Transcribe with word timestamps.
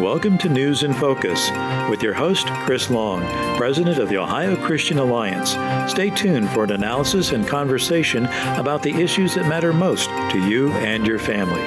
Welcome 0.00 0.38
to 0.38 0.48
News 0.48 0.82
in 0.82 0.94
Focus 0.94 1.50
with 1.90 2.02
your 2.02 2.14
host, 2.14 2.46
Chris 2.64 2.88
Long, 2.88 3.20
President 3.58 3.98
of 3.98 4.08
the 4.08 4.16
Ohio 4.16 4.56
Christian 4.56 4.96
Alliance. 4.96 5.50
Stay 5.92 6.08
tuned 6.08 6.48
for 6.52 6.64
an 6.64 6.72
analysis 6.72 7.32
and 7.32 7.46
conversation 7.46 8.24
about 8.56 8.82
the 8.82 8.94
issues 8.94 9.34
that 9.34 9.46
matter 9.46 9.74
most 9.74 10.08
to 10.30 10.38
you 10.48 10.70
and 10.70 11.06
your 11.06 11.18
family. 11.18 11.60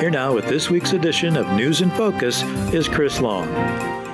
Here 0.00 0.10
now 0.10 0.34
with 0.34 0.46
this 0.48 0.68
week's 0.68 0.92
edition 0.92 1.34
of 1.34 1.50
News 1.52 1.80
in 1.80 1.88
Focus 1.92 2.42
is 2.74 2.88
Chris 2.88 3.22
Long. 3.22 3.48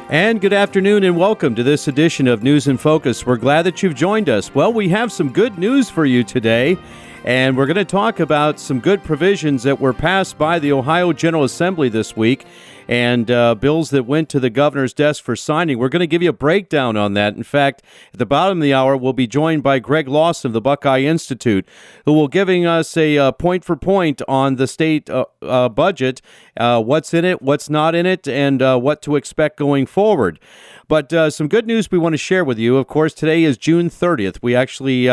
And 0.08 0.40
good 0.40 0.52
afternoon 0.52 1.02
and 1.02 1.16
welcome 1.16 1.56
to 1.56 1.64
this 1.64 1.88
edition 1.88 2.28
of 2.28 2.44
News 2.44 2.68
in 2.68 2.78
Focus. 2.78 3.26
We're 3.26 3.38
glad 3.38 3.62
that 3.62 3.82
you've 3.82 3.96
joined 3.96 4.28
us. 4.28 4.54
Well, 4.54 4.72
we 4.72 4.90
have 4.90 5.10
some 5.10 5.32
good 5.32 5.58
news 5.58 5.90
for 5.90 6.06
you 6.06 6.22
today. 6.22 6.78
And 7.24 7.56
we're 7.56 7.64
going 7.64 7.76
to 7.76 7.86
talk 7.86 8.20
about 8.20 8.60
some 8.60 8.80
good 8.80 9.02
provisions 9.02 9.62
that 9.62 9.80
were 9.80 9.94
passed 9.94 10.36
by 10.36 10.58
the 10.58 10.72
Ohio 10.72 11.14
General 11.14 11.44
Assembly 11.44 11.88
this 11.88 12.14
week 12.14 12.44
and 12.86 13.30
uh, 13.30 13.54
bills 13.54 13.88
that 13.90 14.04
went 14.04 14.28
to 14.28 14.40
the 14.40 14.50
governor's 14.50 14.92
desk 14.92 15.24
for 15.24 15.34
signing. 15.34 15.78
We're 15.78 15.88
going 15.88 16.00
to 16.00 16.06
give 16.06 16.22
you 16.22 16.28
a 16.28 16.34
breakdown 16.34 16.98
on 16.98 17.14
that. 17.14 17.34
In 17.34 17.42
fact, 17.42 17.82
at 18.12 18.18
the 18.18 18.26
bottom 18.26 18.58
of 18.58 18.62
the 18.62 18.74
hour, 18.74 18.94
we'll 18.94 19.14
be 19.14 19.26
joined 19.26 19.62
by 19.62 19.78
Greg 19.78 20.06
Lawson 20.08 20.50
of 20.50 20.52
the 20.52 20.60
Buckeye 20.60 21.00
Institute, 21.00 21.66
who 22.04 22.12
will 22.12 22.28
giving 22.28 22.66
us 22.66 22.96
a 22.96 23.16
uh, 23.16 23.32
point 23.32 23.64
for 23.64 23.76
point 23.76 24.20
on 24.28 24.56
the 24.56 24.66
state 24.66 25.08
uh, 25.08 25.24
uh 25.40 25.68
budget, 25.68 26.20
uh, 26.58 26.82
what's 26.82 27.14
in 27.14 27.24
it, 27.24 27.40
what's 27.40 27.70
not 27.70 27.94
in 27.94 28.06
it, 28.06 28.28
and 28.28 28.60
uh, 28.60 28.78
what 28.78 29.00
to 29.02 29.16
expect 29.16 29.56
going 29.56 29.86
forward. 29.86 30.38
But 30.88 31.32
some 31.32 31.48
good 31.48 31.66
news 31.66 31.90
we 31.90 31.98
want 31.98 32.12
to 32.12 32.18
share 32.18 32.44
with 32.44 32.58
you. 32.58 32.76
Of 32.76 32.86
course, 32.86 33.14
today 33.14 33.44
is 33.44 33.56
June 33.56 33.90
30th. 33.90 34.38
We 34.42 34.54
actually 34.54 35.08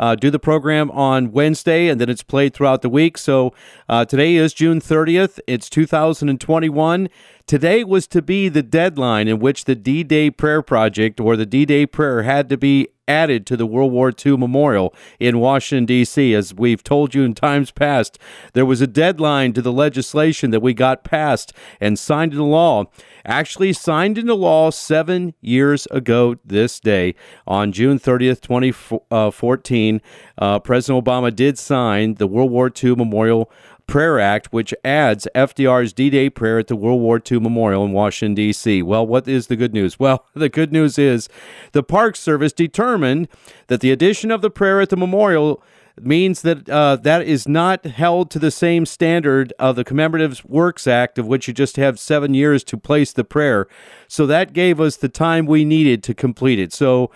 uh, 0.00 0.14
do 0.16 0.30
the 0.30 0.38
program 0.38 0.90
on 0.92 1.30
Wednesday, 1.30 1.88
and 1.88 2.00
then 2.00 2.08
it's 2.08 2.22
played 2.22 2.54
throughout 2.54 2.82
the 2.82 2.88
week. 2.88 3.18
So 3.18 3.52
uh, 3.88 4.06
today 4.06 4.36
is 4.36 4.54
June 4.54 4.80
30th. 4.80 5.38
It's 5.46 5.68
2021. 5.68 7.08
Today 7.46 7.84
was 7.84 8.06
to 8.06 8.22
be 8.22 8.48
the 8.48 8.62
deadline 8.62 9.28
in 9.28 9.40
which 9.40 9.64
the 9.64 9.74
D 9.74 10.02
Day 10.02 10.30
Prayer 10.30 10.62
Project 10.62 11.20
or 11.20 11.36
the 11.36 11.46
D 11.46 11.66
Day 11.66 11.84
Prayer 11.84 12.22
had 12.22 12.48
to 12.48 12.56
be 12.56 12.88
added 13.08 13.44
to 13.44 13.56
the 13.56 13.66
World 13.66 13.92
War 13.92 14.12
II 14.24 14.36
memorial 14.36 14.94
in 15.18 15.40
Washington, 15.40 15.84
D.C. 15.84 16.32
As 16.32 16.54
we've 16.54 16.84
told 16.84 17.12
you 17.12 17.24
in 17.24 17.34
times 17.34 17.72
past, 17.72 18.18
there 18.52 18.64
was 18.64 18.80
a 18.80 18.86
deadline 18.86 19.52
to 19.54 19.62
the 19.62 19.72
legislation 19.72 20.52
that 20.52 20.60
we 20.60 20.72
got 20.72 21.02
passed 21.02 21.52
and 21.80 21.98
signed 21.98 22.32
into 22.32 22.44
law. 22.44 22.84
Actually, 23.30 23.72
signed 23.72 24.18
into 24.18 24.34
law 24.34 24.72
seven 24.72 25.34
years 25.40 25.86
ago 25.92 26.34
this 26.44 26.80
day, 26.80 27.14
on 27.46 27.70
June 27.70 27.96
30th, 27.96 28.40
2014, 28.40 30.02
uh, 30.38 30.58
President 30.58 31.04
Obama 31.04 31.32
did 31.32 31.56
sign 31.56 32.14
the 32.14 32.26
World 32.26 32.50
War 32.50 32.72
II 32.82 32.96
Memorial 32.96 33.48
Prayer 33.86 34.18
Act, 34.18 34.52
which 34.52 34.74
adds 34.84 35.28
FDR's 35.32 35.92
D 35.92 36.10
Day 36.10 36.28
prayer 36.28 36.58
at 36.58 36.66
the 36.66 36.74
World 36.74 37.00
War 37.00 37.22
II 37.30 37.38
Memorial 37.38 37.84
in 37.84 37.92
Washington, 37.92 38.34
D.C. 38.34 38.82
Well, 38.82 39.06
what 39.06 39.28
is 39.28 39.46
the 39.46 39.54
good 39.54 39.72
news? 39.72 39.96
Well, 39.96 40.26
the 40.34 40.48
good 40.48 40.72
news 40.72 40.98
is 40.98 41.28
the 41.70 41.84
Park 41.84 42.16
Service 42.16 42.52
determined 42.52 43.28
that 43.68 43.80
the 43.80 43.92
addition 43.92 44.32
of 44.32 44.42
the 44.42 44.50
prayer 44.50 44.80
at 44.80 44.88
the 44.88 44.96
memorial 44.96 45.62
means 46.04 46.42
that 46.42 46.68
uh, 46.68 46.96
that 46.96 47.22
is 47.22 47.46
not 47.48 47.84
held 47.84 48.30
to 48.30 48.38
the 48.38 48.50
same 48.50 48.86
standard 48.86 49.52
of 49.58 49.76
the 49.76 49.84
Commemorative 49.84 50.42
Works 50.44 50.86
Act, 50.86 51.18
of 51.18 51.26
which 51.26 51.48
you 51.48 51.54
just 51.54 51.76
have 51.76 51.98
seven 51.98 52.34
years 52.34 52.64
to 52.64 52.76
place 52.76 53.12
the 53.12 53.24
prayer. 53.24 53.66
So 54.08 54.26
that 54.26 54.52
gave 54.52 54.80
us 54.80 54.96
the 54.96 55.08
time 55.08 55.46
we 55.46 55.64
needed 55.64 56.02
to 56.04 56.14
complete 56.14 56.58
it. 56.58 56.72
So, 56.72 57.10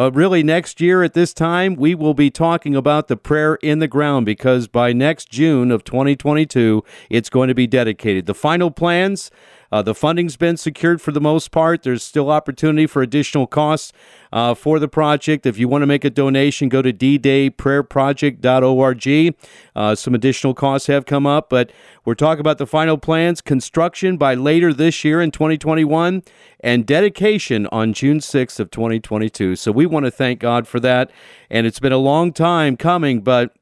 uh, 0.00 0.10
really, 0.12 0.42
next 0.42 0.80
year 0.80 1.02
at 1.02 1.12
this 1.12 1.34
time, 1.34 1.76
we 1.76 1.94
will 1.94 2.14
be 2.14 2.30
talking 2.30 2.74
about 2.74 3.08
the 3.08 3.18
prayer 3.18 3.56
in 3.56 3.80
the 3.80 3.86
ground 3.86 4.24
because 4.24 4.66
by 4.66 4.94
next 4.94 5.28
June 5.28 5.70
of 5.70 5.84
2022, 5.84 6.82
it's 7.10 7.28
going 7.28 7.48
to 7.48 7.54
be 7.54 7.66
dedicated. 7.66 8.24
The 8.24 8.32
final 8.32 8.70
plans. 8.70 9.30
Uh, 9.72 9.82
the 9.82 9.94
funding's 9.94 10.36
been 10.36 10.56
secured 10.56 11.00
for 11.00 11.12
the 11.12 11.20
most 11.20 11.52
part. 11.52 11.84
There's 11.84 12.02
still 12.02 12.28
opportunity 12.28 12.88
for 12.88 13.02
additional 13.02 13.46
costs 13.46 13.92
uh, 14.32 14.54
for 14.54 14.80
the 14.80 14.88
project. 14.88 15.46
If 15.46 15.58
you 15.58 15.68
want 15.68 15.82
to 15.82 15.86
make 15.86 16.04
a 16.04 16.10
donation, 16.10 16.68
go 16.68 16.82
to 16.82 16.92
ddayprayerproject.org. 16.92 19.36
Uh, 19.76 19.94
some 19.94 20.14
additional 20.14 20.54
costs 20.54 20.88
have 20.88 21.06
come 21.06 21.24
up, 21.24 21.48
but 21.48 21.70
we're 22.04 22.14
talking 22.14 22.40
about 22.40 22.58
the 22.58 22.66
final 22.66 22.98
plans, 22.98 23.40
construction 23.40 24.16
by 24.16 24.34
later 24.34 24.72
this 24.72 25.04
year 25.04 25.20
in 25.20 25.30
2021, 25.30 26.24
and 26.62 26.86
dedication 26.86 27.66
on 27.68 27.92
June 27.92 28.18
6th 28.18 28.60
of 28.60 28.70
2022. 28.70 29.56
So 29.56 29.72
we 29.72 29.86
want 29.86 30.04
to 30.06 30.10
thank 30.10 30.40
God 30.40 30.68
for 30.68 30.80
that. 30.80 31.10
And 31.48 31.66
it's 31.66 31.80
been 31.80 31.92
a 31.92 31.98
long 31.98 32.32
time 32.32 32.76
coming, 32.76 33.20
but 33.20 33.54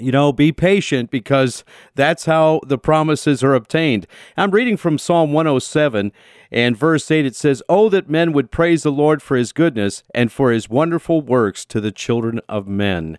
you 0.00 0.12
know, 0.12 0.32
be 0.32 0.52
patient 0.52 1.10
because 1.10 1.64
that's 1.94 2.24
how 2.24 2.60
the 2.66 2.78
promises 2.78 3.42
are 3.44 3.54
obtained. 3.54 4.06
I'm 4.36 4.50
reading 4.50 4.76
from 4.76 4.98
Psalm 4.98 5.32
107 5.32 6.12
and 6.50 6.76
verse 6.76 7.10
8. 7.10 7.26
It 7.26 7.36
says, 7.36 7.62
Oh, 7.68 7.88
that 7.90 8.10
men 8.10 8.32
would 8.32 8.50
praise 8.50 8.82
the 8.82 8.92
Lord 8.92 9.22
for 9.22 9.36
his 9.36 9.52
goodness 9.52 10.02
and 10.14 10.32
for 10.32 10.50
his 10.50 10.68
wonderful 10.68 11.20
works 11.20 11.64
to 11.66 11.80
the 11.80 11.92
children 11.92 12.40
of 12.48 12.66
men. 12.66 13.18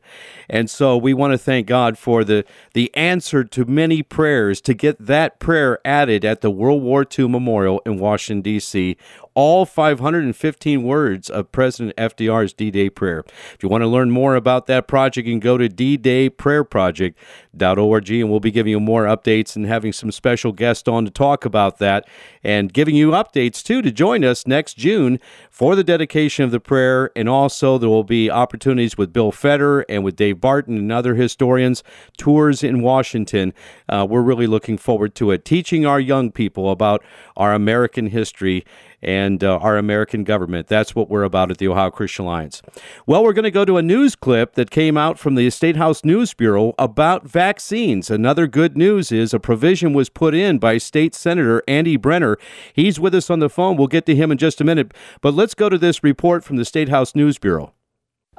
And 0.49 0.69
so 0.69 0.97
we 0.97 1.13
want 1.13 1.33
to 1.33 1.37
thank 1.37 1.67
God 1.67 1.97
for 1.97 2.23
the, 2.23 2.45
the 2.73 2.93
answer 2.95 3.43
to 3.43 3.65
many 3.65 4.03
prayers 4.03 4.61
to 4.61 4.73
get 4.73 5.05
that 5.05 5.39
prayer 5.39 5.79
added 5.85 6.25
at 6.25 6.41
the 6.41 6.51
World 6.51 6.83
War 6.83 7.05
II 7.17 7.29
Memorial 7.29 7.81
in 7.85 7.97
Washington, 7.97 8.41
D.C 8.41 8.97
all 9.33 9.65
515 9.65 10.83
words 10.83 11.29
of 11.29 11.51
President 11.51 11.95
FDR's 11.95 12.53
D 12.53 12.69
Day 12.71 12.89
prayer. 12.89 13.23
If 13.53 13.63
you 13.63 13.69
want 13.69 13.83
to 13.83 13.87
learn 13.87 14.11
more 14.11 14.35
about 14.35 14.67
that 14.67 14.87
project, 14.87 15.25
you 15.27 15.33
can 15.33 15.39
go 15.39 15.57
to 15.57 15.67
ddayprayerproject.org 15.69 18.11
and 18.11 18.29
we'll 18.29 18.39
be 18.39 18.51
giving 18.51 18.71
you 18.71 18.79
more 18.79 19.05
updates 19.05 19.55
and 19.55 19.65
having 19.65 19.91
some 19.93 20.11
special 20.11 20.51
guests 20.51 20.87
on 20.87 21.05
to 21.05 21.11
talk 21.11 21.45
about 21.45 21.79
that 21.79 22.07
and 22.43 22.73
giving 22.73 22.95
you 22.95 23.11
updates 23.11 23.63
too 23.63 23.81
to 23.81 23.91
join 23.91 24.23
us 24.23 24.47
next 24.47 24.75
June 24.75 25.19
for 25.49 25.75
the 25.75 25.83
dedication 25.83 26.45
of 26.45 26.51
the 26.51 26.59
prayer. 26.59 27.11
And 27.15 27.29
also, 27.29 27.77
there 27.77 27.89
will 27.89 28.03
be 28.03 28.29
opportunities 28.29 28.97
with 28.97 29.13
Bill 29.13 29.31
Federer 29.31 29.83
and 29.87 30.03
with 30.03 30.15
Dave 30.15 30.41
Barton 30.41 30.77
and 30.77 30.91
other 30.91 31.15
historians, 31.15 31.83
tours 32.17 32.63
in 32.63 32.81
Washington. 32.81 33.53
Uh, 33.87 34.05
we're 34.09 34.21
really 34.21 34.47
looking 34.47 34.77
forward 34.77 35.15
to 35.15 35.31
it, 35.31 35.45
teaching 35.45 35.85
our 35.85 35.99
young 35.99 36.31
people 36.31 36.71
about 36.71 37.03
our 37.37 37.53
American 37.53 38.07
history 38.07 38.65
and 39.01 39.43
uh, 39.43 39.57
our 39.57 39.77
American 39.77 40.23
government. 40.23 40.67
That's 40.67 40.95
what 40.95 41.09
we're 41.09 41.23
about 41.23 41.51
at 41.51 41.57
the 41.57 41.67
Ohio 41.67 41.89
Christian 41.89 42.25
Alliance. 42.25 42.61
Well, 43.05 43.23
we're 43.23 43.33
going 43.33 43.43
to 43.43 43.51
go 43.51 43.65
to 43.65 43.77
a 43.77 43.81
news 43.81 44.15
clip 44.15 44.55
that 44.55 44.71
came 44.71 44.97
out 44.97 45.17
from 45.17 45.35
the 45.35 45.49
State 45.49 45.75
House 45.75 46.03
News 46.05 46.33
Bureau 46.33 46.73
about 46.77 47.27
vaccines. 47.27 48.09
Another 48.09 48.47
good 48.47 48.77
news 48.77 49.11
is 49.11 49.33
a 49.33 49.39
provision 49.39 49.93
was 49.93 50.09
put 50.09 50.33
in 50.33 50.59
by 50.59 50.77
State 50.77 51.15
Senator 51.15 51.63
Andy 51.67 51.97
Brenner. 51.97 52.37
He's 52.73 52.99
with 52.99 53.15
us 53.15 53.29
on 53.29 53.39
the 53.39 53.49
phone. 53.49 53.77
We'll 53.77 53.87
get 53.87 54.05
to 54.05 54.15
him 54.15 54.31
in 54.31 54.37
just 54.37 54.61
a 54.61 54.63
minute. 54.63 54.93
But 55.21 55.33
let's 55.33 55.55
go 55.55 55.69
to 55.69 55.77
this 55.77 56.03
report 56.03 56.43
from 56.43 56.57
the 56.57 56.65
State 56.65 56.89
House 56.89 57.15
News 57.15 57.37
Bureau. 57.37 57.73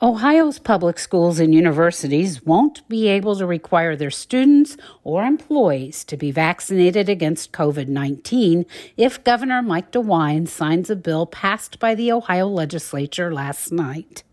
Ohio's 0.00 0.58
public 0.58 0.98
schools 0.98 1.38
and 1.38 1.54
universities 1.54 2.44
won't 2.46 2.86
be 2.88 3.08
able 3.08 3.36
to 3.36 3.46
require 3.46 3.94
their 3.94 4.10
students 4.10 4.76
or 5.04 5.22
employees 5.22 6.02
to 6.04 6.16
be 6.16 6.30
vaccinated 6.30 7.08
against 7.08 7.52
COVID 7.52 7.88
19 7.88 8.64
if 8.96 9.22
Governor 9.22 9.60
Mike 9.60 9.92
DeWine 9.92 10.48
signs 10.48 10.88
a 10.88 10.96
bill 10.96 11.26
passed 11.26 11.78
by 11.78 11.94
the 11.94 12.10
Ohio 12.10 12.48
legislature 12.48 13.32
last 13.32 13.70
night. 13.70 14.24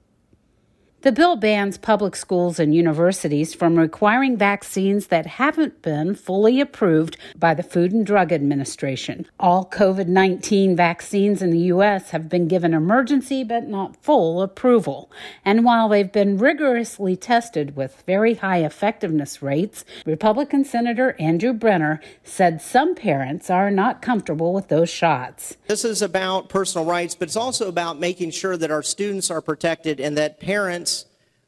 The 1.02 1.14
bill 1.14 1.38
bans 1.38 1.78
public 1.78 2.14
schools 2.14 2.60
and 2.60 2.76
universities 2.76 3.54
from 3.54 3.80
requiring 3.80 4.36
vaccines 4.36 5.08
that 5.08 5.26
haven't 5.26 5.82
been 5.82 6.14
fully 6.14 6.60
approved 6.60 7.16
by 7.38 7.54
the 7.54 7.64
Food 7.64 7.94
and 7.94 8.06
Drug 8.06 8.34
Administration. 8.34 9.26
All 9.40 9.66
COVID 9.66 10.08
19 10.08 10.76
vaccines 10.76 11.42
in 11.42 11.52
the 11.52 11.72
U.S. 11.74 12.10
have 12.10 12.28
been 12.28 12.50
given 12.50 12.74
emergency 12.74 13.46
but 13.46 13.70
not 13.70 13.96
full 14.04 14.42
approval. 14.42 15.10
And 15.46 15.64
while 15.64 15.88
they've 15.88 16.12
been 16.12 16.38
rigorously 16.38 17.16
tested 17.16 17.78
with 17.78 18.04
very 18.06 18.34
high 18.34 18.66
effectiveness 18.66 19.42
rates, 19.42 19.86
Republican 20.06 20.66
Senator 20.66 21.16
Andrew 21.18 21.54
Brenner 21.54 22.02
said 22.26 22.62
some 22.62 22.94
parents 22.94 23.50
are 23.50 23.72
not 23.72 24.02
comfortable 24.02 24.52
with 24.52 24.68
those 24.68 24.90
shots. 24.90 25.56
This 25.68 25.86
is 25.86 26.02
about 26.02 26.50
personal 26.50 26.86
rights, 26.86 27.16
but 27.16 27.30
it's 27.30 27.38
also 27.38 27.70
about 27.70 28.02
making 28.02 28.32
sure 28.32 28.58
that 28.58 28.70
our 28.70 28.84
students 28.84 29.32
are 29.32 29.42
protected 29.42 30.02
and 30.02 30.18
that 30.18 30.42
parents 30.42 30.89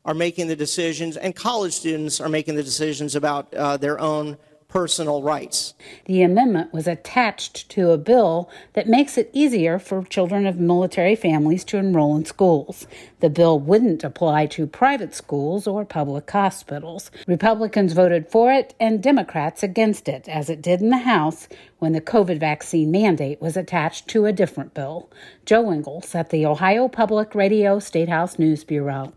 are 0.06 0.14
making 0.14 0.48
the 0.48 0.56
decisions, 0.56 1.18
and 1.18 1.36
college 1.36 1.74
students 1.74 2.20
are 2.20 2.30
making 2.30 2.56
the 2.56 2.64
decisions 2.64 3.16
about 3.16 3.54
uh, 3.54 3.78
their 3.78 4.00
own 4.00 4.38
personal 4.72 5.22
rights. 5.22 5.74
The 6.06 6.24
amendment 6.24 6.74
was 6.74 6.88
attached 6.88 7.70
to 7.72 7.92
a 7.92 7.98
bill 7.98 8.50
that 8.74 8.88
makes 8.88 9.18
it 9.18 9.30
easier 9.34 9.78
for 9.78 10.04
children 10.04 10.48
of 10.48 10.60
military 10.60 11.14
families 11.16 11.66
to 11.66 11.78
enroll 11.78 12.16
in 12.16 12.24
schools. 12.24 12.88
The 13.20 13.30
bill 13.30 13.60
wouldn't 13.60 14.04
apply 14.04 14.46
to 14.48 14.66
private 14.66 15.14
schools 15.14 15.68
or 15.68 15.84
public 15.84 16.32
hospitals. 16.32 17.12
Republicans 17.28 17.92
voted 17.92 18.30
for 18.30 18.52
it 18.54 18.74
and 18.80 19.04
Democrats 19.04 19.62
against 19.62 20.08
it, 20.08 20.30
as 20.30 20.50
it 20.50 20.62
did 20.62 20.82
in 20.82 20.90
the 20.90 21.00
House 21.00 21.50
when 21.80 21.92
the 21.92 22.02
COVID 22.02 22.40
vaccine 22.40 22.92
mandate 22.92 23.42
was 23.42 23.58
attached 23.58 24.08
to 24.08 24.26
a 24.26 24.32
different 24.32 24.74
bill. 24.74 25.10
Jo 25.46 25.72
Ingles 25.72 26.16
at 26.16 26.30
the 26.30 26.46
Ohio 26.46 26.88
Public 26.88 27.36
Radio 27.36 27.78
State 27.80 28.08
House 28.08 28.40
News 28.40 28.64
Bureau. 28.64 29.12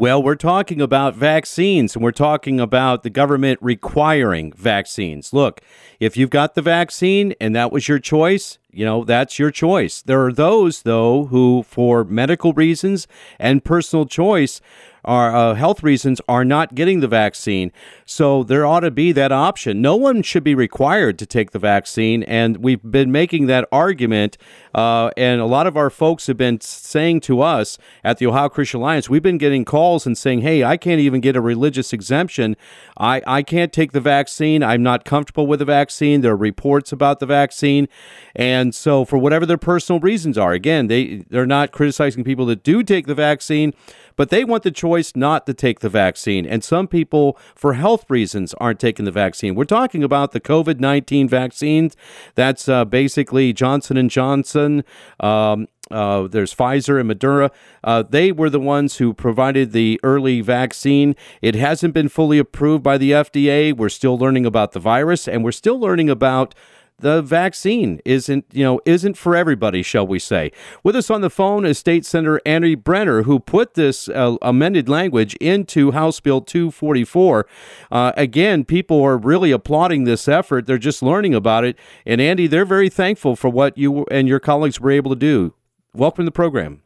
Well, 0.00 0.22
we're 0.22 0.36
talking 0.36 0.80
about 0.80 1.16
vaccines 1.16 1.96
and 1.96 2.04
we're 2.04 2.12
talking 2.12 2.60
about 2.60 3.02
the 3.02 3.10
government 3.10 3.58
requiring 3.60 4.52
vaccines. 4.52 5.32
Look, 5.32 5.60
if 5.98 6.16
you've 6.16 6.30
got 6.30 6.54
the 6.54 6.62
vaccine 6.62 7.34
and 7.40 7.52
that 7.56 7.72
was 7.72 7.88
your 7.88 7.98
choice, 7.98 8.58
you 8.70 8.84
know, 8.84 9.02
that's 9.02 9.40
your 9.40 9.50
choice. 9.50 10.00
There 10.02 10.24
are 10.24 10.32
those, 10.32 10.82
though, 10.82 11.24
who, 11.24 11.64
for 11.64 12.04
medical 12.04 12.52
reasons 12.52 13.08
and 13.40 13.64
personal 13.64 14.06
choice, 14.06 14.60
are 15.04 15.34
uh, 15.34 15.54
health 15.54 15.82
reasons 15.82 16.20
are 16.28 16.44
not 16.44 16.74
getting 16.74 17.00
the 17.00 17.08
vaccine. 17.08 17.72
So 18.04 18.42
there 18.42 18.66
ought 18.66 18.80
to 18.80 18.90
be 18.90 19.12
that 19.12 19.32
option. 19.32 19.80
No 19.80 19.96
one 19.96 20.22
should 20.22 20.44
be 20.44 20.54
required 20.54 21.18
to 21.18 21.26
take 21.26 21.52
the 21.52 21.58
vaccine, 21.58 22.22
and 22.24 22.58
we've 22.58 22.82
been 22.82 23.12
making 23.12 23.46
that 23.46 23.68
argument. 23.72 24.36
Uh, 24.74 25.10
and 25.16 25.40
a 25.40 25.46
lot 25.46 25.66
of 25.66 25.76
our 25.76 25.90
folks 25.90 26.26
have 26.26 26.36
been 26.36 26.60
saying 26.60 27.20
to 27.20 27.40
us 27.40 27.78
at 28.04 28.18
the 28.18 28.26
Ohio 28.26 28.48
Christian 28.48 28.80
Alliance, 28.80 29.08
we've 29.08 29.22
been 29.22 29.38
getting 29.38 29.64
calls 29.64 30.06
and 30.06 30.16
saying, 30.16 30.40
"Hey, 30.40 30.62
I 30.64 30.76
can't 30.76 31.00
even 31.00 31.20
get 31.20 31.36
a 31.36 31.40
religious 31.40 31.92
exemption. 31.92 32.56
I 32.96 33.22
I 33.26 33.42
can't 33.42 33.72
take 33.72 33.92
the 33.92 34.00
vaccine. 34.00 34.62
I'm 34.62 34.82
not 34.82 35.04
comfortable 35.04 35.46
with 35.46 35.58
the 35.58 35.64
vaccine. 35.64 36.20
There 36.20 36.32
are 36.32 36.36
reports 36.36 36.92
about 36.92 37.20
the 37.20 37.26
vaccine, 37.26 37.88
and 38.36 38.74
so 38.74 39.04
for 39.04 39.18
whatever 39.18 39.46
their 39.46 39.58
personal 39.58 40.00
reasons 40.00 40.38
are, 40.38 40.52
again, 40.52 40.86
they 40.86 41.24
they're 41.30 41.46
not 41.46 41.72
criticizing 41.72 42.24
people 42.24 42.46
that 42.46 42.62
do 42.62 42.82
take 42.82 43.06
the 43.06 43.14
vaccine." 43.14 43.74
But 44.18 44.30
they 44.30 44.44
want 44.44 44.64
the 44.64 44.70
choice 44.70 45.14
not 45.16 45.46
to 45.46 45.54
take 45.54 45.78
the 45.78 45.88
vaccine. 45.88 46.44
And 46.44 46.62
some 46.62 46.88
people, 46.88 47.38
for 47.54 47.74
health 47.74 48.04
reasons, 48.10 48.52
aren't 48.54 48.80
taking 48.80 49.04
the 49.04 49.12
vaccine. 49.12 49.54
We're 49.54 49.64
talking 49.64 50.02
about 50.04 50.32
the 50.32 50.40
COVID 50.40 50.80
nineteen 50.80 51.28
vaccines. 51.28 51.96
That's 52.34 52.68
uh, 52.68 52.84
basically 52.84 53.54
Johnson 53.54 53.96
and 53.96 54.10
Johnson. 54.10 54.84
Um, 55.20 55.68
uh, 55.90 56.26
there's 56.28 56.54
Pfizer 56.54 57.00
and 57.00 57.10
Moderna. 57.10 57.50
Uh, 57.82 58.02
they 58.02 58.32
were 58.32 58.50
the 58.50 58.60
ones 58.60 58.96
who 58.96 59.14
provided 59.14 59.72
the 59.72 59.98
early 60.02 60.40
vaccine. 60.40 61.16
It 61.40 61.54
hasn't 61.54 61.94
been 61.94 62.08
fully 62.08 62.38
approved 62.38 62.82
by 62.82 62.98
the 62.98 63.12
FDA. 63.12 63.74
We're 63.74 63.88
still 63.88 64.18
learning 64.18 64.44
about 64.44 64.72
the 64.72 64.80
virus, 64.80 65.28
and 65.28 65.44
we're 65.44 65.52
still 65.52 65.78
learning 65.78 66.10
about 66.10 66.54
the 66.98 67.22
vaccine 67.22 68.00
isn't, 68.04 68.44
you 68.52 68.64
know, 68.64 68.80
isn't 68.84 69.16
for 69.16 69.36
everybody, 69.36 69.82
shall 69.82 70.06
we 70.06 70.18
say. 70.18 70.50
With 70.82 70.96
us 70.96 71.10
on 71.10 71.20
the 71.20 71.30
phone 71.30 71.64
is 71.64 71.78
State 71.78 72.04
Senator 72.04 72.40
Andy 72.44 72.74
Brenner, 72.74 73.22
who 73.22 73.38
put 73.38 73.74
this 73.74 74.08
uh, 74.08 74.36
amended 74.42 74.88
language 74.88 75.34
into 75.36 75.92
House 75.92 76.20
Bill 76.20 76.40
244. 76.40 77.46
Uh, 77.90 78.12
again, 78.16 78.64
people 78.64 79.02
are 79.02 79.16
really 79.16 79.52
applauding 79.52 80.04
this 80.04 80.26
effort. 80.26 80.66
They're 80.66 80.78
just 80.78 81.02
learning 81.02 81.34
about 81.34 81.64
it. 81.64 81.76
And 82.04 82.20
Andy, 82.20 82.46
they're 82.46 82.64
very 82.64 82.88
thankful 82.88 83.36
for 83.36 83.48
what 83.48 83.78
you 83.78 84.04
and 84.10 84.26
your 84.26 84.40
colleagues 84.40 84.80
were 84.80 84.90
able 84.90 85.10
to 85.10 85.16
do. 85.16 85.54
Welcome 85.94 86.24
to 86.24 86.26
the 86.26 86.32
program. 86.32 86.82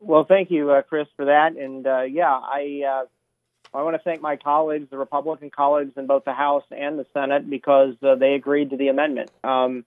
Well, 0.00 0.24
thank 0.28 0.50
you, 0.50 0.70
uh, 0.70 0.82
Chris, 0.82 1.06
for 1.16 1.24
that. 1.24 1.56
And 1.56 1.86
uh, 1.86 2.02
yeah, 2.02 2.30
I 2.30 2.82
uh, 2.88 3.04
I 3.74 3.82
want 3.82 3.96
to 3.96 4.02
thank 4.02 4.22
my 4.22 4.36
colleagues, 4.36 4.88
the 4.90 4.98
Republican 4.98 5.50
colleagues 5.50 5.92
in 5.96 6.06
both 6.06 6.24
the 6.24 6.32
House 6.32 6.64
and 6.70 6.98
the 6.98 7.06
Senate, 7.12 7.50
because 7.50 7.94
uh, 8.02 8.14
they 8.14 8.34
agreed 8.34 8.70
to 8.70 8.76
the 8.76 8.88
amendment. 8.88 9.30
Um, 9.42 9.84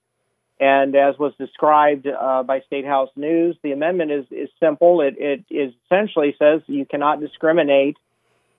and 0.60 0.94
as 0.94 1.18
was 1.18 1.32
described 1.38 2.06
uh, 2.06 2.42
by 2.42 2.60
State 2.60 2.84
House 2.84 3.10
News, 3.16 3.56
the 3.62 3.72
amendment 3.72 4.10
is, 4.10 4.26
is 4.30 4.48
simple. 4.60 5.00
It, 5.00 5.14
it 5.18 5.44
is 5.50 5.72
essentially 5.86 6.34
says 6.38 6.62
you 6.66 6.84
cannot 6.84 7.20
discriminate 7.20 7.96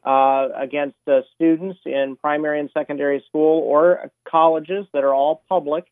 uh, 0.03 0.47
against 0.55 0.97
uh, 1.07 1.21
students 1.35 1.79
in 1.85 2.15
primary 2.15 2.59
and 2.59 2.69
secondary 2.73 3.23
school 3.27 3.61
or 3.61 4.09
colleges 4.27 4.85
that 4.93 5.03
are 5.03 5.13
all 5.13 5.43
public 5.49 5.85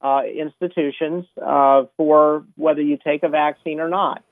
uh, 0.00 0.22
institutions 0.24 1.26
uh, 1.44 1.84
for 1.96 2.44
whether 2.56 2.80
you 2.80 2.98
take 3.02 3.22
a 3.22 3.28
vaccine 3.28 3.80
or 3.80 3.88
not. 3.88 4.24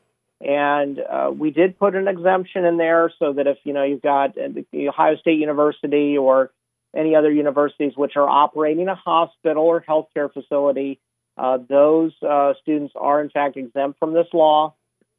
And 0.42 0.98
uh, 0.98 1.30
we 1.32 1.50
did 1.50 1.78
put 1.78 1.94
an 1.94 2.08
exemption 2.08 2.64
in 2.64 2.76
there 2.76 3.12
so 3.18 3.32
that 3.34 3.46
if 3.46 3.58
you 3.64 3.72
know 3.72 3.84
you've 3.84 4.02
got 4.02 4.34
the 4.34 4.88
Ohio 4.88 5.16
State 5.16 5.38
University 5.38 6.18
or 6.18 6.50
any 6.94 7.14
other 7.14 7.30
universities 7.30 7.92
which 7.96 8.16
are 8.16 8.28
operating 8.28 8.88
a 8.88 8.94
hospital 8.96 9.62
or 9.62 9.80
healthcare 9.80 10.32
facility, 10.32 10.98
uh, 11.38 11.58
those 11.68 12.12
uh, 12.28 12.54
students 12.60 12.92
are 12.96 13.20
in 13.20 13.30
fact 13.30 13.56
exempt 13.56 14.00
from 14.00 14.14
this 14.14 14.26
law. 14.32 14.74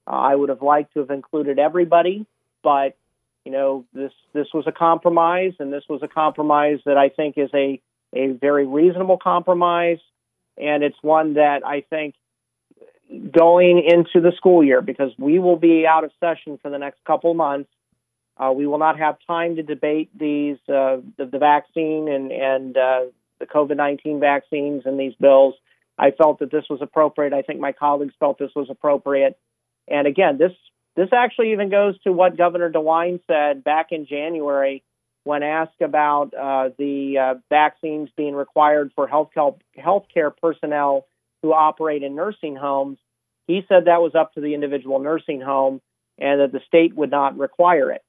Uh, 0.05 0.11
I 0.11 0.35
would 0.35 0.49
have 0.49 0.61
liked 0.61 0.93
to 0.93 0.99
have 0.99 1.09
included 1.09 1.57
everybody, 1.57 2.25
but 2.61 2.97
you 3.45 3.53
know 3.53 3.85
this 3.93 4.11
this 4.33 4.47
was 4.53 4.65
a 4.67 4.73
compromise, 4.73 5.53
and 5.59 5.71
this 5.71 5.85
was 5.87 6.03
a 6.03 6.09
compromise 6.09 6.79
that 6.85 6.97
I 6.97 7.07
think 7.07 7.37
is 7.37 7.49
a 7.53 7.81
a 8.13 8.33
very 8.33 8.67
reasonable 8.67 9.17
compromise, 9.17 9.99
and 10.57 10.83
it's 10.83 10.97
one 11.01 11.35
that 11.35 11.65
I 11.65 11.81
think 11.89 12.15
going 13.31 13.83
into 13.85 14.21
the 14.21 14.35
school 14.35 14.63
year 14.63 14.81
because 14.81 15.11
we 15.17 15.39
will 15.39 15.57
be 15.57 15.85
out 15.87 16.03
of 16.03 16.11
session 16.19 16.57
for 16.61 16.69
the 16.69 16.77
next 16.77 17.03
couple 17.05 17.33
months. 17.33 17.69
Uh, 18.37 18.51
we 18.51 18.65
will 18.65 18.79
not 18.79 18.97
have 18.97 19.17
time 19.27 19.55
to 19.57 19.63
debate 19.63 20.09
these 20.17 20.57
uh, 20.67 20.97
the, 21.17 21.25
the, 21.31 21.37
vaccine 21.37 22.07
and 22.07 22.31
and 22.31 22.75
uh, 22.75 23.01
the 23.39 23.45
COVID 23.45 23.77
nineteen 23.77 24.19
vaccines 24.19 24.83
and 24.85 24.99
these 24.99 25.13
bills. 25.19 25.53
I 25.99 26.11
felt 26.11 26.39
that 26.39 26.51
this 26.51 26.65
was 26.69 26.79
appropriate. 26.81 27.33
I 27.33 27.43
think 27.43 27.59
my 27.59 27.71
colleagues 27.71 28.15
felt 28.19 28.39
this 28.39 28.51
was 28.55 28.67
appropriate. 28.71 29.37
And 29.87 30.07
again, 30.07 30.39
this 30.39 30.51
this 30.95 31.09
actually 31.13 31.51
even 31.51 31.69
goes 31.69 31.99
to 32.01 32.11
what 32.11 32.35
Governor 32.35 32.71
DeWine 32.71 33.19
said 33.27 33.63
back 33.63 33.91
in 33.91 34.07
January 34.07 34.83
when 35.23 35.43
asked 35.43 35.81
about 35.81 36.33
uh, 36.33 36.69
the 36.77 37.17
uh, 37.17 37.33
vaccines 37.49 38.09
being 38.17 38.35
required 38.35 38.91
for 38.95 39.07
health 39.07 39.31
healthcare 39.77 40.35
personnel 40.35 41.05
who 41.43 41.53
operate 41.53 42.01
in 42.01 42.15
nursing 42.15 42.55
homes. 42.55 42.97
He 43.45 43.61
said 43.67 43.85
that 43.85 44.01
was 44.01 44.15
up 44.15 44.33
to 44.33 44.41
the 44.41 44.55
individual 44.55 44.97
nursing 44.97 45.41
home 45.41 45.81
and 46.17 46.41
that 46.41 46.51
the 46.51 46.61
state 46.65 46.95
would 46.95 47.11
not 47.11 47.37
require 47.37 47.91
it. 47.91 48.01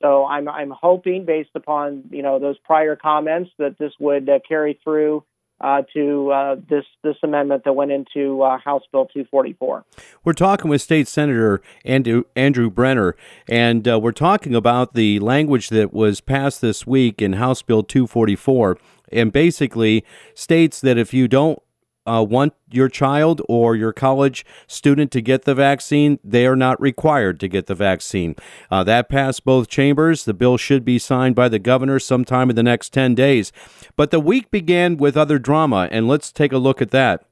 So 0.00 0.24
I'm 0.24 0.48
I'm 0.48 0.70
hoping, 0.70 1.26
based 1.26 1.50
upon 1.56 2.04
you 2.10 2.22
know 2.22 2.38
those 2.38 2.56
prior 2.58 2.94
comments, 2.94 3.50
that 3.58 3.76
this 3.78 3.92
would 3.98 4.28
uh, 4.28 4.38
carry 4.48 4.78
through 4.84 5.24
uh, 5.60 5.82
to 5.92 6.30
uh, 6.30 6.56
this 6.68 6.84
this 7.02 7.16
amendment 7.24 7.64
that 7.64 7.72
went 7.72 7.90
into 7.90 8.42
uh, 8.42 8.58
House 8.58 8.84
Bill 8.92 9.06
244. 9.06 9.84
We're 10.24 10.32
talking 10.34 10.70
with 10.70 10.82
State 10.82 11.08
Senator 11.08 11.60
Andrew 11.84 12.22
Andrew 12.36 12.70
Brenner, 12.70 13.16
and 13.48 13.88
uh, 13.88 13.98
we're 13.98 14.12
talking 14.12 14.54
about 14.54 14.94
the 14.94 15.18
language 15.18 15.68
that 15.70 15.92
was 15.92 16.20
passed 16.20 16.60
this 16.60 16.86
week 16.86 17.20
in 17.20 17.32
House 17.34 17.62
Bill 17.62 17.82
244, 17.82 18.78
and 19.10 19.32
basically 19.32 20.04
states 20.34 20.80
that 20.80 20.96
if 20.96 21.12
you 21.12 21.26
don't 21.26 21.60
uh, 22.08 22.22
want 22.22 22.54
your 22.70 22.88
child 22.88 23.42
or 23.48 23.76
your 23.76 23.92
college 23.92 24.44
student 24.66 25.10
to 25.12 25.20
get 25.20 25.44
the 25.44 25.54
vaccine, 25.54 26.18
they 26.24 26.46
are 26.46 26.56
not 26.56 26.80
required 26.80 27.38
to 27.40 27.48
get 27.48 27.66
the 27.66 27.74
vaccine. 27.74 28.34
Uh, 28.70 28.82
that 28.84 29.08
passed 29.08 29.44
both 29.44 29.68
chambers. 29.68 30.24
The 30.24 30.34
bill 30.34 30.56
should 30.56 30.84
be 30.84 30.98
signed 30.98 31.34
by 31.34 31.48
the 31.48 31.58
governor 31.58 31.98
sometime 31.98 32.50
in 32.50 32.56
the 32.56 32.62
next 32.62 32.92
10 32.92 33.14
days. 33.14 33.52
But 33.96 34.10
the 34.10 34.20
week 34.20 34.50
began 34.50 34.96
with 34.96 35.16
other 35.16 35.38
drama, 35.38 35.88
and 35.90 36.08
let's 36.08 36.32
take 36.32 36.52
a 36.52 36.58
look 36.58 36.80
at 36.80 36.90
that. 36.90 37.27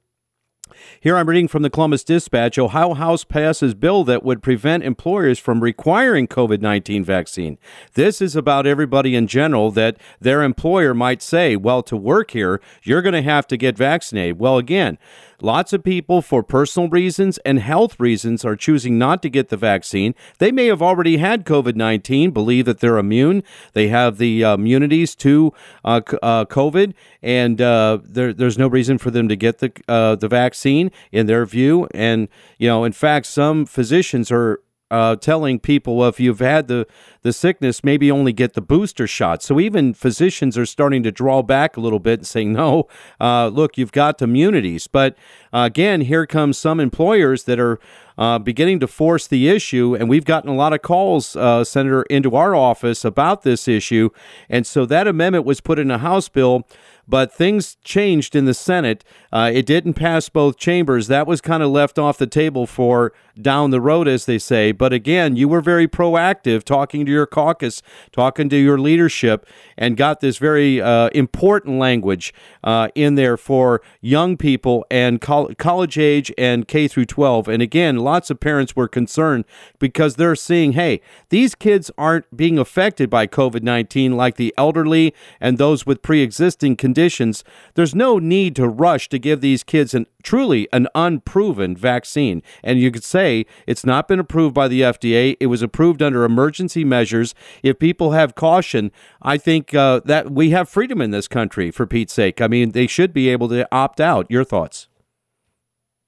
Here 1.01 1.17
I'm 1.17 1.29
reading 1.29 1.49
from 1.49 1.63
the 1.63 1.71
Columbus 1.71 2.05
Dispatch. 2.05 2.59
Ohio 2.59 2.95
House 2.95 3.25
passes 3.25 3.75
bill 3.75 4.05
that 4.05 4.23
would 4.23 4.43
prevent 4.43 4.85
employers 4.85 5.39
from 5.39 5.63
requiring 5.63 6.27
COVID 6.27 6.61
19 6.61 7.05
vaccine. 7.05 7.59
This 7.95 8.21
is 8.21 8.37
about 8.37 8.67
everybody 8.67 9.15
in 9.15 9.27
general 9.27 9.71
that 9.73 9.97
their 10.21 10.43
employer 10.43 10.95
might 10.95 11.23
say, 11.23 11.57
well, 11.57 11.83
to 11.85 11.97
work 11.97 12.33
here, 12.33 12.61
you're 12.83 13.03
going 13.03 13.15
to 13.15 13.23
have 13.23 13.47
to 13.49 13.57
get 13.57 13.77
vaccinated. 13.77 14.39
Well, 14.39 14.59
again, 14.59 14.99
Lots 15.41 15.73
of 15.73 15.83
people, 15.83 16.23
for 16.23 16.43
personal 16.43 16.89
reasons 16.89 17.39
and 17.39 17.59
health 17.59 17.99
reasons, 18.01 18.45
are 18.45 18.57
choosing 18.57 18.99
not 18.99 19.23
to 19.23 19.29
get 19.29 19.49
the 19.49 19.57
vaccine. 19.57 20.15
They 20.39 20.51
may 20.51 20.67
have 20.67 20.83
already 20.83 21.19
had 21.19 21.45
COVID 21.45 21.77
19, 21.77 22.31
believe 22.31 22.65
that 22.65 22.81
they're 22.81 22.99
immune. 22.99 23.43
They 23.73 23.89
have 23.89 24.19
the 24.19 24.45
uh, 24.45 24.55
immunities 24.55 25.15
to 25.17 25.53
uh, 25.85 26.01
uh, 26.23 26.45
COVID, 26.47 26.95
and 27.23 27.61
uh, 27.61 27.99
there, 28.03 28.33
there's 28.33 28.59
no 28.59 28.69
reason 28.69 28.99
for 28.99 29.11
them 29.11 29.29
to 29.29 29.37
get 29.37 29.59
the, 29.59 29.73
uh, 29.89 30.17
the 30.17 30.29
vaccine, 30.29 30.91
in 31.13 31.27
their 31.27 31.45
view. 31.45 31.89
And, 31.93 32.29
you 32.59 32.69
know, 32.69 32.85
in 32.85 32.93
fact, 32.93 33.27
some 33.27 33.67
physicians 33.67 34.31
are 34.31 34.61
uh, 34.91 35.17
telling 35.17 35.59
people, 35.59 35.97
well, 35.97 36.09
if 36.09 36.21
you've 36.21 36.39
had 36.39 36.69
the, 36.69 36.87
the 37.23 37.33
sickness, 37.33 37.83
maybe 37.83 38.11
only 38.11 38.33
get 38.33 38.55
the 38.55 38.61
booster 38.61 39.07
shot. 39.07 39.43
So 39.43 39.59
even 39.59 39.95
physicians 39.95 40.57
are 40.57 40.67
starting 40.67 41.03
to 41.03 41.11
draw 41.11 41.43
back 41.43 41.77
a 41.77 41.81
little 41.81 41.99
bit 41.99 42.21
and 42.21 42.27
saying, 42.27 42.53
no, 42.53 42.87
uh, 43.21 43.49
look, 43.49 43.77
you've 43.77 43.93
got 43.93 44.23
immunities. 44.23 44.87
But 44.87 45.17
uh, 45.53 45.65
again, 45.67 46.03
here 46.03 46.27
comes 46.27 46.57
some 46.59 46.79
employers 46.79 47.45
that 47.45 47.59
are 47.59 47.81
uh, 48.19 48.39
beginning 48.39 48.81
to 48.81 48.87
force 48.87 49.27
the 49.27 49.49
issue. 49.49 49.97
And 49.99 50.09
we've 50.09 50.25
gotten 50.25 50.51
a 50.51 50.55
lot 50.55 50.73
of 50.73 50.83
calls, 50.83 51.37
uh, 51.37 51.65
Senator, 51.65 52.03
into 52.05 52.37
our 52.37 52.55
office 52.55 53.05
about 53.05 53.43
this 53.43 53.69
issue. 53.69 54.11
And 54.49 54.67
so 54.67 54.87
that 54.87 55.07
amendment 55.07 55.45
was 55.45 55.61
put 55.61 55.79
in 55.79 55.91
a 55.91 55.99
House 55.99 56.29
bill 56.29 56.67
but 57.09 57.33
things 57.33 57.77
changed 57.85 58.35
in 58.35 58.45
the 58.45 58.55
Senate. 58.55 59.05
Uh, 59.33 59.51
it 59.53 59.67
didn't 59.67 59.95
pass 59.95 60.29
both 60.29 60.57
chambers. 60.57 61.07
That 61.09 61.27
was 61.27 61.41
kind 61.41 61.63
of 61.63 61.71
left 61.71 61.99
off 61.99 62.19
the 62.19 62.27
table 62.27 62.67
for 62.67 63.13
down 63.41 63.71
the 63.71 63.81
road, 63.81 64.09
as 64.09 64.25
they 64.25 64.39
say. 64.39 64.73
But 64.73 64.93
again, 64.93 65.37
you 65.37 65.49
were 65.49 65.61
very 65.61 65.87
proactive, 65.87 66.65
talking 66.65 67.05
to 67.05 67.13
your 67.13 67.27
caucus, 67.27 67.83
talking 68.13 68.49
to 68.49 68.57
your 68.57 68.79
leadership, 68.79 69.47
and 69.77 69.97
got 69.97 70.21
this 70.21 70.39
very 70.39 70.81
uh, 70.81 71.09
important 71.09 71.79
language 71.79 72.33
uh, 72.65 72.89
in 72.95 73.15
there 73.15 73.37
for 73.37 73.83
young 74.01 74.37
people 74.37 74.87
and 74.91 75.21
college 75.21 75.99
age 75.99 76.33
and 76.39 76.67
K 76.67 76.89
through 76.89 77.07
12. 77.07 77.49
And 77.49 77.63
again, 77.63 77.99
lots 77.99 78.31
of 78.31 78.41
parents 78.41 78.75
were 78.75 78.89
concerned 78.89 79.45
because 79.79 80.17
they're 80.17 80.35
seeing, 80.35 80.73
hey, 80.73 81.01
these 81.29 81.55
kids 81.55 81.91
aren't 81.99 82.35
being 82.37 82.59
affected 82.59 83.11
by 83.11 83.27
COVID 83.27 83.63
19 83.63 84.17
like 84.17 84.37
the 84.37 84.55
elderly 84.57 85.15
and 85.41 85.59
those 85.59 85.85
with 85.85 86.03
pre 86.03 86.23
existing 86.23 86.77
conditions. 86.77 86.96
There's 86.97 87.95
no 87.95 88.19
need 88.19 88.57
to 88.57 88.69
rush 88.69 89.09
to 89.11 89.19
give 89.19 89.41
these 89.41 89.63
kids 89.63 89.95
an 89.95 90.07
truly 90.23 90.69
an 90.73 90.89
unproven 90.95 91.77
vaccine. 91.77 92.43
And 92.65 92.81
you 92.81 92.91
could 92.91 93.05
say 93.05 93.47
it's 93.67 93.85
not 93.85 94.09
been 94.09 94.19
approved 94.19 94.55
by 94.55 94.67
the 94.67 94.81
FDA. 94.81 95.37
It 95.39 95.47
was 95.47 95.63
approved 95.63 96.03
under 96.03 96.25
emergency 96.25 96.85
measures. 96.85 97.35
If 97.63 97.79
people 97.79 98.13
have 98.13 98.35
caution, 98.35 98.91
I 99.23 99.39
think 99.39 99.73
uh, 99.75 100.01
that 100.05 100.33
we 100.33 100.51
have 100.51 100.69
freedom 100.69 101.01
in 101.01 101.13
this 101.13 101.29
country, 101.29 101.71
for 101.71 101.87
Pete's 101.87 102.13
sake. 102.13 102.41
I 102.41 102.49
mean, 102.49 102.73
they 102.73 102.87
should 102.87 103.13
be 103.13 103.29
able 103.29 103.49
to 103.51 103.69
opt 103.71 104.01
out. 104.01 104.27
Your 104.29 104.45
thoughts? 104.45 104.89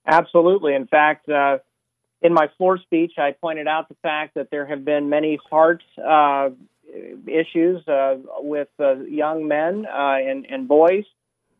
Absolutely. 0.07 0.75
In 0.75 0.87
fact, 0.87 1.29
uh, 1.29 1.59
in 2.23 2.33
my 2.33 2.49
floor 2.57 2.79
speech, 2.79 3.13
I 3.19 3.33
pointed 3.33 3.69
out 3.69 3.89
the 3.89 3.97
fact 4.03 4.35
that 4.35 4.49
there 4.51 4.67
have 4.67 4.85
been 4.85 5.09
many 5.09 5.39
heart 5.49 5.83
uh, 5.99 6.51
issues 7.27 7.87
uh, 7.89 8.17
with 8.39 8.69
uh, 8.81 8.97
young 9.01 9.49
men 9.49 9.87
uh, 9.87 10.17
and, 10.21 10.47
and, 10.49 10.69
boys 10.69 11.05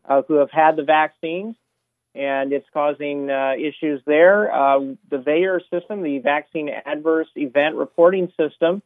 uh, 0.05 0.21
who 0.27 0.35
have 0.35 0.51
had 0.51 0.75
the 0.75 0.83
vaccines, 0.83 1.55
and 2.15 2.51
it's 2.51 2.67
causing 2.73 3.29
issues 3.29 4.01
there. 4.05 4.49
the 5.09 5.17
VAERS 5.17 5.69
system, 5.69 6.01
the 6.01 6.19
Vaccine 6.19 6.69
Adverse 6.69 7.27
Event 7.35 7.75
Reporting 7.75 8.31
System, 8.37 8.81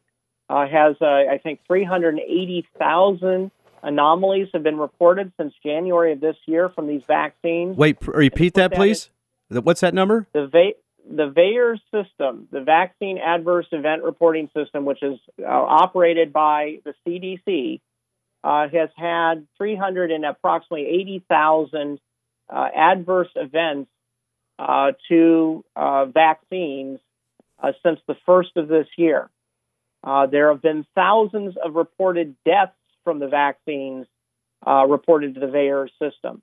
has, 0.48 0.96
I 1.00 1.40
think, 1.42 1.60
380,000 1.66 3.50
anomalies 3.82 4.48
have 4.52 4.62
been 4.62 4.78
reported 4.78 5.32
since 5.38 5.54
January 5.62 6.12
of 6.12 6.20
this 6.20 6.36
year 6.46 6.68
from 6.68 6.86
these 6.86 7.02
vaccines. 7.06 7.76
Wait, 7.76 7.96
repeat 8.06 8.54
that, 8.54 8.70
that, 8.70 8.76
please. 8.76 9.10
What's 9.48 9.80
that 9.80 9.94
number? 9.94 10.26
The 10.32 10.46
Va- 10.46 10.72
the 11.08 11.30
VAERS 11.30 11.80
system, 11.92 12.48
the 12.50 12.60
Vaccine 12.60 13.18
Adverse 13.18 13.66
Event 13.72 14.02
Reporting 14.02 14.48
System, 14.56 14.84
which 14.84 15.02
is 15.02 15.18
uh, 15.40 15.46
operated 15.46 16.32
by 16.32 16.80
the 16.84 16.94
CDC, 17.06 17.80
uh, 18.42 18.68
has 18.68 18.90
had 18.96 19.46
300 19.58 20.10
and 20.10 20.24
approximately 20.24 20.86
80,000 20.86 21.98
uh, 22.50 22.68
adverse 22.74 23.30
events 23.36 23.90
uh, 24.58 24.92
to 25.08 25.64
uh, 25.74 26.04
vaccines 26.06 27.00
uh, 27.62 27.72
since 27.84 28.00
the 28.06 28.16
first 28.26 28.56
of 28.56 28.68
this 28.68 28.86
year. 28.96 29.30
there 30.30 30.50
have 30.50 30.62
been 30.62 30.86
thousands 30.94 31.56
of 31.62 31.74
reported 31.74 32.36
deaths 32.44 32.76
from 33.02 33.18
the 33.18 33.28
vaccines 33.28 34.06
reported 34.66 35.34
to 35.34 35.40
the 35.40 35.46
VAERS 35.46 35.90
system. 35.98 36.42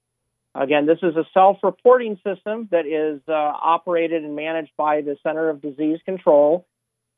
Again, 0.54 0.86
this 0.86 1.00
is 1.02 1.16
a 1.16 1.26
self-reporting 1.34 2.20
system 2.26 2.68
that 2.72 2.86
is 2.86 3.22
uh, 3.28 3.32
operated 3.32 4.26
and 4.26 4.36
managed 4.36 4.72
by 4.78 5.02
the 5.02 5.16
Center 5.24 5.50
of 5.50 5.62
Disease 5.62 6.00
Control. 6.04 6.66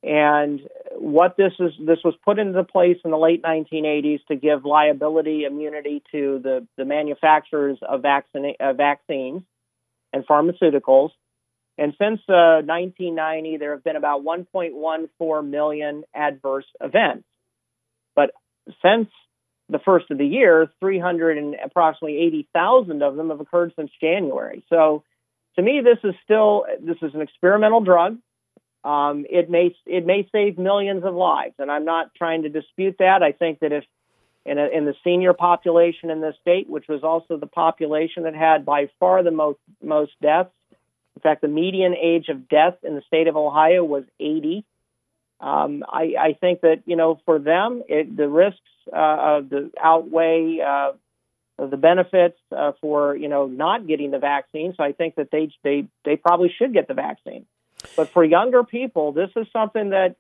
And 0.04 0.60
what 0.98 1.36
this 1.38 1.54
is, 1.60 1.72
this 1.80 2.00
was 2.04 2.14
put 2.24 2.38
into 2.38 2.64
place 2.64 2.98
in 3.04 3.10
the 3.10 3.18
late 3.18 3.42
1980s 3.42 4.26
to 4.28 4.36
give 4.36 4.66
liability 4.66 5.46
immunity 5.46 6.04
to 6.12 6.40
the, 6.44 6.68
the 6.78 6.86
manufacturers 6.86 7.80
of 7.82 8.02
vaccine, 8.02 8.54
uh, 8.60 8.74
vaccines 8.74 9.42
and 10.12 10.28
pharmaceuticals. 10.28 11.10
And 11.78 11.94
since 11.98 12.20
uh, 12.30 12.62
1990, 12.66 13.58
there 13.58 13.72
have 13.72 13.84
been 13.84 13.96
about 13.96 14.24
1.14 14.24 15.50
million 15.50 16.04
adverse 16.14 16.68
events. 16.80 17.26
But 18.16 18.32
since 18.86 19.10
the 19.70 19.80
first 19.80 20.12
of 20.12 20.18
the 20.18 20.26
year, 20.26 20.70
300 20.80 21.38
and 21.38 21.56
approximately 21.64 22.18
80,000 22.20 23.02
of 23.02 23.16
them 23.16 23.30
have 23.30 23.40
occurred 23.40 23.74
since 23.76 23.92
January. 24.00 24.64
So 24.70 25.04
to 25.56 25.62
me, 25.62 25.82
this 25.82 26.00
is 26.04 26.16
still 26.24 26.66
this 26.80 26.98
is 27.02 27.14
an 27.14 27.22
experimental 27.22 27.82
drug. 27.82 28.18
Um, 28.84 29.26
it 29.30 29.50
may 29.50 29.76
it 29.86 30.06
may 30.06 30.28
save 30.32 30.58
millions 30.58 31.04
of 31.06 31.14
lives, 31.14 31.56
and 31.60 31.72
I'm 31.72 31.86
not 31.86 32.14
trying 32.16 32.44
to 32.44 32.50
dispute 32.50 32.98
that. 33.00 33.24
I 33.24 33.32
think 33.32 33.60
that 33.60 33.72
if 33.72 33.86
in, 34.46 34.58
a, 34.58 34.68
in 34.68 34.86
the 34.86 34.96
senior 35.04 35.34
population 35.34 36.10
in 36.10 36.20
this 36.20 36.36
state, 36.42 36.70
which 36.70 36.88
was 36.90 37.04
also 37.04 37.38
the 37.38 37.48
population 37.48 38.24
that 38.24 38.36
had 38.36 38.66
by 38.66 38.90
far 39.00 39.24
the 39.24 39.32
most 39.32 39.60
most 39.82 40.12
deaths, 40.22 40.52
in 41.16 41.22
fact, 41.22 41.42
the 41.42 41.48
median 41.48 41.96
age 41.96 42.28
of 42.30 42.50
death 42.50 42.76
in 42.84 42.96
the 42.96 43.04
state 43.08 43.28
of 43.28 43.38
Ohio 43.38 43.84
was 43.84 44.04
80. 44.20 44.66
Um, 45.44 45.84
I, 45.90 46.16
I, 46.18 46.38
think 46.40 46.62
that 46.62 46.84
you 46.86 46.96
know 46.96 47.20
for 47.26 47.38
them 47.38 47.84
it, 47.90 48.16
the 48.16 48.30
risks 48.30 48.62
uh, 48.88 49.40
of 49.40 49.50
the 49.50 49.72
outweigh 49.78 50.60
uh, 50.66 50.94
the 51.58 51.76
benefits 51.76 52.40
uh, 52.56 52.72
for 52.80 53.14
you 53.14 53.28
know 53.28 53.48
not 53.48 53.86
getting 53.86 54.12
the 54.12 54.20
vaccine. 54.20 54.74
So 54.78 54.86
I 54.86 54.94
think 54.94 55.16
that 55.16 55.32
they 55.32 55.52
they 55.62 55.88
they 56.06 56.16
probably 56.16 56.54
should 56.58 56.72
get 56.72 56.88
the 56.88 56.94
vaccine. 56.94 57.46
But 57.98 58.10
for 58.14 58.24
younger 58.24 58.64
people, 58.64 59.12
this 59.12 59.32
is 59.36 59.46
something 59.52 59.90
that 59.90 60.16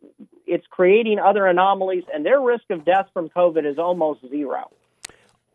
it's 0.45 0.67
creating 0.69 1.19
other 1.19 1.47
anomalies, 1.47 2.03
and 2.13 2.25
their 2.25 2.41
risk 2.41 2.65
of 2.69 2.83
death 2.83 3.07
from 3.13 3.29
COVID 3.29 3.65
is 3.65 3.79
almost 3.79 4.27
zero. 4.29 4.71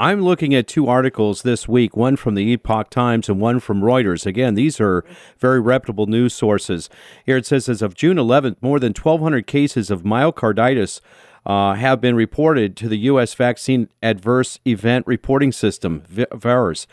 I'm 0.01 0.21
looking 0.21 0.55
at 0.55 0.69
two 0.69 0.87
articles 0.87 1.43
this 1.43 1.67
week, 1.67 1.97
one 1.97 2.15
from 2.15 2.37
the 2.37 2.53
Epoch 2.53 2.89
Times 2.89 3.29
and 3.29 3.41
one 3.41 3.59
from 3.59 3.81
Reuters. 3.81 4.27
Again, 4.27 4.55
these 4.55 4.81
are 4.81 5.05
very 5.39 5.59
reputable 5.59 6.07
news 6.07 6.33
sources. 6.35 6.89
Here 7.27 7.37
it 7.37 7.47
says 7.47 7.69
as 7.69 7.83
of 7.83 7.97
June 7.97 8.17
11th, 8.17 8.59
more 8.61 8.79
than 8.79 8.93
1,200 8.93 9.49
cases 9.49 9.91
of 9.91 10.05
myocarditis 10.05 11.01
uh, 11.45 11.75
have 11.75 12.01
been 12.01 12.15
reported 12.15 12.77
to 12.77 12.89
the 12.89 12.99
U.S. 12.99 13.35
Vaccine 13.35 13.89
Adverse 14.01 14.61
Event 14.65 15.05
Reporting 15.05 15.51
System, 15.51 16.03
VAERS. 16.03 16.87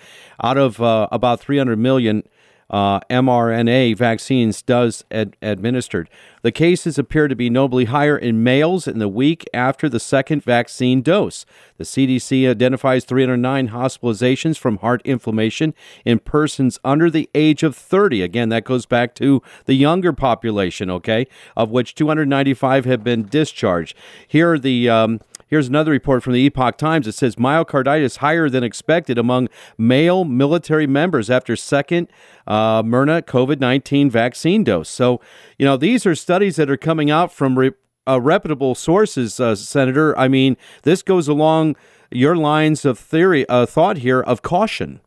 Out 0.44 0.58
of 0.58 0.82
uh, 0.82 1.08
about 1.12 1.40
300 1.40 1.78
million 1.78 2.24
uh, 2.70 3.00
mRNA 3.02 3.98
vaccines 3.98 4.62
does 4.62 5.04
ad- 5.12 5.38
administered. 5.42 6.10
The 6.42 6.52
cases 6.52 6.98
appear 6.98 7.28
to 7.28 7.36
be 7.36 7.50
notably 7.50 7.86
higher 7.86 8.18
in 8.18 8.44
males 8.44 8.88
in 8.88 9.00
the 9.00 9.08
week 9.08 9.46
after 9.54 9.88
the 9.90 10.00
second 10.00 10.44
vaccine 10.44 11.02
dose. 11.02 11.46
The 11.78 11.84
CDC 11.84 12.50
identifies 12.50 13.06
309 13.06 13.70
hospitalizations 13.70 14.58
from 14.58 14.78
heart 14.78 15.02
inflammation 15.06 15.74
in 16.06 16.20
persons 16.20 16.80
under 16.84 17.10
the 17.10 17.30
age 17.36 17.64
of 17.64 17.76
30. 17.76 18.22
Again, 18.22 18.50
that 18.50 18.64
goes 18.64 18.86
back 18.86 19.16
to 19.16 19.42
the 19.66 19.76
younger 19.76 20.14
population, 20.14 20.90
okay, 20.90 21.28
of 21.56 21.72
which 21.72 21.96
295 21.96 22.86
have 22.86 23.04
been 23.04 23.24
discharged. 23.24 23.96
Here 24.28 24.54
are 24.54 24.60
the 24.60 24.90
um, 24.90 25.20
Here's 25.48 25.68
another 25.68 25.92
report 25.92 26.24
from 26.24 26.34
the 26.34 26.40
Epoch 26.42 26.78
Times. 26.78 27.08
It 27.08 27.12
says 27.12 27.36
myocarditis 27.36 28.18
higher 28.18 28.50
than 28.50 28.64
expected 28.64 29.18
among 29.18 29.48
male 29.78 30.26
military 30.26 30.88
members 30.88 31.30
after 31.30 31.56
second 31.56 32.08
uh, 32.48 32.82
mRNA 32.82 33.24
COVID 33.24 33.60
19 33.60 34.10
vaccine 34.10 34.64
dose. 34.64 34.90
So, 34.90 35.22
you 35.60 35.66
know, 35.66 35.78
these 35.78 36.06
are 36.06 36.16
studies 36.16 36.56
that 36.56 36.70
are 36.70 36.78
coming 36.78 37.12
out 37.12 37.32
from 37.32 37.60
re- 37.60 37.74
uh, 38.08 38.20
reputable 38.22 38.74
sources, 38.74 39.40
uh, 39.40 39.56
Senator. 39.56 40.18
I 40.18 40.28
mean, 40.28 40.58
this 40.82 41.04
goes 41.04 41.28
along 41.28 41.76
your 42.12 42.36
lines 42.36 42.84
of 42.84 42.98
theory, 42.98 43.48
uh, 43.48 43.66
thought 43.66 43.98
here 43.98 44.22
of 44.22 44.42
caution. 44.42 45.00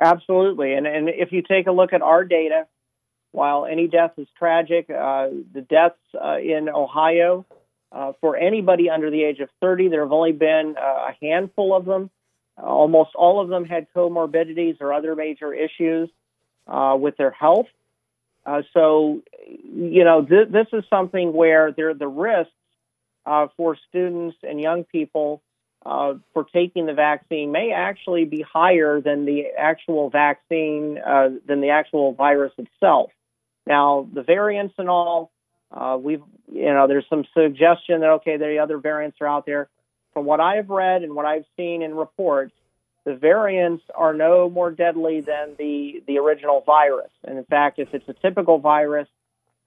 Absolutely. 0.00 0.72
And, 0.74 0.86
and 0.86 1.08
if 1.08 1.32
you 1.32 1.42
take 1.42 1.66
a 1.66 1.72
look 1.72 1.92
at 1.92 2.00
our 2.00 2.24
data, 2.24 2.66
while 3.32 3.66
any 3.66 3.86
death 3.86 4.12
is 4.16 4.28
tragic, 4.38 4.88
uh, 4.88 5.28
the 5.52 5.60
deaths 5.60 5.98
uh, 6.14 6.38
in 6.38 6.68
Ohio 6.68 7.44
uh, 7.92 8.12
for 8.20 8.36
anybody 8.36 8.88
under 8.88 9.10
the 9.10 9.24
age 9.24 9.40
of 9.40 9.48
30, 9.60 9.88
there 9.88 10.02
have 10.02 10.12
only 10.12 10.32
been 10.32 10.76
uh, 10.78 11.10
a 11.10 11.16
handful 11.20 11.74
of 11.74 11.84
them. 11.84 12.10
Uh, 12.56 12.66
almost 12.66 13.10
all 13.14 13.40
of 13.40 13.48
them 13.48 13.64
had 13.64 13.86
comorbidities 13.94 14.80
or 14.80 14.92
other 14.92 15.16
major 15.16 15.52
issues 15.52 16.08
uh, 16.68 16.96
with 16.98 17.16
their 17.16 17.32
health. 17.32 17.66
Uh, 18.46 18.62
so, 18.72 19.22
you 19.46 20.04
know, 20.04 20.24
th- 20.24 20.48
this 20.50 20.66
is 20.72 20.84
something 20.88 21.32
where 21.32 21.72
there, 21.72 21.92
the 21.94 22.08
risks 22.08 22.52
uh, 23.26 23.48
for 23.56 23.76
students 23.88 24.36
and 24.42 24.60
young 24.60 24.84
people 24.84 25.42
for 25.82 26.44
taking 26.52 26.84
the 26.84 26.92
vaccine 26.92 27.52
may 27.52 27.72
actually 27.72 28.24
be 28.26 28.42
higher 28.42 29.00
than 29.00 29.24
the 29.24 29.46
actual 29.58 30.10
vaccine, 30.10 30.94
than 30.94 31.60
the 31.60 31.70
actual 31.70 32.12
virus 32.12 32.52
itself. 32.58 33.10
Now, 33.66 34.06
the 34.12 34.22
variants 34.22 34.74
and 34.78 34.88
all, 34.90 35.30
uh, 35.72 35.96
we've, 36.00 36.22
you 36.50 36.72
know, 36.72 36.86
there's 36.86 37.06
some 37.08 37.24
suggestion 37.34 38.00
that 38.00 38.10
okay, 38.10 38.36
the 38.36 38.58
other 38.58 38.78
variants 38.78 39.18
are 39.20 39.28
out 39.28 39.46
there. 39.46 39.68
From 40.12 40.24
what 40.24 40.40
I've 40.40 40.68
read 40.68 41.02
and 41.02 41.14
what 41.14 41.24
I've 41.24 41.44
seen 41.56 41.82
in 41.82 41.94
reports, 41.94 42.52
the 43.04 43.14
variants 43.14 43.84
are 43.94 44.12
no 44.12 44.50
more 44.50 44.70
deadly 44.70 45.20
than 45.20 45.54
the 45.58 46.02
the 46.06 46.18
original 46.18 46.62
virus. 46.66 47.10
And 47.24 47.38
in 47.38 47.44
fact, 47.44 47.78
if 47.78 47.94
it's 47.94 48.08
a 48.08 48.14
typical 48.14 48.58
virus, 48.58 49.08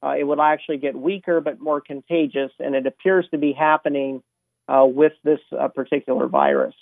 uh, 0.04 0.16
it 0.18 0.26
would 0.26 0.40
actually 0.40 0.78
get 0.78 0.96
weaker 0.96 1.40
but 1.40 1.60
more 1.60 1.80
contagious, 1.80 2.52
and 2.60 2.76
it 2.76 2.86
appears 2.86 3.26
to 3.32 3.38
be 3.38 3.54
happening 3.54 4.22
uh, 4.68 4.86
with 4.86 5.14
this 5.24 5.40
uh, 5.58 5.70
particular 5.70 6.28
virus. 6.28 6.76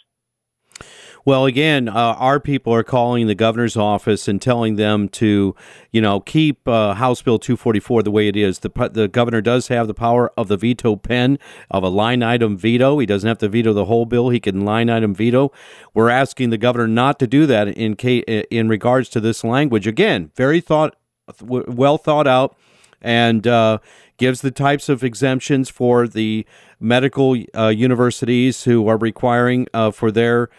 Well, 1.23 1.45
again, 1.45 1.87
uh, 1.87 1.93
our 1.93 2.39
people 2.39 2.73
are 2.73 2.83
calling 2.83 3.27
the 3.27 3.35
governor's 3.35 3.77
office 3.77 4.27
and 4.27 4.41
telling 4.41 4.75
them 4.75 5.07
to, 5.09 5.55
you 5.91 6.01
know, 6.01 6.19
keep 6.19 6.67
uh, 6.67 6.95
House 6.95 7.21
Bill 7.21 7.37
244 7.37 8.03
the 8.03 8.11
way 8.11 8.27
it 8.27 8.35
is. 8.35 8.59
The 8.59 8.71
the 8.91 9.07
governor 9.07 9.41
does 9.41 9.67
have 9.67 9.87
the 9.87 9.93
power 9.93 10.31
of 10.35 10.47
the 10.47 10.57
veto 10.57 10.95
pen 10.95 11.37
of 11.69 11.83
a 11.83 11.89
line 11.89 12.23
item 12.23 12.57
veto. 12.57 12.97
He 12.97 13.05
doesn't 13.05 13.27
have 13.27 13.37
to 13.39 13.49
veto 13.49 13.73
the 13.73 13.85
whole 13.85 14.05
bill. 14.05 14.29
He 14.29 14.39
can 14.39 14.65
line 14.65 14.89
item 14.89 15.13
veto. 15.13 15.51
We're 15.93 16.09
asking 16.09 16.49
the 16.49 16.57
governor 16.57 16.87
not 16.87 17.19
to 17.19 17.27
do 17.27 17.45
that 17.45 17.67
in 17.67 17.95
in 17.95 18.67
regards 18.67 19.09
to 19.09 19.19
this 19.19 19.43
language. 19.43 19.85
Again, 19.85 20.31
very 20.35 20.59
thought 20.59 20.95
well 21.39 21.97
thought 21.97 22.27
out 22.27 22.57
and 23.01 23.47
uh, 23.47 23.79
gives 24.17 24.41
the 24.41 24.51
types 24.51 24.89
of 24.89 25.03
exemptions 25.03 25.69
for 25.69 26.07
the 26.07 26.45
medical 26.79 27.35
uh, 27.55 27.67
universities 27.67 28.63
who 28.63 28.87
are 28.87 28.97
requiring 28.97 29.67
uh, 29.73 29.91
for 29.91 30.11
their 30.11 30.49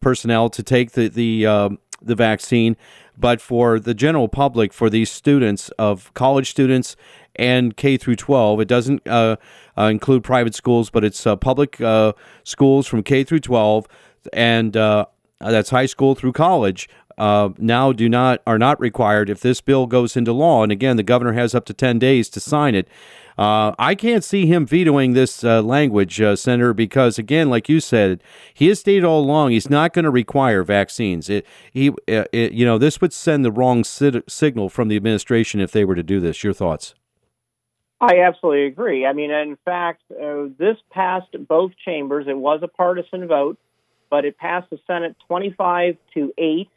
personnel 0.00 0.50
to 0.50 0.62
take 0.62 0.92
the 0.92 1.08
the 1.08 1.46
um, 1.46 1.78
the 2.02 2.14
vaccine, 2.14 2.76
but 3.16 3.40
for 3.40 3.78
the 3.78 3.94
general 3.94 4.28
public, 4.28 4.72
for 4.72 4.88
these 4.88 5.10
students 5.10 5.68
of 5.78 6.12
college 6.14 6.50
students 6.50 6.96
and 7.36 7.76
K 7.76 7.96
through 7.96 8.16
12, 8.16 8.60
it 8.60 8.68
doesn't 8.68 9.06
uh, 9.06 9.36
include 9.76 10.24
private 10.24 10.54
schools, 10.54 10.90
but 10.90 11.04
it's 11.04 11.26
public 11.40 11.78
schools 12.44 12.86
from 12.86 13.02
K 13.02 13.22
through 13.22 13.40
12, 13.40 13.86
and 14.32 14.72
that's 14.72 15.70
high 15.70 15.86
school 15.86 16.14
through 16.14 16.32
college 16.32 16.88
uh, 17.20 17.50
now 17.58 17.92
do 17.92 18.08
not 18.08 18.40
are 18.46 18.58
not 18.58 18.80
required 18.80 19.28
if 19.28 19.40
this 19.40 19.60
bill 19.60 19.86
goes 19.86 20.16
into 20.16 20.32
law. 20.32 20.62
And 20.62 20.72
again, 20.72 20.96
the 20.96 21.02
governor 21.02 21.34
has 21.34 21.54
up 21.54 21.66
to 21.66 21.74
ten 21.74 21.98
days 21.98 22.30
to 22.30 22.40
sign 22.40 22.74
it. 22.74 22.88
Uh, 23.40 23.74
I 23.78 23.94
can't 23.94 24.22
see 24.22 24.44
him 24.44 24.66
vetoing 24.66 25.14
this 25.14 25.42
uh, 25.42 25.62
language, 25.62 26.20
uh, 26.20 26.36
Senator, 26.36 26.74
because 26.74 27.18
again, 27.18 27.48
like 27.48 27.70
you 27.70 27.80
said, 27.80 28.22
he 28.52 28.68
has 28.68 28.80
stated 28.80 29.02
all 29.02 29.20
along 29.20 29.52
he's 29.52 29.70
not 29.70 29.94
going 29.94 30.04
to 30.04 30.10
require 30.10 30.62
vaccines. 30.62 31.30
It, 31.30 31.46
he, 31.72 31.88
uh, 31.88 32.24
it, 32.34 32.52
you 32.52 32.66
know, 32.66 32.76
this 32.76 33.00
would 33.00 33.14
send 33.14 33.42
the 33.42 33.50
wrong 33.50 33.82
signal 33.82 34.68
from 34.68 34.88
the 34.88 34.96
administration 34.96 35.58
if 35.58 35.72
they 35.72 35.86
were 35.86 35.94
to 35.94 36.02
do 36.02 36.20
this. 36.20 36.44
Your 36.44 36.52
thoughts? 36.52 36.94
I 37.98 38.20
absolutely 38.20 38.66
agree. 38.66 39.06
I 39.06 39.14
mean, 39.14 39.30
in 39.30 39.56
fact, 39.64 40.02
uh, 40.10 40.48
this 40.58 40.76
passed 40.90 41.34
both 41.48 41.72
chambers. 41.82 42.26
It 42.28 42.36
was 42.36 42.60
a 42.62 42.68
partisan 42.68 43.26
vote, 43.26 43.58
but 44.10 44.26
it 44.26 44.36
passed 44.36 44.68
the 44.68 44.78
Senate 44.86 45.16
25 45.28 45.96
to 46.12 46.34
8 46.36 46.68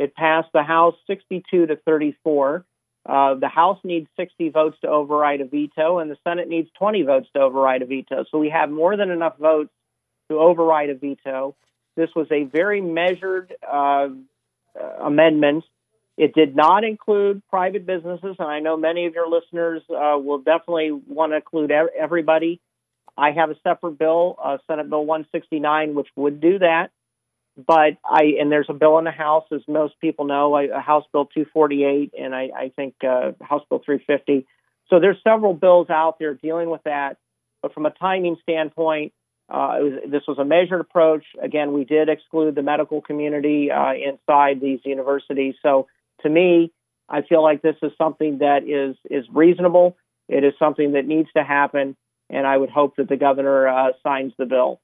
it 0.00 0.14
passed 0.14 0.48
the 0.54 0.62
House 0.62 0.94
62 1.06 1.66
to 1.66 1.76
34. 1.76 2.64
Uh, 3.06 3.34
the 3.34 3.48
House 3.48 3.78
needs 3.82 4.08
60 4.16 4.50
votes 4.50 4.76
to 4.82 4.88
override 4.88 5.40
a 5.40 5.46
veto, 5.46 5.98
and 5.98 6.10
the 6.10 6.18
Senate 6.22 6.48
needs 6.48 6.68
20 6.78 7.02
votes 7.02 7.28
to 7.34 7.40
override 7.40 7.82
a 7.82 7.86
veto. 7.86 8.24
So 8.30 8.38
we 8.38 8.50
have 8.50 8.70
more 8.70 8.96
than 8.96 9.10
enough 9.10 9.38
votes 9.38 9.70
to 10.28 10.38
override 10.38 10.90
a 10.90 10.94
veto. 10.94 11.56
This 11.96 12.10
was 12.14 12.26
a 12.30 12.44
very 12.44 12.80
measured 12.80 13.54
uh, 13.66 14.08
uh 14.78 15.04
amendment. 15.04 15.64
It 16.16 16.34
did 16.34 16.54
not 16.54 16.84
include 16.84 17.42
private 17.48 17.86
businesses, 17.86 18.36
and 18.38 18.48
I 18.48 18.60
know 18.60 18.76
many 18.76 19.06
of 19.06 19.14
your 19.14 19.28
listeners 19.28 19.82
uh, 19.88 20.18
will 20.18 20.38
definitely 20.38 20.92
want 20.92 21.32
to 21.32 21.36
include 21.36 21.72
everybody. 21.72 22.60
I 23.16 23.32
have 23.32 23.50
a 23.50 23.56
separate 23.62 23.98
bill, 23.98 24.36
uh, 24.42 24.58
Senate 24.66 24.88
Bill 24.90 25.04
169, 25.04 25.94
which 25.94 26.08
would 26.16 26.40
do 26.40 26.58
that 26.58 26.90
but 27.56 27.98
I 28.04 28.34
and 28.40 28.50
there's 28.50 28.68
a 28.68 28.74
bill 28.74 28.98
in 28.98 29.04
the 29.04 29.10
House, 29.10 29.44
as 29.52 29.60
most 29.68 29.94
people 30.00 30.24
know, 30.24 30.56
a, 30.56 30.80
House 30.80 31.04
Bill 31.12 31.26
248, 31.26 32.12
and 32.18 32.34
I, 32.34 32.50
I 32.56 32.72
think 32.74 32.94
uh, 33.02 33.32
House 33.40 33.62
Bill 33.68 33.80
350. 33.84 34.46
So 34.88 35.00
there's 35.00 35.18
several 35.22 35.54
bills 35.54 35.88
out 35.90 36.18
there 36.18 36.34
dealing 36.34 36.70
with 36.70 36.82
that. 36.84 37.16
But 37.62 37.74
from 37.74 37.86
a 37.86 37.90
timing 37.90 38.36
standpoint, 38.42 39.12
uh, 39.48 39.76
was, 39.80 39.92
this 40.10 40.22
was 40.26 40.38
a 40.38 40.44
measured 40.44 40.80
approach. 40.80 41.24
Again, 41.42 41.72
we 41.72 41.84
did 41.84 42.08
exclude 42.08 42.54
the 42.54 42.62
medical 42.62 43.00
community 43.00 43.70
uh, 43.70 43.92
inside 43.94 44.60
these 44.60 44.80
universities. 44.84 45.54
So 45.62 45.88
to 46.22 46.28
me, 46.28 46.72
I 47.08 47.22
feel 47.22 47.42
like 47.42 47.60
this 47.60 47.76
is 47.82 47.92
something 47.98 48.38
that 48.38 48.62
is 48.64 48.96
is 49.10 49.26
reasonable. 49.32 49.96
It 50.28 50.44
is 50.44 50.54
something 50.58 50.92
that 50.92 51.06
needs 51.06 51.28
to 51.36 51.42
happen, 51.42 51.96
and 52.28 52.46
I 52.46 52.56
would 52.56 52.70
hope 52.70 52.96
that 52.96 53.08
the 53.08 53.16
governor 53.16 53.66
uh, 53.66 53.92
signs 54.02 54.32
the 54.38 54.46
bill. 54.46 54.80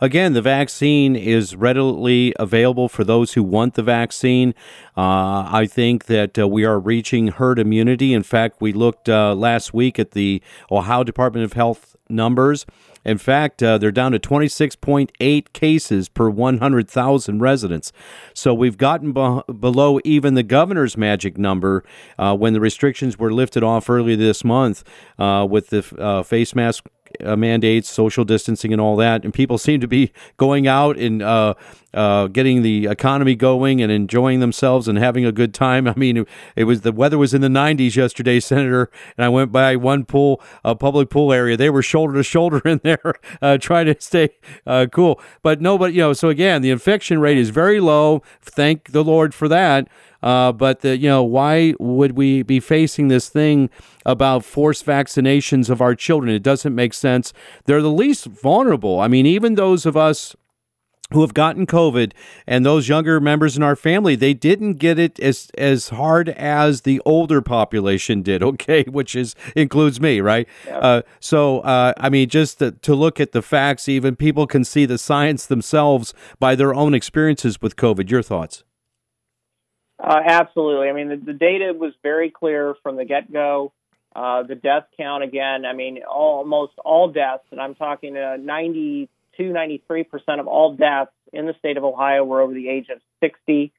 Again, 0.00 0.32
the 0.32 0.42
vaccine 0.42 1.14
is 1.14 1.54
readily 1.54 2.34
available 2.38 2.88
for 2.88 3.04
those 3.04 3.34
who 3.34 3.42
want 3.42 3.74
the 3.74 3.82
vaccine. 3.82 4.54
Uh, 4.96 5.46
I 5.50 5.66
think 5.70 6.06
that 6.06 6.38
uh, 6.38 6.48
we 6.48 6.64
are 6.64 6.80
reaching 6.80 7.28
herd 7.28 7.58
immunity. 7.58 8.14
In 8.14 8.22
fact, 8.22 8.60
we 8.60 8.72
looked 8.72 9.08
uh, 9.08 9.34
last 9.34 9.74
week 9.74 9.98
at 9.98 10.12
the 10.12 10.42
Ohio 10.70 11.04
Department 11.04 11.44
of 11.44 11.52
Health 11.52 11.96
numbers. 12.08 12.64
In 13.04 13.18
fact, 13.18 13.62
uh, 13.62 13.78
they're 13.78 13.90
down 13.90 14.12
to 14.12 14.18
26.8 14.18 15.52
cases 15.52 16.08
per 16.08 16.28
100,000 16.28 17.40
residents. 17.40 17.92
So 18.34 18.52
we've 18.52 18.76
gotten 18.76 19.12
be- 19.12 19.52
below 19.52 20.00
even 20.04 20.34
the 20.34 20.42
governor's 20.42 20.96
magic 20.96 21.38
number 21.38 21.84
uh, 22.18 22.36
when 22.36 22.52
the 22.52 22.60
restrictions 22.60 23.18
were 23.18 23.32
lifted 23.32 23.62
off 23.62 23.88
earlier 23.88 24.16
this 24.16 24.44
month 24.44 24.84
uh, 25.18 25.46
with 25.48 25.68
the 25.68 26.24
face 26.26 26.54
mask 26.54 26.84
uh, 27.24 27.36
mandates, 27.36 27.88
social 27.88 28.24
distancing, 28.24 28.72
and 28.72 28.80
all 28.80 28.96
that. 28.96 29.24
And 29.24 29.32
people 29.32 29.58
seem 29.58 29.80
to 29.80 29.88
be 29.88 30.12
going 30.36 30.66
out 30.66 30.96
and 30.96 31.22
uh, 31.22 31.54
uh, 31.92 32.28
getting 32.28 32.62
the 32.62 32.86
economy 32.86 33.34
going 33.34 33.82
and 33.82 33.90
enjoying 33.90 34.40
themselves 34.40 34.88
and 34.88 34.98
having 34.98 35.24
a 35.24 35.32
good 35.32 35.52
time. 35.52 35.86
I 35.88 35.94
mean, 35.94 36.26
it 36.56 36.64
was 36.64 36.82
the 36.82 36.92
weather 36.92 37.18
was 37.18 37.34
in 37.34 37.40
the 37.40 37.48
90s 37.48 37.96
yesterday, 37.96 38.40
Senator, 38.40 38.90
and 39.16 39.24
I 39.24 39.28
went 39.28 39.52
by 39.52 39.76
one 39.76 40.04
pool, 40.04 40.40
a 40.64 40.74
public 40.74 41.10
pool 41.10 41.32
area. 41.32 41.56
They 41.56 41.70
were 41.70 41.82
shoulder 41.82 42.14
to 42.14 42.22
shoulder 42.22 42.60
in 42.64 42.80
there, 42.82 43.14
uh, 43.42 43.58
trying 43.58 43.86
to 43.86 43.96
stay 44.00 44.30
uh, 44.66 44.86
cool. 44.92 45.20
But 45.42 45.60
nobody, 45.60 45.94
you 45.94 46.00
know. 46.00 46.12
So 46.12 46.28
again, 46.28 46.62
the 46.62 46.70
infection 46.70 47.20
rate 47.20 47.38
is 47.38 47.50
very 47.50 47.80
low. 47.80 48.22
Thank 48.40 48.92
the 48.92 49.04
Lord 49.04 49.34
for 49.34 49.48
that. 49.48 49.88
Uh, 50.22 50.52
but 50.52 50.80
the, 50.80 50.96
you 50.96 51.08
know, 51.08 51.22
why 51.22 51.74
would 51.78 52.12
we 52.12 52.42
be 52.42 52.60
facing 52.60 53.08
this 53.08 53.28
thing 53.28 53.70
about 54.04 54.44
forced 54.44 54.84
vaccinations 54.84 55.70
of 55.70 55.80
our 55.80 55.94
children? 55.94 56.34
It 56.34 56.42
doesn't 56.42 56.74
make 56.74 56.94
sense. 56.94 57.32
They're 57.64 57.82
the 57.82 57.90
least 57.90 58.26
vulnerable. 58.26 59.00
I 59.00 59.08
mean, 59.08 59.26
even 59.26 59.54
those 59.54 59.86
of 59.86 59.96
us 59.96 60.36
who 61.12 61.22
have 61.22 61.34
gotten 61.34 61.66
COVID 61.66 62.12
and 62.46 62.64
those 62.64 62.88
younger 62.88 63.20
members 63.20 63.56
in 63.56 63.62
our 63.62 63.76
family, 63.76 64.14
they 64.14 64.34
didn't 64.34 64.74
get 64.74 64.98
it 64.98 65.18
as 65.20 65.50
as 65.58 65.90
hard 65.90 66.28
as 66.30 66.82
the 66.82 67.00
older 67.04 67.40
population 67.40 68.22
did. 68.22 68.42
Okay, 68.50 68.82
which 68.84 69.14
is 69.14 69.36
includes 69.54 70.00
me, 70.00 70.20
right? 70.20 70.46
Yeah. 70.66 70.78
Uh, 70.78 71.02
so, 71.20 71.60
uh, 71.60 71.92
I 71.96 72.08
mean, 72.10 72.28
just 72.28 72.58
to, 72.58 72.72
to, 72.72 72.94
look 72.94 73.20
at 73.20 73.30
the 73.30 73.42
facts, 73.42 73.88
even 73.88 74.16
people 74.16 74.46
can 74.46 74.64
see 74.64 74.86
the 74.86 74.98
science 74.98 75.46
themselves 75.46 76.12
by 76.40 76.56
their 76.56 76.74
own 76.74 76.92
experiences 76.92 77.62
with 77.62 77.76
COVID. 77.76 78.10
Your 78.10 78.22
thoughts? 78.22 78.64
Uh, 80.02 80.20
absolutely. 80.24 80.88
I 80.88 80.92
mean, 80.92 81.08
the, 81.08 81.16
the, 81.16 81.32
data 81.34 81.74
was 81.76 81.92
very 82.02 82.30
clear 82.30 82.74
from 82.82 82.96
the 82.96 83.04
get 83.04 83.30
go. 83.30 83.72
Uh, 84.16 84.42
the 84.42 84.54
death 84.54 84.84
count, 84.96 85.22
again, 85.22 85.64
I 85.66 85.74
mean, 85.74 86.02
almost 86.02 86.72
all 86.84 87.08
deaths, 87.08 87.44
and 87.50 87.60
I'm 87.60 87.74
talking 87.74 88.16
uh, 88.16 88.36
92, 88.40 89.42
93% 89.42 90.40
of 90.40 90.48
all 90.48 90.74
deaths 90.74 91.12
in 91.32 91.46
the 91.46 91.54
state 91.58 91.76
of 91.76 91.84
Ohio 91.84 92.24
were 92.24 92.40
over 92.40 92.54
the 92.54 92.68
age 92.68 92.88
of 92.88 93.00
60 93.20 93.72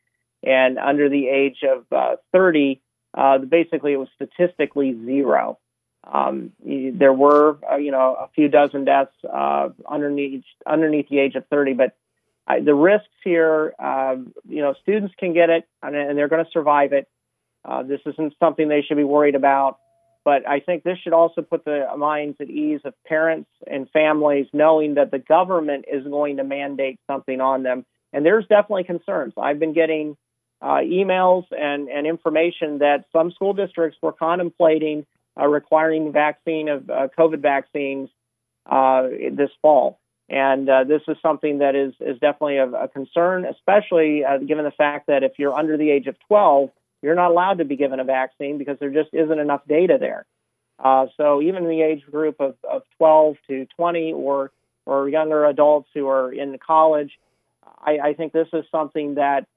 and 0.43 0.77
under 0.77 1.09
the 1.09 1.27
age 1.27 1.63
of 1.63 1.85
uh, 1.91 2.15
30. 2.31 2.81
Uh, 3.13 3.39
basically, 3.39 3.93
it 3.93 3.97
was 3.97 4.07
statistically 4.15 4.97
zero. 5.05 5.57
Um, 6.03 6.51
there 6.63 7.13
were, 7.13 7.59
uh, 7.69 7.75
you 7.75 7.91
know, 7.91 8.15
a 8.19 8.29
few 8.33 8.47
dozen 8.47 8.85
deaths 8.85 9.13
uh, 9.23 9.69
underneath 9.89 10.43
underneath 10.65 11.09
the 11.09 11.19
age 11.19 11.35
of 11.35 11.45
30, 11.47 11.73
but 11.73 11.95
I, 12.51 12.59
the 12.59 12.75
risks 12.75 13.07
here, 13.23 13.73
uh, 13.79 14.15
you 14.47 14.61
know, 14.61 14.73
students 14.81 15.13
can 15.17 15.33
get 15.33 15.49
it 15.49 15.67
and, 15.81 15.95
and 15.95 16.17
they're 16.17 16.27
going 16.27 16.43
to 16.43 16.51
survive 16.51 16.91
it. 16.93 17.07
Uh, 17.63 17.83
this 17.83 18.01
isn't 18.05 18.33
something 18.39 18.67
they 18.67 18.81
should 18.81 18.97
be 18.97 19.03
worried 19.03 19.35
about. 19.35 19.77
But 20.23 20.47
I 20.47 20.59
think 20.59 20.83
this 20.83 20.97
should 20.99 21.13
also 21.13 21.41
put 21.41 21.65
the 21.65 21.87
minds 21.97 22.37
at 22.39 22.49
ease 22.49 22.81
of 22.83 22.93
parents 23.07 23.49
and 23.65 23.89
families 23.89 24.47
knowing 24.53 24.95
that 24.95 25.09
the 25.09 25.17
government 25.17 25.85
is 25.91 26.03
going 26.03 26.37
to 26.37 26.43
mandate 26.43 26.99
something 27.07 27.41
on 27.41 27.63
them. 27.63 27.85
And 28.13 28.25
there's 28.25 28.45
definitely 28.47 28.83
concerns. 28.83 29.33
I've 29.37 29.57
been 29.57 29.73
getting 29.73 30.17
uh, 30.61 30.81
emails 30.83 31.45
and, 31.51 31.89
and 31.89 32.05
information 32.05 32.79
that 32.79 33.05
some 33.11 33.31
school 33.31 33.53
districts 33.53 33.97
were 34.01 34.11
contemplating 34.11 35.05
uh, 35.39 35.47
requiring 35.47 36.11
vaccine 36.11 36.69
of 36.69 36.89
uh, 36.89 37.07
COVID 37.17 37.41
vaccines 37.41 38.09
uh, 38.69 39.07
this 39.31 39.49
fall. 39.61 40.00
And 40.31 40.69
uh, 40.69 40.85
this 40.85 41.01
is 41.09 41.17
something 41.21 41.57
that 41.57 41.75
is, 41.75 41.93
is 41.99 42.17
definitely 42.19 42.55
a, 42.55 42.65
a 42.65 42.87
concern, 42.87 43.45
especially 43.45 44.23
uh, 44.23 44.37
given 44.37 44.63
the 44.63 44.71
fact 44.71 45.07
that 45.07 45.23
if 45.23 45.33
you're 45.37 45.53
under 45.53 45.75
the 45.75 45.91
age 45.91 46.07
of 46.07 46.15
12, 46.29 46.69
you're 47.01 47.15
not 47.15 47.31
allowed 47.31 47.57
to 47.57 47.65
be 47.65 47.75
given 47.75 47.99
a 47.99 48.05
vaccine 48.05 48.57
because 48.57 48.77
there 48.79 48.91
just 48.91 49.09
isn't 49.11 49.39
enough 49.39 49.61
data 49.67 49.97
there. 49.99 50.25
Uh, 50.79 51.07
so 51.17 51.41
even 51.41 51.65
the 51.65 51.81
age 51.81 52.05
group 52.09 52.37
of, 52.39 52.55
of 52.63 52.83
12 52.97 53.35
to 53.49 53.67
20 53.75 54.13
or, 54.13 54.51
or 54.85 55.09
younger 55.09 55.45
adults 55.45 55.89
who 55.93 56.07
are 56.07 56.31
in 56.31 56.57
college, 56.65 57.19
I, 57.79 57.97
I 58.01 58.13
think 58.13 58.31
this 58.31 58.47
is 58.53 58.63
something 58.71 59.15
that, 59.15 59.47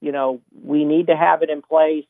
you 0.00 0.12
know, 0.12 0.40
we 0.64 0.84
need 0.84 1.08
to 1.08 1.16
have 1.16 1.42
it 1.42 1.50
in 1.50 1.62
place. 1.62 2.06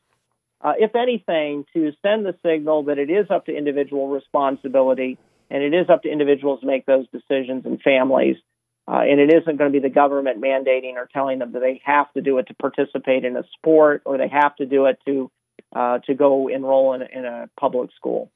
Uh, 0.61 0.73
if 0.77 0.95
anything, 0.95 1.65
to 1.73 1.91
send 2.03 2.27
the 2.27 2.35
signal 2.45 2.83
that 2.83 2.99
it 2.99 3.09
is 3.09 3.25
up 3.31 3.47
to 3.47 3.57
individual 3.57 4.07
responsibility 4.07 5.17
and 5.53 5.61
it 5.61 5.73
is 5.73 5.87
up 5.87 6.01
to 6.01 6.11
individuals 6.11 6.61
to 6.61 6.65
make 6.65 6.85
those 6.87 7.05
decisions 7.13 7.65
and 7.65 7.79
families. 7.81 8.37
Uh, 8.85 9.01
and 9.01 9.19
it 9.21 9.31
isn't 9.31 9.57
going 9.57 9.71
to 9.71 9.79
be 9.79 9.79
the 9.79 9.93
government 9.93 10.41
mandating 10.41 10.95
or 10.95 11.07
telling 11.13 11.39
them 11.39 11.53
that 11.53 11.59
they 11.59 11.79
have 11.85 12.11
to 12.13 12.21
do 12.21 12.39
it 12.39 12.47
to 12.47 12.53
participate 12.55 13.23
in 13.23 13.37
a 13.37 13.43
sport 13.55 14.01
or 14.03 14.17
they 14.17 14.27
have 14.27 14.53
to 14.57 14.65
do 14.65 14.87
it 14.87 14.97
to 15.05 15.31
uh, 15.73 15.99
to 15.99 16.13
go 16.13 16.49
enroll 16.49 16.93
in, 16.93 17.01
in 17.03 17.23
a 17.25 17.47
public 17.57 17.91
school. 17.95 18.29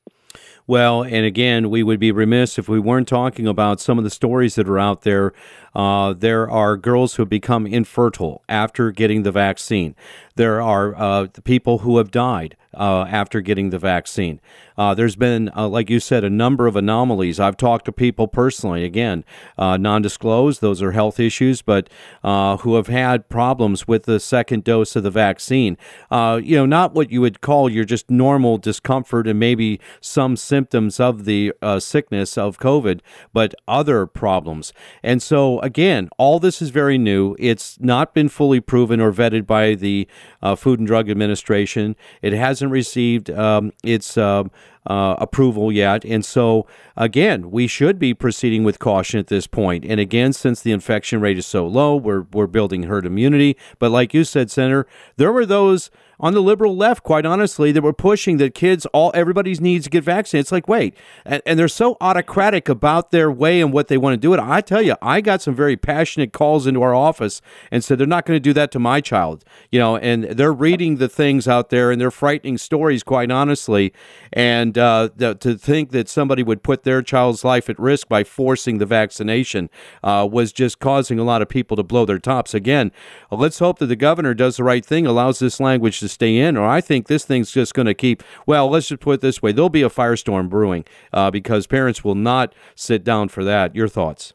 Well, 0.66 1.04
and 1.04 1.26
again, 1.26 1.70
we 1.70 1.84
would 1.84 2.00
be 2.00 2.12
remiss 2.12 2.60
if 2.60 2.68
we 2.68 2.80
weren't 2.80 3.08
talking 3.08 3.48
about 3.48 3.80
some 3.80 3.98
of 3.98 4.04
the 4.04 4.10
stories 4.10 4.56
that 4.56 4.68
are 4.68 4.80
out 4.80 5.02
there. 5.02 5.34
Uh, 5.74 6.14
there 6.14 6.50
are 6.50 6.78
girls 6.78 7.16
who 7.16 7.24
have 7.24 7.30
become 7.30 7.66
infertile 7.66 8.44
after 8.50 8.92
getting 8.92 9.24
the 9.24 9.32
vaccine. 9.32 9.96
There 10.38 10.62
are 10.62 10.96
uh, 10.96 11.28
people 11.44 11.80
who 11.80 11.98
have 11.98 12.12
died 12.12 12.56
uh, 12.78 13.06
after 13.10 13.42
getting 13.42 13.72
the 13.72 13.80
vaccine. 13.80 14.40
Uh, 14.78 14.94
there's 14.94 15.16
been, 15.16 15.50
uh, 15.56 15.68
like 15.68 15.90
you 15.90 16.00
said, 16.00 16.24
a 16.24 16.30
number 16.30 16.68
of 16.68 16.76
anomalies. 16.76 17.40
I've 17.40 17.58
talked 17.58 17.86
to 17.86 17.92
people 17.92 18.28
personally, 18.28 18.84
again, 18.84 19.26
uh, 19.58 19.78
non 19.78 20.04
disclosed, 20.04 20.62
those 20.62 20.82
are 20.84 20.92
health 20.92 21.20
issues, 21.20 21.64
but 21.64 21.90
uh, 22.24 22.58
who 22.58 22.76
have 22.76 22.86
had 22.86 23.30
problems 23.30 23.88
with 23.88 24.04
the 24.04 24.20
second 24.20 24.64
dose 24.64 24.96
of 24.96 25.02
the 25.02 25.10
vaccine. 25.10 25.76
You 26.12 26.56
know, 26.56 26.66
not 26.68 26.94
what 26.94 27.12
you 27.12 27.22
would 27.22 27.42
call 27.42 27.70
your 27.70 27.86
just 27.86 28.12
normal 28.12 28.60
discomfort 28.60 29.28
and 29.28 29.40
maybe 29.40 29.80
some 30.00 30.38
symptoms 30.38 31.00
of 31.00 31.26
the 31.26 31.54
sickness 31.80 32.38
of 32.38 32.60
COVID, 32.60 33.00
but 33.34 33.56
other 33.68 34.06
problems. 34.06 34.72
And 35.02 35.22
so, 35.24 35.60
again, 35.62 36.10
all 36.20 36.40
this 36.40 36.62
is 36.62 36.70
very 36.70 37.00
new. 37.00 37.36
It's 37.40 37.80
not 37.80 38.14
been 38.14 38.30
fully 38.30 38.60
proven 38.60 39.02
or 39.02 39.12
vetted 39.12 39.48
by 39.48 39.74
the 39.74 40.08
Food 40.56 40.80
and 40.80 40.88
Drug 40.88 41.10
Administration. 41.10 41.96
It 42.22 42.34
hasn't 42.34 42.72
received 42.72 43.30
um, 43.30 43.72
its 43.84 44.18
um, 44.18 44.52
uh, 44.86 45.16
approval 45.20 45.72
yet. 45.72 46.06
And 46.06 46.24
so, 46.24 46.66
again, 46.96 47.52
we 47.52 47.68
should 47.68 48.00
be 48.00 48.14
proceeding 48.14 48.64
with 48.64 48.80
caution 48.80 49.20
at 49.20 49.28
this 49.28 49.48
point. 49.48 49.86
And 49.86 50.00
again, 50.00 50.34
since 50.34 50.62
the 50.62 50.72
infection 50.72 51.20
rate 51.20 51.38
is 51.38 51.46
so 51.46 51.68
low, 51.68 51.96
we're, 51.96 52.26
we're 52.34 52.48
building 52.48 52.84
herd 52.84 53.06
immunity. 53.06 53.58
But 53.80 53.92
like 53.92 54.14
you 54.14 54.24
said, 54.24 54.50
Senator, 54.50 54.88
there 55.18 55.32
were 55.32 55.46
those 55.46 55.92
on 56.20 56.34
the 56.34 56.42
liberal 56.42 56.76
left, 56.76 57.04
quite 57.04 57.26
honestly, 57.26 57.72
that 57.72 57.82
were 57.82 57.94
pushing 57.94 58.38
that 58.38 58.56
kids, 58.56 58.86
all 58.88 59.12
everybody's 59.14 59.62
needs 59.62 59.86
to 59.86 59.90
get 59.90 60.04
vaccinated. 60.04 60.46
It's 60.46 60.52
like, 60.52 60.68
wait, 60.68 60.96
and, 61.26 61.42
and, 61.46 61.58
they're 61.60 61.68
so 61.68 61.98
autocratic 62.02 62.70
about 62.70 63.12
their 63.12 63.32
way 63.32 63.62
and 63.62 63.72
what 63.72 63.88
they 63.88 63.98
want 63.98 64.14
to 64.14 64.18
do 64.18 64.34
it. 64.34 64.40
I 64.40 64.62
tell 64.62 64.82
you, 64.82 64.96
I 65.02 65.22
got 65.22 65.42
some 65.42 65.56
very 65.56 65.78
passionate 65.78 66.34
calls 66.34 66.66
into 66.66 66.82
our 66.82 66.94
office 66.94 67.42
and 67.72 67.84
said 67.84 67.98
they're 67.98 68.08
not 68.08 68.26
going 68.26 68.36
to 68.36 68.42
do 68.42 68.54
that 68.54 68.72
to 68.72 68.80
my 68.80 69.02
child, 69.02 69.44
you 69.72 69.80
know, 69.80 69.98
and 69.98 70.24
they're 70.24 70.54
reading 70.54 70.98
the 70.98 71.10
things 71.10 71.48
out 71.48 71.70
there 71.70 71.92
and 71.92 72.02
they're 72.02 72.12
frightening 72.12 72.58
stories, 72.58 73.04
quite 73.04 73.32
honestly, 73.32 73.94
and 74.34 74.78
uh, 74.78 75.10
to 75.18 75.56
think 75.58 75.92
that 75.92 76.10
somebody 76.10 76.44
would 76.44 76.64
put 76.64 76.84
their 76.84 77.02
child's 77.02 77.44
life 77.44 77.70
at 77.70 77.78
risk 77.80 78.08
by 78.08 78.24
forcing 78.24 78.78
the 78.78 78.86
vaccination 78.86 79.70
uh, 80.04 80.28
was 80.30 80.52
just 80.52 80.80
causing 80.80 81.20
a 81.20 81.24
lot 81.24 81.42
of 81.42 81.50
people 81.50 81.78
to 81.78 81.84
blow 81.84 82.06
their 82.06 82.20
tops. 82.20 82.54
Again, 82.54 82.92
let's 83.32 83.60
hope 83.60 83.80
that 83.80 83.88
the 83.88 83.96
governor 83.96 84.34
does 84.34 84.58
the 84.58 84.64
right 84.64 84.86
thing, 84.86 85.06
allows 85.06 85.40
this 85.40 85.60
language 85.60 86.00
to 86.00 86.07
to 86.08 86.14
stay 86.14 86.38
in, 86.38 86.58
or 86.58 86.68
I 86.68 86.82
think 86.82 87.08
this 87.08 87.26
thing's 87.26 87.52
just 87.52 87.74
going 87.74 87.86
to 87.86 87.94
keep. 87.94 88.24
Well, 88.46 88.70
let's 88.70 88.88
just 88.88 89.02
put 89.02 89.16
it 89.16 89.22
this 89.22 89.42
way: 89.42 89.52
there'll 89.52 89.70
be 89.70 89.84
a 89.84 89.90
firestorm 89.90 90.50
brewing 90.50 90.86
uh, 91.14 91.32
because 91.32 91.68
parents 91.68 92.04
will 92.04 92.16
not 92.16 92.54
sit 92.76 93.04
down 93.04 93.30
for 93.30 93.44
that. 93.44 93.76
Your 93.76 93.88
thoughts? 93.88 94.34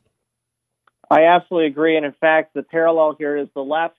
I 1.10 1.24
absolutely 1.24 1.66
agree, 1.68 1.96
and 1.96 2.06
in 2.06 2.12
fact, 2.12 2.54
the 2.54 2.62
parallel 2.62 3.16
here 3.18 3.36
is 3.36 3.48
the 3.54 3.60
left, 3.60 3.96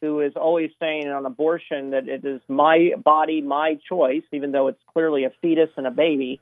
who 0.00 0.20
is 0.20 0.32
always 0.34 0.70
saying 0.80 1.08
on 1.08 1.24
abortion 1.24 1.90
that 1.90 2.08
it 2.08 2.24
is 2.24 2.40
my 2.48 2.92
body, 3.02 3.40
my 3.40 3.78
choice, 3.88 4.24
even 4.32 4.52
though 4.52 4.68
it's 4.68 4.82
clearly 4.92 5.24
a 5.24 5.30
fetus 5.40 5.70
and 5.76 5.86
a 5.86 5.90
baby. 5.90 6.40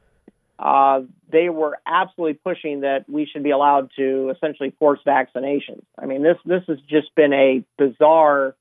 Uh, 0.59 1.03
they 1.31 1.51
were 1.51 1.77
absolutely 1.87 2.33
pushing 2.43 2.81
that 2.81 3.05
we 3.09 3.27
should 3.31 3.43
be 3.43 3.51
allowed 3.51 3.91
to 3.97 4.33
essentially 4.35 4.73
force 4.79 5.01
vaccinations. 5.07 5.83
I 5.99 6.07
mean, 6.07 6.23
this 6.23 6.39
this 6.47 6.63
has 6.69 6.79
just 6.89 7.15
been 7.15 7.35
a 7.35 7.63
bizarre 7.77 8.57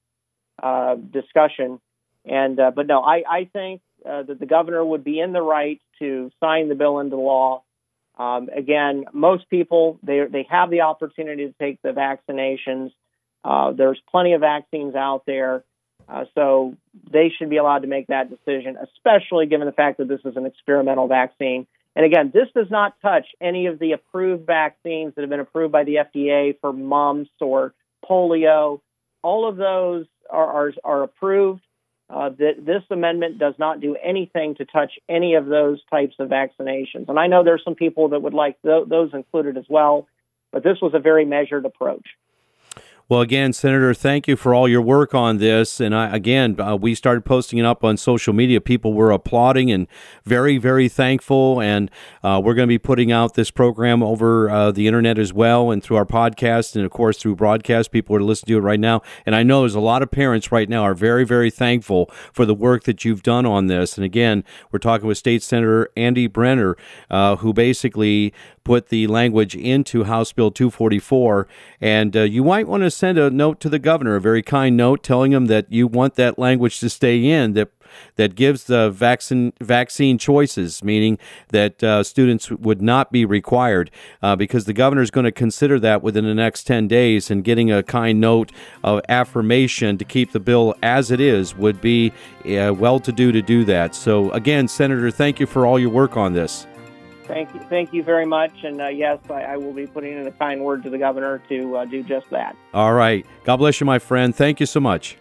uh, 0.61 0.95
discussion 0.95 1.79
and 2.25 2.59
uh, 2.59 2.71
but 2.71 2.87
no, 2.87 3.01
I, 3.01 3.23
I 3.29 3.49
think 3.51 3.81
uh, 4.07 4.23
that 4.23 4.39
the 4.39 4.45
governor 4.45 4.83
would 4.83 5.03
be 5.03 5.19
in 5.19 5.33
the 5.33 5.41
right 5.41 5.81
to 5.99 6.31
sign 6.39 6.69
the 6.69 6.75
bill 6.75 6.99
into 6.99 7.15
law. 7.15 7.63
Um, 8.17 8.49
again, 8.55 9.05
most 9.13 9.49
people 9.49 9.99
they 10.03 10.25
they 10.29 10.47
have 10.49 10.69
the 10.69 10.81
opportunity 10.81 11.47
to 11.47 11.53
take 11.59 11.81
the 11.81 11.89
vaccinations. 11.89 12.91
Uh, 13.43 13.73
there's 13.73 13.99
plenty 14.09 14.33
of 14.33 14.41
vaccines 14.41 14.95
out 14.95 15.23
there, 15.27 15.63
uh, 16.09 16.25
so 16.33 16.75
they 17.11 17.31
should 17.37 17.49
be 17.49 17.57
allowed 17.57 17.79
to 17.79 17.87
make 17.87 18.07
that 18.07 18.29
decision, 18.29 18.77
especially 18.77 19.45
given 19.45 19.67
the 19.67 19.73
fact 19.73 19.97
that 19.97 20.07
this 20.07 20.21
is 20.25 20.35
an 20.35 20.45
experimental 20.45 21.07
vaccine. 21.07 21.67
And 21.95 22.05
again, 22.05 22.31
this 22.33 22.47
does 22.53 22.69
not 22.69 22.99
touch 23.01 23.25
any 23.39 23.67
of 23.67 23.79
the 23.79 23.93
approved 23.93 24.45
vaccines 24.45 25.13
that 25.15 25.21
have 25.21 25.29
been 25.29 25.39
approved 25.39 25.71
by 25.71 25.83
the 25.83 25.95
FDA 25.95 26.59
for 26.59 26.73
mumps 26.73 27.31
or 27.39 27.73
polio. 28.03 28.81
All 29.21 29.47
of 29.47 29.55
those 29.55 30.05
are, 30.29 30.67
are, 30.67 30.73
are 30.83 31.03
approved. 31.03 31.61
Uh, 32.07 32.29
that 32.29 32.63
this 32.63 32.83
amendment 32.91 33.39
does 33.39 33.55
not 33.57 33.81
do 33.81 33.95
anything 33.95 34.53
to 34.53 34.63
touch 34.63 34.93
any 35.09 35.33
of 35.33 35.47
those 35.47 35.81
types 35.89 36.15
of 36.19 36.29
vaccinations. 36.29 37.09
And 37.09 37.17
I 37.17 37.25
know 37.25 37.43
there's 37.43 37.63
some 37.63 37.73
people 37.73 38.09
that 38.09 38.21
would 38.21 38.33
like 38.33 38.61
th- 38.61 38.87
those 38.87 39.09
included 39.13 39.57
as 39.57 39.65
well, 39.67 40.07
but 40.51 40.63
this 40.63 40.77
was 40.83 40.93
a 40.93 40.99
very 40.99 41.25
measured 41.25 41.65
approach. 41.65 42.05
Well, 43.07 43.21
again, 43.21 43.53
Senator, 43.53 43.93
thank 43.93 44.27
you 44.27 44.35
for 44.35 44.55
all 44.55 44.67
your 44.67 44.81
work 44.81 45.13
on 45.13 45.37
this. 45.37 45.79
And 45.79 45.93
I, 45.93 46.15
again, 46.15 46.59
uh, 46.59 46.75
we 46.75 46.95
started 46.95 47.23
posting 47.23 47.59
it 47.59 47.65
up 47.65 47.83
on 47.83 47.97
social 47.97 48.33
media. 48.33 48.59
People 48.59 48.93
were 48.93 49.11
applauding 49.11 49.69
and 49.69 49.87
very, 50.23 50.57
very 50.57 50.89
thankful. 50.89 51.61
And 51.61 51.91
uh, 52.23 52.41
we're 52.43 52.55
going 52.55 52.67
to 52.67 52.73
be 52.73 52.79
putting 52.79 53.11
out 53.11 53.35
this 53.35 53.51
program 53.51 54.01
over 54.01 54.49
uh, 54.49 54.71
the 54.71 54.87
internet 54.87 55.19
as 55.19 55.31
well 55.31 55.69
and 55.69 55.83
through 55.83 55.97
our 55.97 56.05
podcast 56.05 56.75
and, 56.75 56.83
of 56.83 56.89
course, 56.89 57.19
through 57.19 57.35
broadcast. 57.35 57.91
People 57.91 58.15
are 58.15 58.23
listening 58.23 58.55
to 58.55 58.57
it 58.57 58.61
right 58.61 58.79
now. 58.79 59.03
And 59.23 59.35
I 59.35 59.43
know 59.43 59.59
there's 59.59 59.75
a 59.75 59.79
lot 59.79 60.01
of 60.01 60.09
parents 60.09 60.51
right 60.51 60.67
now 60.67 60.81
are 60.81 60.95
very, 60.95 61.25
very 61.25 61.51
thankful 61.51 62.09
for 62.33 62.43
the 62.43 62.55
work 62.55 62.85
that 62.85 63.05
you've 63.05 63.21
done 63.21 63.45
on 63.45 63.67
this. 63.67 63.99
And 63.99 64.03
again, 64.03 64.43
we're 64.71 64.79
talking 64.79 65.07
with 65.07 65.19
State 65.19 65.43
Senator 65.43 65.89
Andy 65.95 66.25
Brenner, 66.25 66.75
uh, 67.11 67.35
who 67.35 67.53
basically 67.53 68.33
put 68.63 68.89
the 68.89 69.05
language 69.05 69.55
into 69.55 70.05
House 70.05 70.33
Bill 70.33 70.49
244. 70.49 71.47
And 71.79 72.17
uh, 72.17 72.21
you 72.21 72.43
might 72.43 72.67
want 72.67 72.81
to 72.81 72.94
send 72.95 73.17
a 73.17 73.29
note 73.29 73.59
to 73.61 73.69
the 73.69 73.79
governor, 73.79 74.15
a 74.15 74.21
very 74.21 74.41
kind 74.41 74.75
note, 74.77 75.03
telling 75.03 75.31
him 75.31 75.45
that 75.45 75.71
you 75.71 75.87
want 75.87 76.15
that 76.15 76.39
language 76.39 76.79
to 76.79 76.89
stay 76.89 77.23
in, 77.23 77.53
that 77.53 77.69
that 78.15 78.35
gives 78.35 78.65
the 78.65 78.89
vaccine 78.89 79.53
vaccine 79.61 80.17
choices, 80.17 80.83
meaning 80.83 81.17
that 81.49 81.83
uh, 81.83 82.03
students 82.03 82.51
would 82.51 82.81
not 82.81 83.11
be 83.11 83.25
required, 83.25 83.91
uh, 84.21 84.35
because 84.35 84.65
the 84.65 84.73
governor 84.73 85.01
is 85.01 85.11
going 85.11 85.23
to 85.23 85.31
consider 85.31 85.79
that 85.79 86.01
within 86.01 86.25
the 86.25 86.33
next 86.33 86.63
ten 86.63 86.87
days, 86.87 87.31
and 87.31 87.43
getting 87.43 87.71
a 87.71 87.83
kind 87.83 88.19
note 88.19 88.51
of 88.83 89.01
affirmation 89.07 89.97
to 89.97 90.05
keep 90.05 90.31
the 90.31 90.39
bill 90.39 90.75
as 90.81 91.11
it 91.11 91.19
is 91.19 91.55
would 91.55 91.79
be 91.79 92.11
uh, 92.45 92.73
well 92.73 92.99
to 92.99 93.11
do 93.11 93.31
to 93.31 93.41
do 93.41 93.63
that. 93.65 93.95
So 93.95 94.31
again, 94.31 94.67
Senator, 94.67 95.11
thank 95.11 95.39
you 95.39 95.45
for 95.45 95.65
all 95.65 95.79
your 95.79 95.91
work 95.91 96.17
on 96.17 96.33
this. 96.33 96.67
Thank 97.27 97.53
you, 97.53 97.59
thank 97.61 97.93
you 97.93 98.03
very 98.03 98.25
much. 98.25 98.63
And 98.63 98.81
uh, 98.81 98.87
yes, 98.87 99.19
I, 99.29 99.43
I, 99.43 99.57
will 99.57 99.73
be 99.73 99.87
putting 99.87 100.13
in 100.17 100.27
a 100.27 100.31
kind 100.31 100.61
word 100.61 100.83
to 100.83 100.89
the 100.89 100.97
governor 100.97 101.41
to 101.49 101.77
uh, 101.77 101.85
do 101.85 102.03
just 102.03 102.29
that. 102.29 102.55
All 102.73 102.93
right. 102.93 103.25
God 103.43 103.57
bless 103.57 103.79
you, 103.79 103.85
my 103.85 103.99
friend. 103.99 104.35
Thank 104.35 104.59
you 104.59 104.65
so 104.65 104.79
much. 104.79 105.17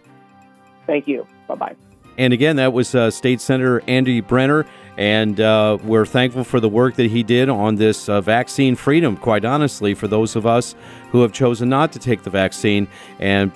Thank 0.85 1.07
you. 1.07 1.25
Bye 1.47 1.55
bye. 1.55 1.75
And 2.17 2.31
again, 2.31 2.55
that 2.57 2.73
was 2.73 2.95
uh, 2.95 3.11
State 3.11 3.41
Senator 3.41 3.81
Andy 3.87 4.21
Brenner. 4.21 4.65
And 4.97 5.41
uh, 5.41 5.77
we're 5.83 6.05
thankful 6.05 6.43
for 6.43 6.59
the 6.59 6.69
work 6.69 6.95
that 6.95 7.11
he 7.11 7.21
did 7.21 7.49
on 7.49 7.75
this 7.75 8.07
uh, 8.07 8.21
vaccine 8.21 8.75
freedom, 8.75 9.17
quite 9.17 9.43
honestly, 9.43 9.93
for 9.93 10.07
those 10.07 10.35
of 10.35 10.45
us 10.45 10.73
who 11.11 11.21
have 11.21 11.33
chosen 11.33 11.69
not 11.69 11.91
to 11.93 11.99
take 11.99 12.23
the 12.23 12.29
vaccine. 12.29 12.87
And 13.19 13.55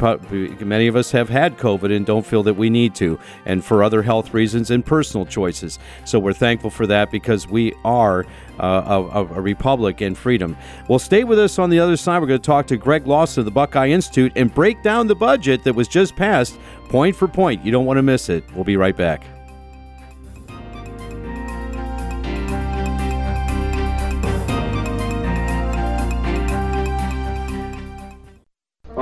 many 0.61 0.87
of 0.87 0.95
us 0.95 1.11
have 1.11 1.29
had 1.29 1.57
COVID 1.57 1.95
and 1.95 2.05
don't 2.05 2.25
feel 2.25 2.43
that 2.43 2.53
we 2.55 2.69
need 2.69 2.95
to, 2.95 3.19
and 3.45 3.63
for 3.63 3.83
other 3.83 4.01
health 4.01 4.33
reasons 4.33 4.71
and 4.71 4.85
personal 4.85 5.25
choices. 5.25 5.79
So 6.05 6.19
we're 6.19 6.33
thankful 6.33 6.69
for 6.69 6.87
that 6.87 7.11
because 7.11 7.47
we 7.47 7.73
are 7.85 8.25
uh, 8.59 9.05
a, 9.13 9.19
a, 9.19 9.41
republic 9.41 10.01
and 10.01 10.17
freedom. 10.17 10.57
Well, 10.89 10.99
stay 10.99 11.23
with 11.23 11.39
us 11.39 11.59
on 11.59 11.69
the 11.69 11.79
other 11.79 11.95
side. 11.95 12.19
We're 12.19 12.27
going 12.27 12.41
to 12.41 12.45
talk 12.45 12.67
to 12.67 12.77
Greg 12.77 13.07
Lawson 13.07 13.41
of 13.41 13.45
the 13.45 13.51
Buckeye 13.51 13.87
Institute 13.87 14.33
and 14.35 14.53
break 14.53 14.83
down 14.83 15.07
the 15.07 15.15
budget 15.15 15.63
that 15.63 15.73
was 15.73 15.87
just 15.87 16.15
passed 16.17 16.59
point 16.89 17.15
for 17.15 17.27
point. 17.27 17.63
You 17.63 17.71
don't 17.71 17.85
want 17.85 17.97
to 17.97 18.03
miss 18.03 18.27
it. 18.27 18.43
We'll 18.53 18.65
be 18.65 18.75
right 18.75 18.95
back. 18.95 19.23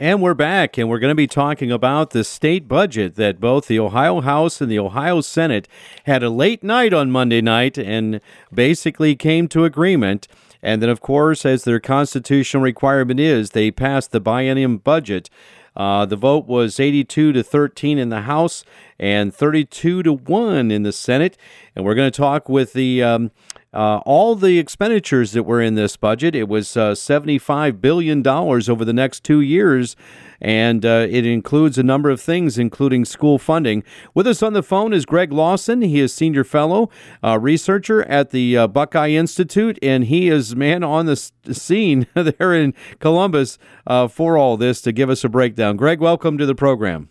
And 0.00 0.22
we're 0.22 0.34
back, 0.34 0.78
and 0.78 0.88
we're 0.88 1.00
going 1.00 1.10
to 1.10 1.16
be 1.16 1.26
talking 1.26 1.72
about 1.72 2.10
the 2.10 2.22
state 2.22 2.68
budget 2.68 3.16
that 3.16 3.40
both 3.40 3.66
the 3.66 3.80
Ohio 3.80 4.20
House 4.20 4.60
and 4.60 4.70
the 4.70 4.78
Ohio 4.78 5.20
Senate 5.20 5.66
had 6.04 6.22
a 6.22 6.30
late 6.30 6.62
night 6.62 6.94
on 6.94 7.10
Monday 7.10 7.40
night 7.40 7.76
and 7.76 8.20
basically 8.54 9.16
came 9.16 9.48
to 9.48 9.64
agreement. 9.64 10.28
And 10.62 10.80
then, 10.80 10.88
of 10.88 11.00
course, 11.00 11.44
as 11.44 11.64
their 11.64 11.80
constitutional 11.80 12.62
requirement 12.62 13.18
is, 13.18 13.50
they 13.50 13.72
passed 13.72 14.12
the 14.12 14.20
biennium 14.20 14.84
budget. 14.84 15.30
Uh, 15.76 16.06
the 16.06 16.14
vote 16.14 16.46
was 16.46 16.78
82 16.78 17.32
to 17.32 17.42
13 17.42 17.98
in 17.98 18.08
the 18.08 18.20
House 18.20 18.62
and 19.00 19.34
32 19.34 20.04
to 20.04 20.12
1 20.12 20.70
in 20.70 20.84
the 20.84 20.92
Senate. 20.92 21.36
And 21.74 21.84
we're 21.84 21.96
going 21.96 22.10
to 22.10 22.16
talk 22.16 22.48
with 22.48 22.72
the. 22.72 23.02
Um, 23.02 23.32
uh, 23.78 23.98
all 23.98 24.34
the 24.34 24.58
expenditures 24.58 25.30
that 25.30 25.44
were 25.44 25.62
in 25.62 25.76
this 25.76 25.96
budget, 25.96 26.34
it 26.34 26.48
was 26.48 26.76
uh, 26.76 26.94
$75 26.94 27.80
billion 27.80 28.26
over 28.26 28.84
the 28.84 28.92
next 28.92 29.22
two 29.22 29.40
years, 29.40 29.94
and 30.40 30.84
uh, 30.84 31.06
it 31.08 31.24
includes 31.24 31.78
a 31.78 31.84
number 31.84 32.10
of 32.10 32.20
things, 32.20 32.58
including 32.58 33.04
school 33.04 33.38
funding. 33.38 33.84
With 34.14 34.26
us 34.26 34.42
on 34.42 34.52
the 34.52 34.64
phone 34.64 34.92
is 34.92 35.06
Greg 35.06 35.32
Lawson. 35.32 35.82
He 35.82 36.00
is 36.00 36.12
Senior 36.12 36.42
Fellow 36.42 36.90
uh, 37.22 37.38
Researcher 37.38 38.02
at 38.06 38.30
the 38.30 38.56
uh, 38.56 38.66
Buckeye 38.66 39.10
Institute, 39.10 39.78
and 39.80 40.06
he 40.06 40.28
is 40.28 40.56
man 40.56 40.82
on 40.82 41.06
the 41.06 41.14
scene 41.14 42.08
there 42.14 42.52
in 42.52 42.74
Columbus 42.98 43.58
uh, 43.86 44.08
for 44.08 44.36
all 44.36 44.56
this 44.56 44.80
to 44.80 44.90
give 44.90 45.08
us 45.08 45.22
a 45.22 45.28
breakdown. 45.28 45.76
Greg, 45.76 46.00
welcome 46.00 46.36
to 46.36 46.46
the 46.46 46.56
program. 46.56 47.10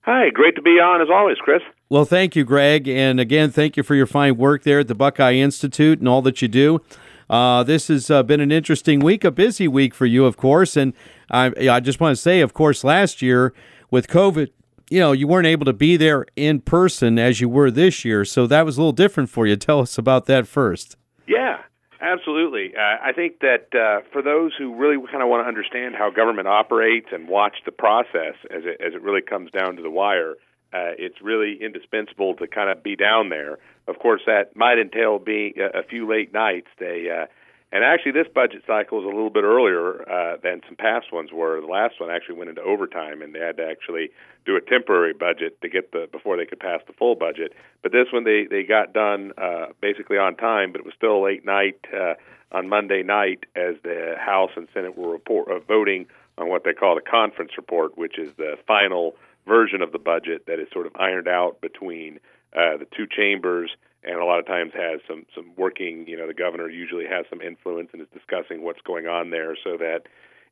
Hi, 0.00 0.30
great 0.30 0.56
to 0.56 0.62
be 0.62 0.70
on 0.70 1.00
as 1.00 1.08
always, 1.08 1.36
Chris. 1.38 1.62
Well, 1.90 2.04
thank 2.04 2.36
you, 2.36 2.44
Greg. 2.44 2.86
And 2.86 3.18
again, 3.18 3.50
thank 3.50 3.76
you 3.76 3.82
for 3.82 3.96
your 3.96 4.06
fine 4.06 4.36
work 4.36 4.62
there 4.62 4.78
at 4.78 4.86
the 4.86 4.94
Buckeye 4.94 5.34
Institute 5.34 5.98
and 5.98 6.06
all 6.06 6.22
that 6.22 6.40
you 6.40 6.46
do. 6.46 6.80
Uh, 7.28 7.64
this 7.64 7.88
has 7.88 8.08
uh, 8.08 8.22
been 8.22 8.40
an 8.40 8.52
interesting 8.52 9.00
week, 9.00 9.24
a 9.24 9.32
busy 9.32 9.66
week 9.66 9.92
for 9.92 10.06
you, 10.06 10.24
of 10.24 10.36
course. 10.36 10.76
And 10.76 10.92
I, 11.32 11.52
I 11.68 11.80
just 11.80 11.98
want 11.98 12.14
to 12.14 12.22
say, 12.22 12.42
of 12.42 12.54
course, 12.54 12.84
last 12.84 13.22
year 13.22 13.52
with 13.90 14.06
COVID, 14.06 14.50
you 14.88 15.00
know, 15.00 15.10
you 15.10 15.26
weren't 15.26 15.48
able 15.48 15.64
to 15.64 15.72
be 15.72 15.96
there 15.96 16.26
in 16.36 16.60
person 16.60 17.18
as 17.18 17.40
you 17.40 17.48
were 17.48 17.72
this 17.72 18.04
year. 18.04 18.24
So 18.24 18.46
that 18.46 18.64
was 18.64 18.76
a 18.76 18.80
little 18.80 18.92
different 18.92 19.28
for 19.28 19.48
you. 19.48 19.56
Tell 19.56 19.80
us 19.80 19.98
about 19.98 20.26
that 20.26 20.46
first. 20.46 20.96
Yeah, 21.26 21.58
absolutely. 22.00 22.72
Uh, 22.76 23.02
I 23.02 23.12
think 23.12 23.40
that 23.40 23.66
uh, 23.74 24.06
for 24.12 24.22
those 24.22 24.52
who 24.56 24.76
really 24.76 24.96
kind 25.10 25.24
of 25.24 25.28
want 25.28 25.42
to 25.44 25.48
understand 25.48 25.96
how 25.96 26.10
government 26.10 26.46
operates 26.46 27.08
and 27.10 27.26
watch 27.28 27.56
the 27.66 27.72
process 27.72 28.36
as 28.48 28.62
it, 28.64 28.80
as 28.80 28.94
it 28.94 29.02
really 29.02 29.22
comes 29.22 29.50
down 29.50 29.74
to 29.74 29.82
the 29.82 29.90
wire, 29.90 30.36
uh, 30.72 30.94
it's 30.98 31.20
really 31.22 31.58
indispensable 31.60 32.34
to 32.34 32.46
kind 32.46 32.70
of 32.70 32.82
be 32.82 32.96
down 32.96 33.28
there. 33.28 33.58
Of 33.88 33.98
course, 33.98 34.22
that 34.26 34.54
might 34.54 34.78
entail 34.78 35.18
being 35.18 35.54
a, 35.58 35.80
a 35.80 35.82
few 35.82 36.08
late 36.08 36.32
nights. 36.32 36.68
They 36.78 37.08
uh, 37.10 37.26
and 37.72 37.84
actually, 37.84 38.12
this 38.12 38.26
budget 38.34 38.62
cycle 38.66 38.98
is 38.98 39.04
a 39.04 39.08
little 39.08 39.30
bit 39.30 39.44
earlier 39.44 40.02
uh, 40.10 40.38
than 40.42 40.60
some 40.66 40.74
past 40.74 41.12
ones 41.12 41.30
were. 41.32 41.60
The 41.60 41.68
last 41.68 42.00
one 42.00 42.10
actually 42.10 42.34
went 42.34 42.50
into 42.50 42.62
overtime, 42.62 43.22
and 43.22 43.32
they 43.32 43.38
had 43.38 43.58
to 43.58 43.66
actually 43.66 44.10
do 44.44 44.56
a 44.56 44.60
temporary 44.60 45.12
budget 45.12 45.60
to 45.60 45.68
get 45.68 45.92
the 45.92 46.08
before 46.10 46.36
they 46.36 46.46
could 46.46 46.58
pass 46.58 46.80
the 46.88 46.92
full 46.94 47.14
budget. 47.14 47.52
But 47.82 47.92
this 47.92 48.06
one, 48.12 48.24
they 48.24 48.46
they 48.50 48.64
got 48.64 48.92
done 48.92 49.32
uh, 49.38 49.66
basically 49.80 50.18
on 50.18 50.34
time, 50.34 50.72
but 50.72 50.80
it 50.80 50.84
was 50.84 50.94
still 50.96 51.22
late 51.22 51.44
night 51.44 51.78
uh, 51.94 52.14
on 52.50 52.68
Monday 52.68 53.04
night 53.04 53.44
as 53.54 53.76
the 53.84 54.16
House 54.18 54.50
and 54.56 54.66
Senate 54.74 54.98
were 54.98 55.12
report, 55.12 55.48
uh, 55.48 55.60
voting 55.60 56.06
on 56.38 56.48
what 56.48 56.64
they 56.64 56.72
call 56.72 56.96
the 56.96 57.00
conference 57.00 57.52
report, 57.56 57.96
which 57.96 58.18
is 58.18 58.32
the 58.36 58.58
final 58.66 59.14
version 59.46 59.82
of 59.82 59.92
the 59.92 59.98
budget 59.98 60.46
that 60.46 60.58
is 60.58 60.68
sort 60.72 60.86
of 60.86 60.92
ironed 60.96 61.28
out 61.28 61.60
between 61.60 62.20
uh, 62.54 62.76
the 62.76 62.86
two 62.96 63.06
chambers 63.06 63.70
and 64.02 64.16
a 64.16 64.24
lot 64.24 64.38
of 64.38 64.46
times 64.46 64.72
has 64.74 65.00
some 65.06 65.26
some 65.34 65.52
working 65.56 66.06
you 66.06 66.16
know 66.16 66.26
the 66.26 66.34
governor 66.34 66.68
usually 66.68 67.04
has 67.04 67.26
some 67.28 67.40
influence 67.40 67.90
and 67.92 68.02
is 68.02 68.08
discussing 68.12 68.62
what's 68.62 68.80
going 68.82 69.06
on 69.06 69.30
there 69.30 69.56
so 69.62 69.76
that 69.76 70.02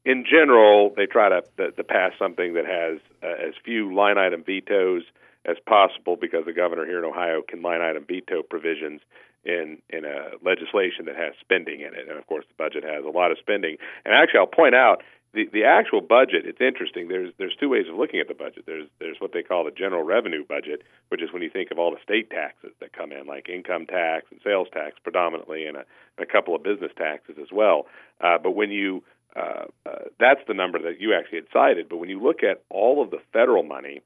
in 0.05 0.25
general 0.25 0.93
they 0.97 1.07
try 1.07 1.29
to 1.29 1.43
to, 1.57 1.85
pass 1.85 2.13
something 2.19 2.55
that 2.55 2.67
has 2.67 2.99
uh, 3.23 3.49
as 3.49 3.55
few 3.65 3.95
line 3.95 4.19
item 4.19 4.43
vetoes 4.45 5.03
as 5.45 5.57
possible 5.67 6.17
because 6.17 6.45
the 6.45 6.53
governor 6.53 6.85
here 6.85 6.99
in 6.99 7.05
Ohio 7.05 7.43
can 7.47 7.63
line 7.63 7.81
item 7.81 8.05
veto 8.07 8.43
provisions 8.43 9.01
in 9.45 9.79
in 9.89 10.05
a 10.05 10.37
legislation 10.43 11.07
that 11.07 11.17
has 11.17 11.33
spending 11.41 11.81
in 11.81 11.95
it. 11.95 12.09
And 12.09 12.19
of 12.19 12.27
course 12.27 12.45
the 12.49 12.55
budget 12.63 12.85
has 12.85 13.05
a 13.05 13.09
lot 13.09 13.31
of 13.31 13.39
spending. 13.39 13.77
And 14.05 14.15
actually 14.15 14.41
I'll 14.41 14.47
point 14.47 14.75
out 14.75 15.03
the 15.35 15.49
the 15.53 15.65
actual 15.65 16.01
budget 16.01 16.47
it's 16.47 16.61
interesting 16.61 17.09
there's 17.09 17.33
there's 17.39 17.57
two 17.61 17.69
ways 17.69 17.87
of 17.89 17.97
looking 17.97 18.21
at 18.21 18.29
the 18.29 18.35
budget. 18.35 18.65
There's 18.67 18.89
there's 18.99 19.21
what 19.21 19.33
they 19.33 19.43
call 19.43 19.65
the 19.65 19.71
general 19.71 20.03
revenue 20.03 20.45
budget 20.45 20.83
which 21.09 21.23
is 21.23 21.33
when 21.33 21.43
you 21.43 21.51
think 21.51 21.71
of 21.71 21.79
all 21.79 21.91
the 21.91 22.03
state 22.03 22.31
taxes 22.31 22.73
that 22.81 22.93
come 22.93 23.13
in 23.13 23.27
like 23.27 23.49
income 23.49 23.87
tax 23.87 24.27
and 24.31 24.41
sales 24.43 24.69
tax 24.73 24.97
predominantly 25.03 25.67
and 25.67 25.77
a, 25.77 25.85
and 26.17 26.29
a 26.29 26.33
couple 26.33 26.55
of 26.55 26.63
business 26.63 26.93
taxes 26.97 27.37
as 27.41 27.49
well. 27.53 27.87
Uh, 28.21 28.39
but 28.43 28.53
when 28.53 28.71
you 28.71 29.03
uh, 29.37 29.65
uh, 29.85 30.05
that's 30.19 30.41
the 30.49 30.55
number 30.55 30.81
that 30.81 31.01
you 31.01 31.15
actually 31.15 31.39
had 31.39 31.49
cited 31.53 31.89
but 31.89 31.99
when 31.99 32.09
you 32.09 32.21
look 32.21 32.43
at 32.43 32.63
all 32.71 33.03
of 33.03 33.11
the 33.11 33.21
federal 33.33 33.63
money 33.63 34.01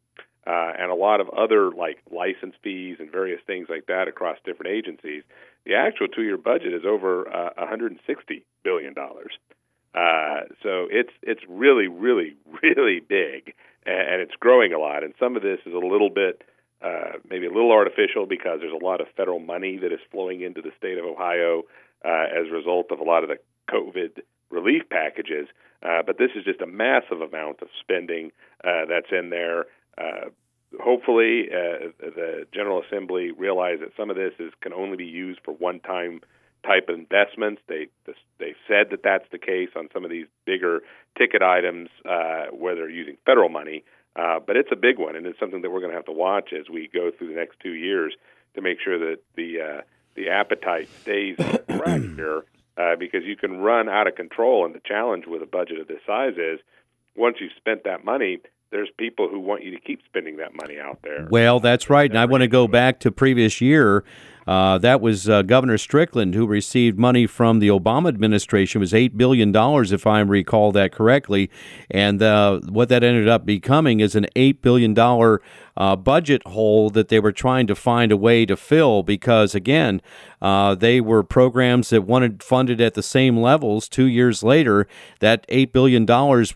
uh, 0.45 0.73
and 0.77 0.91
a 0.91 0.95
lot 0.95 1.21
of 1.21 1.29
other 1.31 1.71
like 1.71 1.99
license 2.11 2.55
fees 2.63 2.97
and 2.99 3.13
various 3.13 3.41
things 3.47 3.69
like 3.71 3.87
that 3.87 4.09
across 4.09 4.37
different 4.45 4.73
agencies 4.73 5.23
the 5.65 5.75
actual 5.75 6.09
two 6.09 6.23
year 6.23 6.37
budget 6.37 6.75
is 6.75 6.83
over 6.85 7.29
uh, 7.33 7.51
160 7.57 8.45
billion 8.65 8.93
dollars 8.93 9.33
uh, 9.94 10.42
so 10.62 10.88
it's 10.90 11.12
it's 11.22 11.42
really, 11.48 11.88
really, 11.88 12.37
really 12.62 13.00
big, 13.00 13.55
and, 13.85 14.20
it's 14.20 14.35
growing 14.38 14.72
a 14.72 14.78
lot. 14.78 15.05
And 15.05 15.14
some 15.18 15.37
of 15.37 15.42
this 15.42 15.59
is 15.66 15.74
a 15.74 15.78
little 15.78 16.11
bit, 16.11 16.42
uh, 16.83 17.18
maybe 17.28 17.46
a 17.46 17.52
little 17.52 17.72
artificial 17.72 18.26
because 18.26 18.61
there's 18.61 18.72
a 18.72 18.85
lot 18.85 19.00
of 19.00 19.07
federal 19.16 19.40
money 19.40 19.78
that 19.78 19.92
is 19.92 20.00
flowing 20.11 20.40
into 20.40 20.62
the 20.62 20.72
state 20.78 20.98
of 20.98 21.05
Ohio 21.05 21.62
uh, 22.05 22.26
as 22.33 22.48
a 22.48 22.55
result 22.55 22.90
of 22.90 23.00
a 23.00 23.05
lot 23.05 23.22
of 23.22 23.28
the 23.28 23.38
COVID 23.70 24.22
relief 24.50 24.83
packages. 24.90 25.48
Uh, 25.83 26.02
but 26.07 26.16
this 26.16 26.31
is 26.37 26.44
just 26.44 26.61
a 26.61 26.66
massive 26.66 27.20
amount 27.20 27.61
of 27.61 27.68
spending 27.81 28.31
uh, 28.64 28.87
that's 28.88 29.11
in 29.11 29.31
there. 29.31 29.66
Uh, 29.98 30.31
hopefully, 30.81 31.48
uh, 31.50 31.88
the 31.98 32.46
General 32.55 32.83
Assembly 32.83 33.33
realize 33.33 33.81
that 33.81 33.90
some 33.96 34.09
of 34.09 34.16
this 34.16 34.33
is 34.38 34.52
can 34.61 34.72
only 34.72 34.96
be 34.96 35.05
used 35.05 35.40
for 35.44 35.52
one-time 35.52 36.20
type 36.64 36.88
of 36.88 36.98
investments. 36.98 37.62
They 37.68 37.88
they 38.38 38.55
said 38.68 38.90
that 38.90 39.03
that's 39.03 39.25
the 39.31 39.38
case 39.38 39.70
on 39.77 39.88
some 39.92 40.05
of 40.05 40.11
these 40.11 40.27
bigger 40.46 40.81
ticket 41.18 41.42
items 41.42 41.88
uh, 42.09 42.46
where 42.53 42.75
they're 42.75 42.90
using 42.90 43.16
federal 43.27 43.48
money. 43.48 43.85
Uh, 44.14 44.38
but 44.46 44.57
it's 44.57 44.68
a 44.70 44.77
big 44.77 44.98
one, 44.98 45.16
and 45.16 45.27
it's 45.27 45.40
something 45.40 45.62
that 45.62 45.70
we're 45.70 45.81
going 45.81 45.90
to 45.90 45.96
have 45.96 46.05
to 46.05 46.12
watch 46.12 46.53
as 46.53 46.68
we 46.68 46.88
go 46.92 47.11
through 47.11 47.29
the 47.29 47.35
next 47.35 47.59
two 47.61 47.72
years 47.72 48.14
to 48.55 48.61
make 48.61 48.79
sure 48.83 48.98
that 48.98 49.18
the 49.37 49.61
uh, 49.61 49.81
the 50.14 50.29
appetite 50.29 50.88
stays 51.01 51.37
correct 51.68 52.05
here, 52.16 52.44
uh, 52.77 52.96
because 52.98 53.22
you 53.25 53.37
can 53.37 53.59
run 53.59 53.88
out 53.88 54.07
of 54.07 54.14
control. 54.14 54.66
And 54.66 54.75
the 54.75 54.83
challenge 54.85 55.25
with 55.27 55.42
a 55.42 55.46
budget 55.46 55.81
of 55.81 55.88
this 55.88 56.01
size 56.07 56.35
is 56.37 56.61
once 57.16 57.38
you've 57.40 57.53
spent 57.57 57.85
that 57.85 58.05
money, 58.05 58.40
there's 58.70 58.90
people 58.98 59.29
who 59.29 59.40
want 59.40 59.62
you 59.62 59.70
to 59.70 59.81
keep 59.81 60.01
spending 60.05 60.37
that 60.38 60.55
money 60.55 60.79
out 60.79 61.01
there. 61.03 61.27
Well, 61.31 61.61
that's 61.61 61.88
right. 61.88 62.11
And 62.11 62.18
I 62.18 62.25
want 62.27 62.42
to 62.42 62.48
go 62.48 62.68
back 62.68 63.01
to 63.01 63.11
previous 63.12 63.61
year. 63.61 64.05
Uh, 64.46 64.78
that 64.78 65.00
was 65.00 65.28
uh, 65.28 65.42
Governor 65.42 65.78
Strickland 65.78 66.35
who 66.35 66.46
received 66.46 66.98
money 66.98 67.26
from 67.26 67.59
the 67.59 67.68
Obama 67.68 68.09
administration. 68.09 68.81
It 68.81 68.83
was 68.83 68.94
eight 68.94 69.16
billion 69.16 69.52
dollars, 69.52 69.92
if 69.92 70.07
I 70.07 70.20
recall 70.20 70.72
that 70.72 70.92
correctly. 70.92 71.50
And 71.90 72.22
uh, 72.22 72.61
what 72.68 72.88
that 72.88 73.05
ended 73.05 73.28
up 73.28 73.46
becoming 73.46 74.00
is 74.00 74.14
an 74.14 74.26
eight 74.37 74.62
billion 74.62 74.94
dollar 74.94 75.40
uh, 75.76 75.96
budget 75.96 76.46
hole 76.46 76.90
that 76.90 77.09
they 77.09 77.18
were 77.18 77.33
trying 77.33 77.66
to 77.66 77.74
find 77.74 78.12
a 78.12 78.16
way 78.16 78.44
to 78.44 78.57
fill 78.57 79.02
because, 79.02 79.55
again, 79.55 80.02
uh, 80.40 80.74
they 80.74 81.00
were 81.00 81.22
programs 81.22 81.90
that 81.90 82.02
wanted 82.02 82.42
funded 82.42 82.81
at 82.81 82.94
the 82.94 83.02
same 83.02 83.38
levels. 83.38 83.88
Two 83.88 84.07
years 84.07 84.42
later, 84.42 84.87
that 85.20 85.46
$8 85.48 85.72
billion 85.72 86.05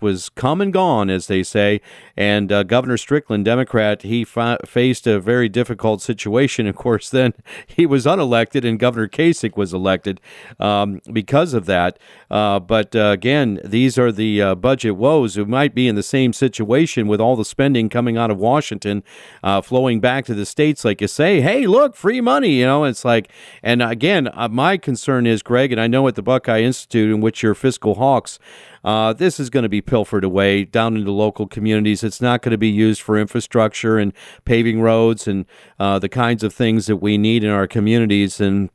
was 0.01 0.29
come 0.31 0.61
and 0.61 0.73
gone, 0.73 1.09
as 1.09 1.29
they 1.29 1.43
say. 1.43 1.81
And 2.17 2.53
uh, 2.53 2.63
Governor 2.65 2.99
Strickland, 2.99 3.45
Democrat, 3.45 4.03
he 4.03 4.25
fa- 4.25 4.59
faced 4.67 5.07
a 5.07 5.21
very 5.21 5.49
difficult 5.49 6.03
situation. 6.03 6.67
Of 6.67 6.77
course, 6.77 7.09
then 7.09 7.33
he 7.77 7.85
was 7.85 8.07
unelected, 8.07 8.67
and 8.67 8.79
Governor 8.79 9.07
Kasich 9.07 9.55
was 9.55 9.75
elected 9.75 10.19
um, 10.59 11.03
because 11.13 11.53
of 11.53 11.67
that. 11.67 11.99
Uh, 12.31 12.59
but 12.59 12.97
uh, 12.97 13.11
again, 13.11 13.61
these 13.63 13.99
are 13.99 14.11
the 14.11 14.41
uh, 14.41 14.55
budget 14.55 14.97
woes 14.97 15.35
who 15.35 15.45
might 15.45 15.75
be 15.75 15.87
in 15.87 15.95
the 15.95 16.03
same 16.03 16.33
situation 16.33 17.07
with 17.07 17.21
all 17.21 17.37
the 17.37 17.45
spending 17.45 17.91
coming 17.91 18.17
out 18.17 18.31
of 18.31 18.39
Washington 18.39 19.05
uh, 19.45 19.61
flowing 19.61 20.01
back 20.01 20.25
to 20.25 20.33
the 20.33 20.47
states, 20.47 20.87
like 20.87 21.03
you 21.03 21.07
say, 21.07 21.43
hey, 21.43 21.67
look, 21.67 21.95
free 21.95 22.23
money. 22.23 22.61
You 22.61 22.65
know, 22.65 22.85
it's 22.85 23.05
like, 23.05 23.31
and 23.63 23.83
again, 23.83 24.31
uh, 24.33 24.49
my 24.49 24.79
concern 24.79 25.27
is, 25.27 25.43
Greg, 25.43 25.71
and 25.71 25.79
I 25.79 25.87
know 25.87 26.09
at 26.09 26.15
the 26.15 26.23
Buckeye 26.23 26.63
Institute, 26.63 27.15
in 27.15 27.21
which 27.21 27.43
you're 27.43 27.55
fiscal 27.55 27.97
hawks, 27.97 28.39
uh, 28.87 29.13
this 29.13 29.41
is 29.41 29.51
going 29.51 29.65
to 29.65 29.69
be 29.69 29.83
pilfered 29.83 30.23
away 30.23 30.65
down 30.65 30.97
into 30.97 31.11
local 31.11 31.49
communities. 31.49 32.05
It's 32.05 32.21
not 32.21 32.41
going 32.41 32.53
to 32.53 32.59
be 32.59 32.69
used 32.69 33.03
for 33.03 33.19
infrastructure 33.19 33.99
and 33.99 34.13
paving 34.45 34.81
roads 34.81 35.27
and 35.27 35.45
uh, 35.81 35.99
the 35.99 36.09
kinds 36.09 36.45
of 36.45 36.55
things 36.55 36.87
that 36.87 36.99
we 36.99 37.19
need 37.19 37.43
in 37.43 37.51
our 37.51 37.67
communities. 37.67 38.41
And 38.41 38.71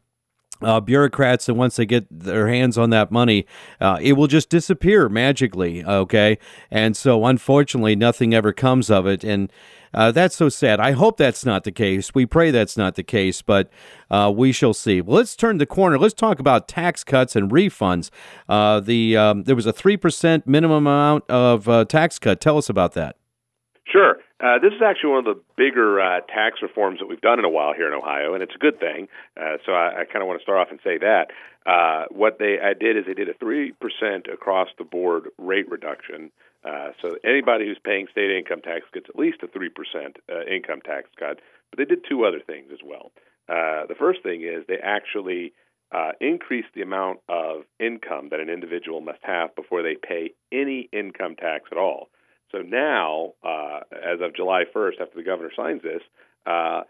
uh, 0.62 0.82
bureaucrats 0.82 1.48
and 1.48 1.58
once 1.58 1.78
they 1.78 1.86
get 1.86 2.08
their 2.12 2.50
hands 2.50 2.78
on 2.78 2.90
that 2.90 3.10
money, 3.10 3.46
uh, 3.80 4.00
it 4.02 4.14
will 4.14 4.28
just 4.28 4.50
disappear 4.50 5.08
magically. 5.08 5.84
Okay, 5.84 6.38
and 6.70 6.96
so 6.96 7.26
unfortunately, 7.26 7.96
nothing 7.96 8.34
ever 8.34 8.54
comes 8.54 8.92
of 8.92 9.08
it, 9.08 9.24
and 9.24 9.52
uh, 9.94 10.12
that's 10.12 10.36
so 10.36 10.50
sad. 10.50 10.80
I 10.80 10.92
hope 10.92 11.18
that's 11.18 11.46
not 11.46 11.64
the 11.64 11.72
case. 11.72 12.14
We 12.14 12.26
pray 12.26 12.52
that's 12.52 12.78
not 12.78 12.96
the 12.96 13.04
case, 13.04 13.42
but 13.42 13.70
uh, 14.10 14.32
we 14.36 14.52
shall 14.52 14.74
see. 14.74 15.02
Well, 15.02 15.18
let's 15.18 15.36
turn 15.36 15.58
the 15.58 15.66
corner. 15.66 15.98
Let's 15.98 16.14
talk 16.14 16.40
about 16.40 16.68
tax 16.68 17.04
cuts 17.04 17.36
and 17.36 17.52
refunds. 17.52 18.10
Uh, 18.48 18.80
the 18.80 19.18
um, 19.18 19.44
there 19.44 19.56
was 19.56 19.66
a 19.66 19.74
three 19.74 19.98
percent 19.98 20.48
minimum 20.48 20.88
amount 20.88 21.30
of 21.30 21.68
uh, 21.68 21.86
tax 21.86 22.20
cut. 22.20 22.42
Tell 22.42 22.58
us 22.58 22.70
about 22.70 22.94
that. 22.94 23.18
Sure. 23.86 24.18
Uh, 24.40 24.58
this 24.58 24.74
is 24.74 24.82
actually 24.84 25.12
one 25.12 25.20
of 25.20 25.26
the 25.26 25.40
bigger 25.56 26.02
uh, 26.02 26.20
tax 26.22 26.62
reforms 26.64 27.00
that 27.00 27.06
we've 27.06 27.22
done 27.22 27.38
in 27.38 27.46
a 27.46 27.50
while 27.50 27.74
here 27.76 27.88
in 27.88 27.94
Ohio, 27.94 28.34
and 28.34 28.42
it's 28.42 28.56
a 28.56 28.58
good 28.58 28.80
thing. 28.80 29.08
Uh, 29.40 29.58
so 29.66 29.72
I, 29.74 30.02
I 30.02 30.06
kind 30.06 30.24
of 30.24 30.28
want 30.28 30.40
to 30.40 30.44
start 30.44 30.58
off 30.58 30.72
and 30.72 30.80
say 30.84 30.98
that 30.98 31.28
uh, 31.66 32.06
what 32.10 32.40
they 32.40 32.58
I 32.60 32.74
did 32.74 32.98
is 32.98 33.06
they 33.06 33.14
did 33.14 33.30
a 33.30 33.34
three 33.36 33.74
percent 33.74 34.28
across 34.32 34.70
the 34.78 34.84
board 34.84 35.26
rate 35.38 35.70
reduction. 35.70 36.32
Uh, 36.64 36.90
so 37.02 37.16
anybody 37.24 37.66
who's 37.66 37.80
paying 37.84 38.08
state 38.12 38.30
income 38.32 38.62
tax 38.62 38.86
gets 38.94 39.08
at 39.10 39.18
least 39.18 39.44
a 39.44 39.48
three 39.48 39.70
percent 39.70 40.18
uh, 40.30 40.44
income 40.46 40.82
tax 40.86 41.10
cut. 41.18 41.40
But 41.70 41.80
they 41.80 41.86
did 41.86 42.06
two 42.08 42.26
other 42.26 42.42
things 42.46 42.70
as 42.72 42.80
well. 42.86 43.12
Uh, 43.50 43.88
the 43.88 43.96
first 43.98 44.22
thing 44.24 44.42
is 44.42 44.64
they 44.68 44.78
actually 44.82 45.54
uh, 45.92 46.12
increased 46.22 46.70
the 46.76 46.82
amount 46.82 47.20
of 47.28 47.64
income 47.80 48.30
that 48.32 48.40
an 48.40 48.50
individual 48.50 49.02
must 49.02 49.20
have 49.24 49.56
before 49.56 49.82
they 49.84 49.96
pay 49.96 50.32
any 50.52 50.88
income 50.94 51.36
tax 51.36 51.66
at 51.72 51.78
all. 51.78 52.10
So 52.52 52.60
now, 52.60 53.34
uh, 53.44 53.82
as 53.92 54.20
of 54.22 54.36
July 54.36 54.64
1st, 54.76 55.02
after 55.02 55.16
the 55.16 55.24
governor 55.24 55.52
signs 55.56 55.82
this, 55.82 56.02
uh, 56.46 56.82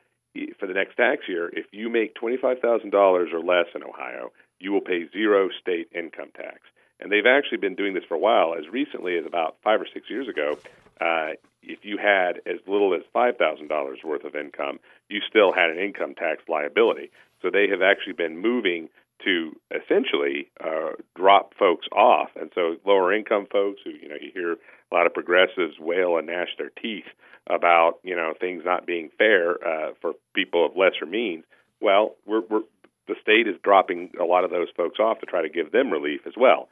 for 0.60 0.68
the 0.68 0.74
next 0.74 0.96
tax 0.96 1.24
year, 1.28 1.50
if 1.50 1.66
you 1.72 1.90
make 1.90 2.16
$25,000 2.16 2.94
or 2.94 3.40
less 3.40 3.68
in 3.76 3.84
Ohio, 3.84 4.32
you 4.60 4.72
will 4.72 4.82
pay 4.82 5.10
zero 5.12 5.50
state 5.60 5.90
income 5.94 6.30
tax. 6.36 6.60
And 7.02 7.12
they've 7.12 7.26
actually 7.26 7.58
been 7.58 7.76
doing 7.76 7.94
this 7.94 8.04
for 8.08 8.16
a 8.16 8.20
while. 8.20 8.54
As 8.58 8.68
recently 8.72 9.18
as 9.18 9.26
about 9.26 9.58
five 9.64 9.82
or 9.82 9.88
six 9.92 10.10
years 10.10 10.28
ago, 10.28 10.58
uh, 11.00 11.32
if 11.64 11.80
you 11.84 11.98
had 11.98 12.42
as 12.46 12.60
little 12.68 12.94
as 12.94 13.02
$5,000 13.14 14.04
worth 14.04 14.24
of 14.24 14.36
income, 14.36 14.80
you 15.10 15.20
still 15.28 15.52
had 15.52 15.70
an 15.70 15.80
income 15.80 16.14
tax 16.16 16.44
liability. 16.48 17.12
So 17.42 17.50
they 17.50 17.68
have 17.70 17.82
actually 17.82 18.14
been 18.14 18.38
moving 18.38 18.90
to 19.26 19.56
essentially 19.72 20.50
uh, 20.64 20.92
drop 21.16 21.54
folks 21.58 21.88
off. 21.92 22.30
And 22.36 22.52
so 22.56 22.78
lower 22.86 23.14
income 23.14 23.48
folks 23.52 23.82
who, 23.84 23.92
you 23.92 24.08
know, 24.08 24.16
you 24.20 24.32
hear 24.34 24.54
a 24.54 24.96
lot 24.96 25.06
of 25.06 25.14
progressives 25.14 25.80
wail 25.80 26.18
and 26.18 26.28
gnash 26.28 26.50
their 26.58 26.72
teeth 26.82 27.06
about 27.48 27.94
you 28.04 28.16
know 28.16 28.34
things 28.40 28.64
not 28.66 28.86
being 28.86 29.10
fair 29.18 29.56
uh, 29.66 29.94
for 30.02 30.14
people 30.34 30.66
of 30.66 30.76
lesser 30.76 31.06
means. 31.06 31.44
Well, 31.80 32.16
we're, 32.26 32.42
we're 32.50 32.62
the 33.08 33.16
state 33.22 33.48
is 33.48 33.56
dropping 33.64 34.12
a 34.20 34.24
lot 34.24 34.44
of 34.44 34.52
those 34.52 34.68
folks 34.76 35.00
off 35.00 35.20
to 35.20 35.26
try 35.26 35.42
to 35.42 35.50
give 35.50 35.72
them 35.72 35.90
relief 35.90 36.22
as 36.28 36.34
well. 36.38 36.70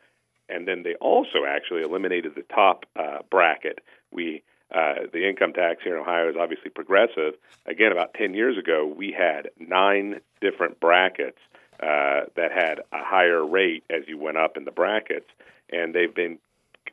And 0.50 0.68
then 0.68 0.84
they 0.84 0.96
also 0.96 1.46
actually 1.48 1.82
eliminated 1.82 2.34
the 2.36 2.44
top 2.54 2.86
uh, 2.96 3.20
bracket. 3.30 3.80
We 4.12 4.44
uh, 4.74 5.08
the 5.12 5.28
income 5.28 5.54
tax 5.54 5.82
here 5.84 5.96
in 5.96 6.02
Ohio 6.02 6.30
is 6.30 6.36
obviously 6.40 6.70
progressive. 6.70 7.34
Again, 7.66 7.92
about 7.92 8.14
10 8.14 8.36
years 8.36 8.56
ago, 8.56 8.86
we 8.86 9.12
had 9.12 9.50
nine 9.58 10.22
different 10.42 10.80
brackets 10.80 11.40
uh, 11.82 12.30
that 12.36 12.52
had 12.52 12.80
a 12.92 13.04
higher 13.04 13.44
rate 13.44 13.84
as 13.90 14.04
you 14.08 14.18
went 14.18 14.38
up 14.38 14.58
in 14.58 14.66
the 14.66 14.72
brackets, 14.72 15.26
and 15.72 15.96
they've 15.96 16.14
been 16.14 16.38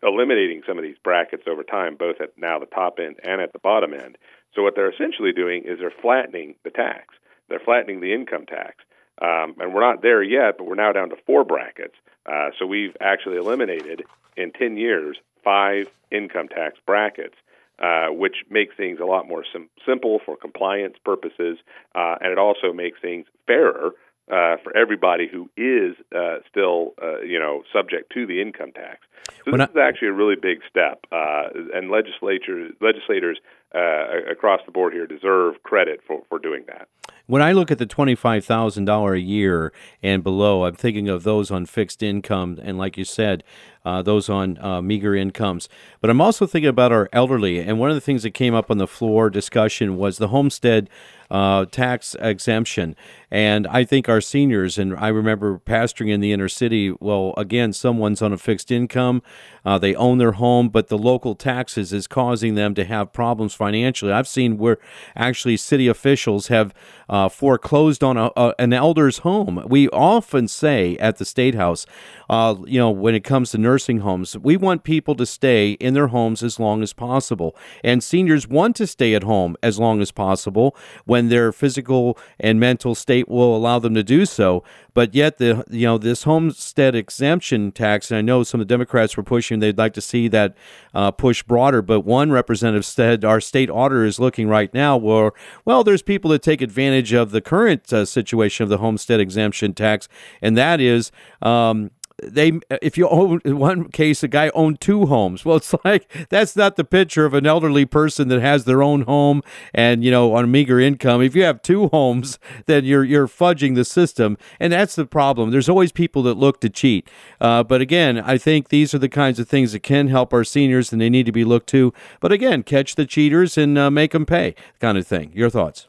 eliminating 0.03 0.63
some 0.67 0.79
of 0.79 0.85
these 0.85 0.97
brackets 1.03 1.43
over 1.47 1.63
time, 1.63 1.97
both 1.97 2.21
at 2.21 2.37
now 2.39 2.59
the 2.59 2.67
top 2.67 2.99
end 2.99 3.17
and 3.23 3.41
at 3.41 3.53
the 3.53 3.59
bottom 3.59 3.93
end. 3.93 4.17
So 4.55 4.63
what 4.63 4.75
they're 4.75 4.91
essentially 4.91 5.33
doing 5.33 5.65
is 5.67 5.79
they're 5.79 5.93
flattening 6.03 6.55
the 6.65 6.71
tax. 6.71 7.15
They're 7.49 7.61
flattening 7.61 8.01
the 8.01 8.15
income 8.15 8.47
tax. 8.47 8.77
Um, 9.21 9.55
and 9.59 9.75
we're 9.75 9.81
not 9.81 10.03
there 10.03 10.23
yet, 10.23 10.59
but 10.59 10.67
we're 10.67 10.75
now 10.75 10.93
down 10.93 11.11
to 11.11 11.17
four 11.27 11.45
brackets. 11.45 11.95
Uh, 12.27 12.51
so 12.59 12.67
we've 12.67 12.97
actually 13.01 13.37
eliminated 13.37 14.05
in 14.37 14.53
10 14.53 14.77
years 14.77 15.17
five 15.43 15.89
income 16.11 16.49
tax 16.49 16.79
brackets. 16.87 17.35
Uh, 17.79 18.07
which 18.09 18.37
makes 18.49 18.75
things 18.75 19.01
a 19.01 19.05
lot 19.05 19.29
more 19.29 19.45
sim- 19.53 19.69
simple 19.85 20.19
for 20.25 20.35
compliance 20.35 20.97
purposes, 21.05 21.59
uh, 21.95 22.15
and 22.23 22.33
it 22.33 22.39
also 22.39 22.73
makes 22.73 22.99
things 23.03 23.27
fairer 23.47 23.93
uh, 24.31 24.57
for 24.63 24.77
everybody 24.77 25.29
who 25.29 25.51
is 25.57 25.95
uh, 26.17 26.39
still, 26.51 26.95
uh, 27.03 27.21
you 27.21 27.39
know, 27.39 27.63
subject 27.73 28.13
to 28.13 28.27
the 28.27 28.41
income 28.41 28.73
tax. 28.73 29.01
So 29.45 29.53
this 29.53 29.61
I, 29.61 29.65
is 29.65 29.77
actually 29.77 30.09
a 30.09 30.13
really 30.13 30.37
big 30.37 30.61
step, 30.69 31.07
uh, 31.13 31.49
and 31.75 31.91
legislatures 31.91 32.73
legislators 32.81 33.39
uh, 33.75 34.31
across 34.31 34.61
the 34.67 34.73
board 34.73 34.93
here 34.93 35.07
deserve 35.07 35.63
credit 35.63 36.01
for, 36.07 36.23
for 36.29 36.39
doing 36.39 36.65
that. 36.69 36.89
When 37.29 37.43
I 37.43 37.51
look 37.51 37.73
at 37.73 37.79
the 37.79 37.87
twenty-five 37.87 38.45
thousand 38.45 38.85
dollar 38.85 39.15
a 39.15 39.21
year 39.21 39.73
and 40.01 40.23
below, 40.23 40.65
I'm 40.65 40.77
thinking 40.77 41.09
of 41.09 41.25
those 41.25 41.51
on 41.51 41.67
fixed 41.67 42.01
income, 42.01 42.61
and 42.63 42.79
like 42.79 42.97
you 42.97 43.05
said, 43.05 43.43
uh, 43.85 44.01
those 44.03 44.29
on 44.29 44.59
uh, 44.59 44.81
meager 44.81 45.13
incomes. 45.13 45.69
But 46.01 46.11
I'm 46.11 46.21
also 46.21 46.47
thinking 46.47 46.69
about 46.69 46.93
our 46.93 47.09
elderly, 47.13 47.59
and 47.59 47.81
one 47.81 47.91
of 47.91 47.97
the 47.97 48.01
things 48.01 48.23
that 48.23 48.31
came 48.31 48.55
up 48.55 48.71
on 48.71 48.79
the 48.79 48.87
floor 48.87 49.29
discussion 49.29 49.97
was 49.97 50.19
the 50.19 50.29
homestead 50.29 50.89
uh, 51.31 51.65
tax 51.67 52.17
exemption. 52.21 52.97
And 53.31 53.67
I 53.67 53.85
think 53.85 54.09
our 54.09 54.21
seniors, 54.21 54.79
and 54.79 54.95
I 54.97 55.09
remember 55.09 55.59
pastoring 55.59 56.11
in 56.11 56.21
the 56.21 56.33
inner 56.33 56.49
city, 56.49 56.95
well, 57.01 57.35
again, 57.37 57.73
someone's 57.73 58.23
on 58.23 58.33
a 58.33 58.39
fixed 58.39 58.71
income, 58.71 59.21
uh, 59.65 59.79
they 59.79 59.97
own 59.97 60.19
their 60.19 60.33
home, 60.33 60.69
but 60.69 60.87
the 60.87 60.97
local 60.97 61.35
taxes 61.35 61.93
is 61.93 62.07
causing 62.07 62.55
them 62.55 62.73
to 62.75 62.85
have 62.85 63.13
problems 63.13 63.53
financially. 63.53 64.13
I've 64.13 64.29
seen 64.29 64.59
where 64.59 64.79
actually 65.17 65.57
city 65.57 65.89
officials 65.89 66.47
have 66.49 66.73
uh, 67.09 67.29
foreclosed 67.29 68.05
on 68.05 68.17
a, 68.17 68.31
a, 68.37 68.55
an 68.61 68.73
elder's 68.73 69.19
home. 69.19 69.65
We 69.67 69.89
often 69.89 70.47
say 70.47 70.97
at 70.99 71.17
the 71.17 71.25
State 71.25 71.57
House, 71.57 71.85
uh, 72.31 72.55
you 72.65 72.79
know, 72.79 72.91
when 72.91 73.17
it 73.17 73.25
comes 73.25 73.51
to 73.51 73.59
nursing 73.59 73.99
homes, 73.99 74.39
we 74.39 74.57
want 74.57 74.85
people 74.85 75.17
to 75.17 75.27
stay 75.27 75.73
in 75.73 75.95
their 75.95 76.09
homes 76.09 76.45
as 76.45 76.61
long 76.61 76.83
as 76.83 76.93
possible. 76.93 77.57
And 77.83 78.05
seniors 78.05 78.47
want 78.47 78.77
to 78.77 78.87
stay 78.87 79.15
at 79.15 79.25
home 79.25 79.57
as 79.65 79.81
long 79.81 80.01
as 80.01 80.13
possible 80.13 80.77
when 81.05 81.16
their 81.25 81.53
physical 81.53 82.19
and 82.39 82.61
mental 82.61 82.95
state 82.95 83.29
will 83.29 83.57
allow 83.57 83.79
them 83.79 83.95
to 83.95 84.03
do 84.03 84.27
so. 84.27 84.63
But 84.95 85.15
yet, 85.15 85.39
the 85.39 85.65
you 85.71 85.87
know 85.87 85.99
this 85.99 86.23
homestead 86.23 86.95
exemption 86.95 87.73
tax, 87.73 88.11
and 88.11 88.19
I 88.19 88.23
know 88.23 88.43
some 88.43 88.61
of 88.61 88.67
the 88.67 88.73
Democrats 88.73 89.17
were 89.17 89.23
pushing; 89.23 89.59
they'd 89.59 89.77
like 89.77 89.93
to 89.95 90.01
see 90.01 90.29
that 90.29 90.57
uh, 90.95 91.11
push 91.11 91.43
broader. 91.43 91.83
But 91.83 92.01
one 92.01 92.31
representative 92.31 92.85
said 92.85 93.25
our 93.25 93.41
state 93.41 93.69
auditor 93.69 94.05
is 94.05 94.19
looking 94.19 94.49
right 94.49 94.73
now 94.73 94.97
where 94.97 95.33
well, 95.65 95.85
there's 95.85 96.03
people 96.03 96.31
that 96.31 96.43
take 96.43 96.63
advantage 96.63 97.13
of 97.13 97.31
the 97.31 97.41
current 97.41 97.93
uh, 97.93 98.05
situation 98.05 98.63
of 98.63 98.69
the 98.69 98.79
homestead 98.79 99.21
exemption 99.21 99.75
tax, 99.75 100.09
and 100.41 100.57
that 100.57 100.81
is 100.81 101.13
um, 101.43 101.91
they 102.23 102.59
if 102.83 102.97
you 102.97 103.09
own 103.09 103.41
in 103.45 103.59
one 103.59 103.91
case 103.91 104.23
a 104.23 104.29
guy 104.29 104.51
owned 104.55 104.81
two 104.81 105.07
homes. 105.07 105.45
Well 105.45 105.57
it's 105.57 105.75
like 105.85 106.29
that's 106.29 106.57
not 106.57 106.77
the 106.77 106.85
picture 106.85 107.27
of 107.27 107.35
an 107.35 107.47
elderly 107.47 107.85
person 107.85 108.29
that 108.29 108.41
has 108.41 108.65
their 108.65 108.83
own 108.83 109.03
home 109.03 109.43
and 109.75 110.03
you 110.03 110.11
know 110.11 110.35
on 110.35 110.45
a 110.45 110.47
meager 110.47 110.81
income. 110.81 111.23
If 111.23 111.37
you 111.37 111.45
have 111.45 111.63
two 111.63 111.89
homes 111.89 112.39
then 112.67 112.85
you're 112.85 113.05
you're 113.05 113.29
fudging 113.29 113.75
the 113.75 113.85
system. 113.85 114.39
And 114.59 114.73
that's 114.73 114.95
the 114.95 115.07
problem. 115.07 115.51
There's 115.51 115.69
always 115.69 115.93
people 115.93 116.23
that 116.25 116.35
look 116.35 116.61
to 116.61 116.71
cheat. 116.71 117.09
Uh, 117.41 117.63
but 117.63 117.81
again 117.81 118.19
i 118.19 118.39
think 118.39 118.69
these 118.69 118.95
are 118.95 118.99
the 118.99 119.09
kinds 119.09 119.39
of 119.39 119.49
things 119.49 119.73
that 119.73 119.81
can 119.81 120.09
help 120.09 120.33
our 120.33 120.45
seniors 120.45 120.93
and 120.93 121.01
they 121.01 121.11
need 121.11 121.27
to 121.27 121.33
be 121.33 121.45
looked 121.45 121.69
to. 121.71 121.93
But 122.21 122.33
again 122.33 122.63
catch 122.63 122.95
the 122.95 123.07
cheaters 123.07 123.59
and 123.59 123.77
uh, 123.77 123.91
make 123.91 124.13
them 124.13 124.27
pay 124.27 124.55
kind 124.81 124.97
of 124.97 125.07
thing. 125.07 125.33
Your 125.35 125.51
thoughts? 125.51 125.89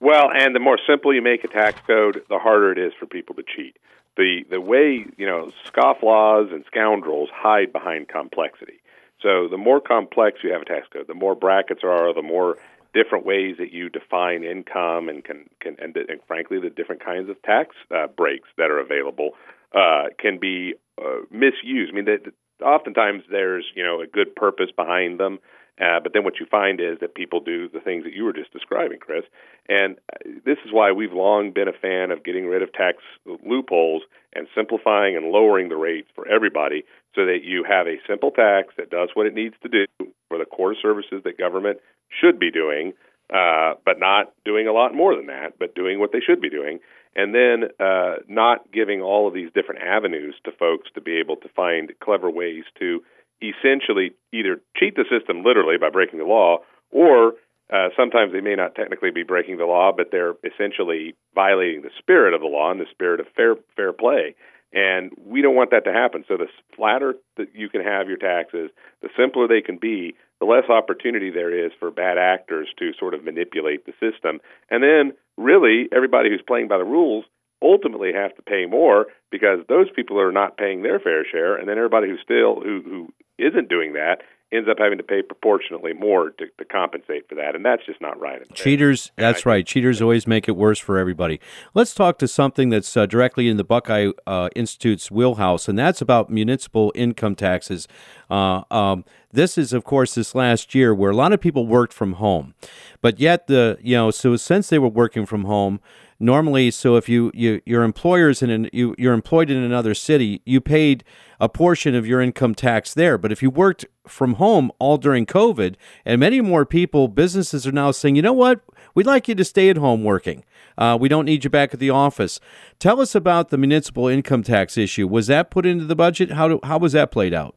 Well, 0.00 0.30
and 0.32 0.54
the 0.54 0.60
more 0.60 0.78
simple 0.88 1.12
you 1.12 1.22
make 1.22 1.42
a 1.42 1.48
tax 1.48 1.80
code, 1.86 2.22
the 2.28 2.38
harder 2.38 2.70
it 2.70 2.78
is 2.78 2.92
for 2.98 3.06
people 3.06 3.34
to 3.34 3.42
cheat. 3.42 3.76
The 4.18 4.44
the 4.50 4.60
way 4.60 5.06
you 5.16 5.26
know 5.26 5.52
scofflaws 5.66 6.52
and 6.52 6.64
scoundrels 6.66 7.30
hide 7.32 7.72
behind 7.72 8.08
complexity. 8.08 8.80
So 9.22 9.48
the 9.48 9.56
more 9.56 9.80
complex 9.80 10.40
you 10.42 10.52
have 10.52 10.62
a 10.62 10.64
tax 10.64 10.88
code, 10.92 11.06
the 11.06 11.14
more 11.14 11.34
brackets 11.34 11.80
are, 11.82 12.12
the 12.12 12.22
more 12.22 12.58
different 12.94 13.24
ways 13.24 13.56
that 13.58 13.72
you 13.72 13.88
define 13.88 14.42
income 14.42 15.08
and 15.08 15.24
can 15.24 15.48
can 15.60 15.76
and, 15.80 15.96
and 15.96 16.20
frankly 16.26 16.58
the 16.60 16.70
different 16.70 17.04
kinds 17.04 17.30
of 17.30 17.40
tax 17.42 17.76
uh, 17.94 18.08
breaks 18.08 18.48
that 18.56 18.70
are 18.70 18.80
available 18.80 19.30
uh, 19.74 20.04
can 20.18 20.38
be 20.38 20.74
uh, 21.00 21.20
misused. 21.30 21.92
I 21.92 21.94
mean, 21.94 22.06
that 22.06 22.32
oftentimes 22.60 23.22
there's 23.30 23.66
you 23.74 23.84
know 23.84 24.00
a 24.00 24.06
good 24.06 24.34
purpose 24.34 24.70
behind 24.74 25.20
them. 25.20 25.38
Uh, 25.80 26.00
but 26.02 26.12
then 26.12 26.24
what 26.24 26.40
you 26.40 26.46
find 26.46 26.80
is 26.80 26.98
that 27.00 27.14
people 27.14 27.40
do 27.40 27.68
the 27.68 27.80
things 27.80 28.04
that 28.04 28.12
you 28.12 28.24
were 28.24 28.32
just 28.32 28.52
describing, 28.52 28.98
Chris. 28.98 29.24
And 29.68 29.96
uh, 30.12 30.40
this 30.44 30.58
is 30.64 30.72
why 30.72 30.92
we've 30.92 31.12
long 31.12 31.52
been 31.52 31.68
a 31.68 31.72
fan 31.72 32.10
of 32.10 32.24
getting 32.24 32.46
rid 32.46 32.62
of 32.62 32.72
tax 32.72 32.98
loopholes 33.46 34.02
and 34.34 34.48
simplifying 34.54 35.16
and 35.16 35.26
lowering 35.26 35.68
the 35.68 35.76
rates 35.76 36.08
for 36.14 36.26
everybody 36.26 36.84
so 37.14 37.26
that 37.26 37.40
you 37.44 37.64
have 37.64 37.86
a 37.86 38.00
simple 38.08 38.30
tax 38.30 38.74
that 38.76 38.90
does 38.90 39.10
what 39.14 39.26
it 39.26 39.34
needs 39.34 39.54
to 39.62 39.68
do 39.68 39.86
for 40.28 40.38
the 40.38 40.44
core 40.44 40.74
services 40.80 41.22
that 41.24 41.38
government 41.38 41.78
should 42.08 42.38
be 42.38 42.50
doing, 42.50 42.92
uh, 43.32 43.74
but 43.84 43.98
not 43.98 44.32
doing 44.44 44.66
a 44.66 44.72
lot 44.72 44.94
more 44.94 45.14
than 45.14 45.26
that, 45.26 45.58
but 45.58 45.74
doing 45.74 46.00
what 46.00 46.12
they 46.12 46.20
should 46.20 46.40
be 46.40 46.50
doing. 46.50 46.80
And 47.16 47.34
then 47.34 47.70
uh, 47.80 48.16
not 48.28 48.70
giving 48.72 49.00
all 49.00 49.26
of 49.26 49.34
these 49.34 49.50
different 49.54 49.82
avenues 49.82 50.34
to 50.44 50.52
folks 50.52 50.88
to 50.94 51.00
be 51.00 51.18
able 51.18 51.36
to 51.36 51.48
find 51.48 51.92
clever 52.00 52.30
ways 52.30 52.64
to 52.78 53.02
essentially 53.42 54.12
either 54.32 54.60
cheat 54.76 54.96
the 54.96 55.04
system 55.10 55.44
literally 55.44 55.78
by 55.78 55.90
breaking 55.90 56.18
the 56.18 56.24
law, 56.24 56.58
or 56.90 57.34
uh, 57.72 57.88
sometimes 57.96 58.32
they 58.32 58.40
may 58.40 58.54
not 58.54 58.74
technically 58.74 59.10
be 59.10 59.22
breaking 59.22 59.58
the 59.58 59.64
law, 59.66 59.92
but 59.94 60.08
they're 60.10 60.34
essentially 60.42 61.14
violating 61.34 61.82
the 61.82 61.90
spirit 61.98 62.34
of 62.34 62.40
the 62.40 62.46
law 62.46 62.70
and 62.70 62.80
the 62.80 62.86
spirit 62.90 63.20
of 63.20 63.26
fair 63.36 63.56
fair 63.76 63.92
play. 63.92 64.34
And 64.72 65.12
we 65.24 65.40
don't 65.40 65.54
want 65.54 65.70
that 65.70 65.84
to 65.84 65.92
happen. 65.92 66.24
So 66.28 66.36
the 66.36 66.48
flatter 66.76 67.14
that 67.38 67.48
you 67.54 67.70
can 67.70 67.82
have 67.82 68.08
your 68.08 68.18
taxes, 68.18 68.70
the 69.00 69.08
simpler 69.16 69.48
they 69.48 69.62
can 69.62 69.78
be, 69.78 70.14
the 70.40 70.46
less 70.46 70.68
opportunity 70.68 71.30
there 71.30 71.66
is 71.66 71.72
for 71.78 71.90
bad 71.90 72.18
actors 72.18 72.68
to 72.78 72.92
sort 72.98 73.14
of 73.14 73.24
manipulate 73.24 73.86
the 73.86 73.92
system. 73.92 74.40
And 74.70 74.82
then 74.82 75.16
really 75.38 75.88
everybody 75.94 76.28
who's 76.28 76.42
playing 76.46 76.68
by 76.68 76.78
the 76.78 76.84
rules 76.84 77.24
ultimately 77.62 78.12
have 78.12 78.34
to 78.36 78.42
pay 78.42 78.66
more 78.66 79.06
because 79.30 79.60
those 79.68 79.88
people 79.94 80.20
are 80.20 80.32
not 80.32 80.56
paying 80.56 80.82
their 80.82 81.00
fair 81.00 81.24
share, 81.24 81.56
and 81.56 81.68
then 81.68 81.76
everybody 81.76 82.08
who 82.08 82.16
still 82.22 82.60
who 82.60 82.82
who 82.84 83.08
isn't 83.38 83.68
doing 83.68 83.94
that 83.94 84.22
ends 84.50 84.68
up 84.68 84.78
having 84.78 84.96
to 84.96 85.04
pay 85.04 85.20
proportionately 85.22 85.92
more 85.92 86.30
to, 86.30 86.46
to 86.58 86.64
compensate 86.64 87.28
for 87.28 87.34
that, 87.34 87.54
and 87.54 87.64
that's 87.64 87.84
just 87.84 88.00
not 88.00 88.18
right. 88.18 88.42
Cheaters, 88.54 89.12
that's 89.16 89.44
right. 89.44 89.66
Cheaters 89.66 90.00
always 90.00 90.26
make 90.26 90.48
it 90.48 90.56
worse 90.56 90.78
for 90.78 90.98
everybody. 90.98 91.38
Let's 91.74 91.92
talk 91.92 92.18
to 92.18 92.28
something 92.28 92.70
that's 92.70 92.96
uh, 92.96 93.04
directly 93.06 93.48
in 93.48 93.58
the 93.58 93.64
Buckeye 93.64 94.10
uh, 94.26 94.48
Institute's 94.56 95.10
wheelhouse, 95.10 95.68
and 95.68 95.78
that's 95.78 96.00
about 96.00 96.30
municipal 96.30 96.92
income 96.94 97.34
taxes. 97.34 97.86
Uh, 98.30 98.62
um, 98.70 99.04
this 99.32 99.58
is, 99.58 99.74
of 99.74 99.84
course, 99.84 100.14
this 100.14 100.34
last 100.34 100.74
year 100.74 100.94
where 100.94 101.10
a 101.10 101.16
lot 101.16 101.32
of 101.32 101.40
people 101.40 101.66
worked 101.66 101.92
from 101.92 102.14
home, 102.14 102.54
but 103.02 103.20
yet 103.20 103.48
the 103.48 103.76
you 103.82 103.96
know 103.96 104.10
so 104.10 104.36
since 104.36 104.70
they 104.70 104.78
were 104.78 104.88
working 104.88 105.26
from 105.26 105.44
home 105.44 105.80
normally 106.20 106.70
so 106.70 106.96
if 106.96 107.08
you, 107.08 107.30
you 107.34 107.60
your 107.64 107.82
employers 107.82 108.42
in 108.42 108.50
an, 108.50 108.68
you 108.72 108.94
you're 108.98 109.12
employed 109.12 109.50
in 109.50 109.56
another 109.56 109.94
city 109.94 110.42
you 110.44 110.60
paid 110.60 111.04
a 111.40 111.48
portion 111.48 111.94
of 111.94 112.06
your 112.06 112.20
income 112.20 112.54
tax 112.54 112.92
there. 112.94 113.16
But 113.16 113.30
if 113.30 113.42
you 113.42 113.50
worked 113.50 113.86
from 114.06 114.34
home 114.34 114.72
all 114.78 114.96
during 114.96 115.26
covid 115.26 115.76
and 116.04 116.20
many 116.20 116.40
more 116.40 116.64
people 116.64 117.08
businesses 117.08 117.66
are 117.66 117.72
now 117.72 117.90
saying 117.90 118.16
you 118.16 118.22
know 118.22 118.32
what? 118.32 118.60
We'd 118.94 119.06
like 119.06 119.28
you 119.28 119.34
to 119.36 119.44
stay 119.44 119.70
at 119.70 119.76
home 119.76 120.02
working. 120.02 120.44
Uh, 120.76 120.96
we 121.00 121.08
don't 121.08 121.24
need 121.24 121.44
you 121.44 121.50
back 121.50 121.72
at 121.72 121.80
the 121.80 121.90
office. 121.90 122.40
Tell 122.78 123.00
us 123.00 123.14
about 123.14 123.50
the 123.50 123.58
municipal 123.58 124.08
income 124.08 124.42
tax 124.42 124.76
issue. 124.76 125.06
Was 125.06 125.28
that 125.28 125.50
put 125.50 125.66
into 125.66 125.84
the 125.84 125.94
budget? 125.94 126.32
How, 126.32 126.48
do, 126.48 126.60
how 126.64 126.78
was 126.78 126.92
that 126.92 127.10
played 127.10 127.34
out 127.34 127.54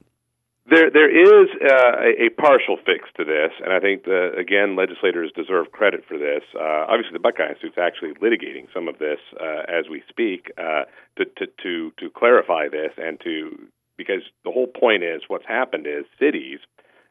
there, 0.72 0.90
there 0.90 1.12
is 1.12 1.50
uh, 1.62 2.26
a, 2.26 2.30
partial 2.40 2.78
fix 2.78 3.10
to 3.18 3.26
this, 3.26 3.52
and 3.62 3.74
I 3.74 3.80
think 3.80 4.06
the 4.06 4.32
again 4.40 4.78
legislators 4.78 5.30
deserve 5.36 5.72
credit 5.74 6.06
for 6.08 6.18
this. 6.18 6.44
Uh, 6.56 6.88
obviously, 6.88 7.12
the 7.12 7.20
Buckeye 7.20 7.50
Institute 7.50 7.74
is 7.76 7.78
actually 7.78 8.14
litigating 8.24 8.72
some 8.74 8.88
of 8.88 8.98
this 8.98 9.20
uh, 9.36 9.68
as 9.68 9.90
we 9.92 10.02
speak 10.08 10.50
uh, 10.58 10.84
to, 11.18 11.26
to 11.26 11.48
to 11.64 11.92
to 12.00 12.10
clarify 12.16 12.70
this 12.70 12.92
and 12.98 13.20
to 13.20 13.68
because 13.98 14.24
the 14.46 14.52
whole 14.52 14.68
point 14.68 15.04
is 15.04 15.24
what's 15.28 15.46
happened 15.46 15.86
is 15.86 16.06
cities 16.18 16.60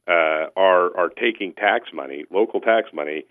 uh, 0.09 0.49
are 0.57 0.97
are 0.97 1.11
taking 1.11 1.53
tax 1.53 1.91
money, 1.93 2.25
local 2.31 2.61
tax 2.61 2.89
money, 2.95 3.25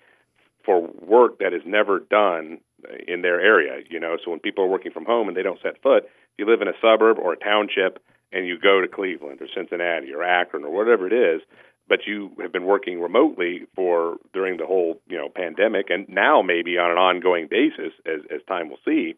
for 0.64 0.88
work 1.02 1.40
that 1.40 1.54
is 1.54 1.64
never 1.66 2.00
done 2.00 2.60
in 3.08 3.24
their 3.24 3.42
area. 3.42 3.82
You 3.90 4.00
know, 4.00 4.16
so 4.24 4.30
when 4.30 4.40
people 4.40 4.64
are 4.64 4.70
working 4.70 4.92
from 4.92 5.06
home 5.06 5.28
and 5.28 5.36
they 5.36 5.44
don't 5.44 5.62
set 5.64 5.82
foot, 5.82 6.04
if 6.06 6.12
you 6.38 6.46
live 6.46 6.62
in 6.62 6.68
a 6.68 6.78
suburb 6.80 7.18
or 7.18 7.34
a 7.34 7.38
township 7.38 7.98
and 8.32 8.46
you 8.46 8.60
go 8.60 8.82
to 8.82 8.88
Cleveland 8.88 9.42
or 9.42 9.48
Cincinnati 9.56 10.14
or 10.14 10.24
Akron 10.24 10.64
or 10.64 10.72
whatever 10.72 11.08
it 11.08 11.14
is, 11.14 11.42
but 11.88 12.02
you 12.06 12.32
have 12.42 12.52
been 12.52 12.66
working 12.66 13.02
remotely 13.02 13.66
for 13.76 14.18
during 14.34 14.58
the 14.58 14.66
whole 14.66 15.02
you 15.08 15.18
know 15.18 15.30
pandemic 15.30 15.90
and 15.90 16.08
now 16.08 16.42
maybe 16.42 16.78
on 16.78 16.92
an 16.92 16.98
ongoing 16.98 17.48
basis 17.50 17.94
as 18.06 18.22
as 18.34 18.42
time 18.48 18.70
will 18.70 18.80
see, 18.86 19.16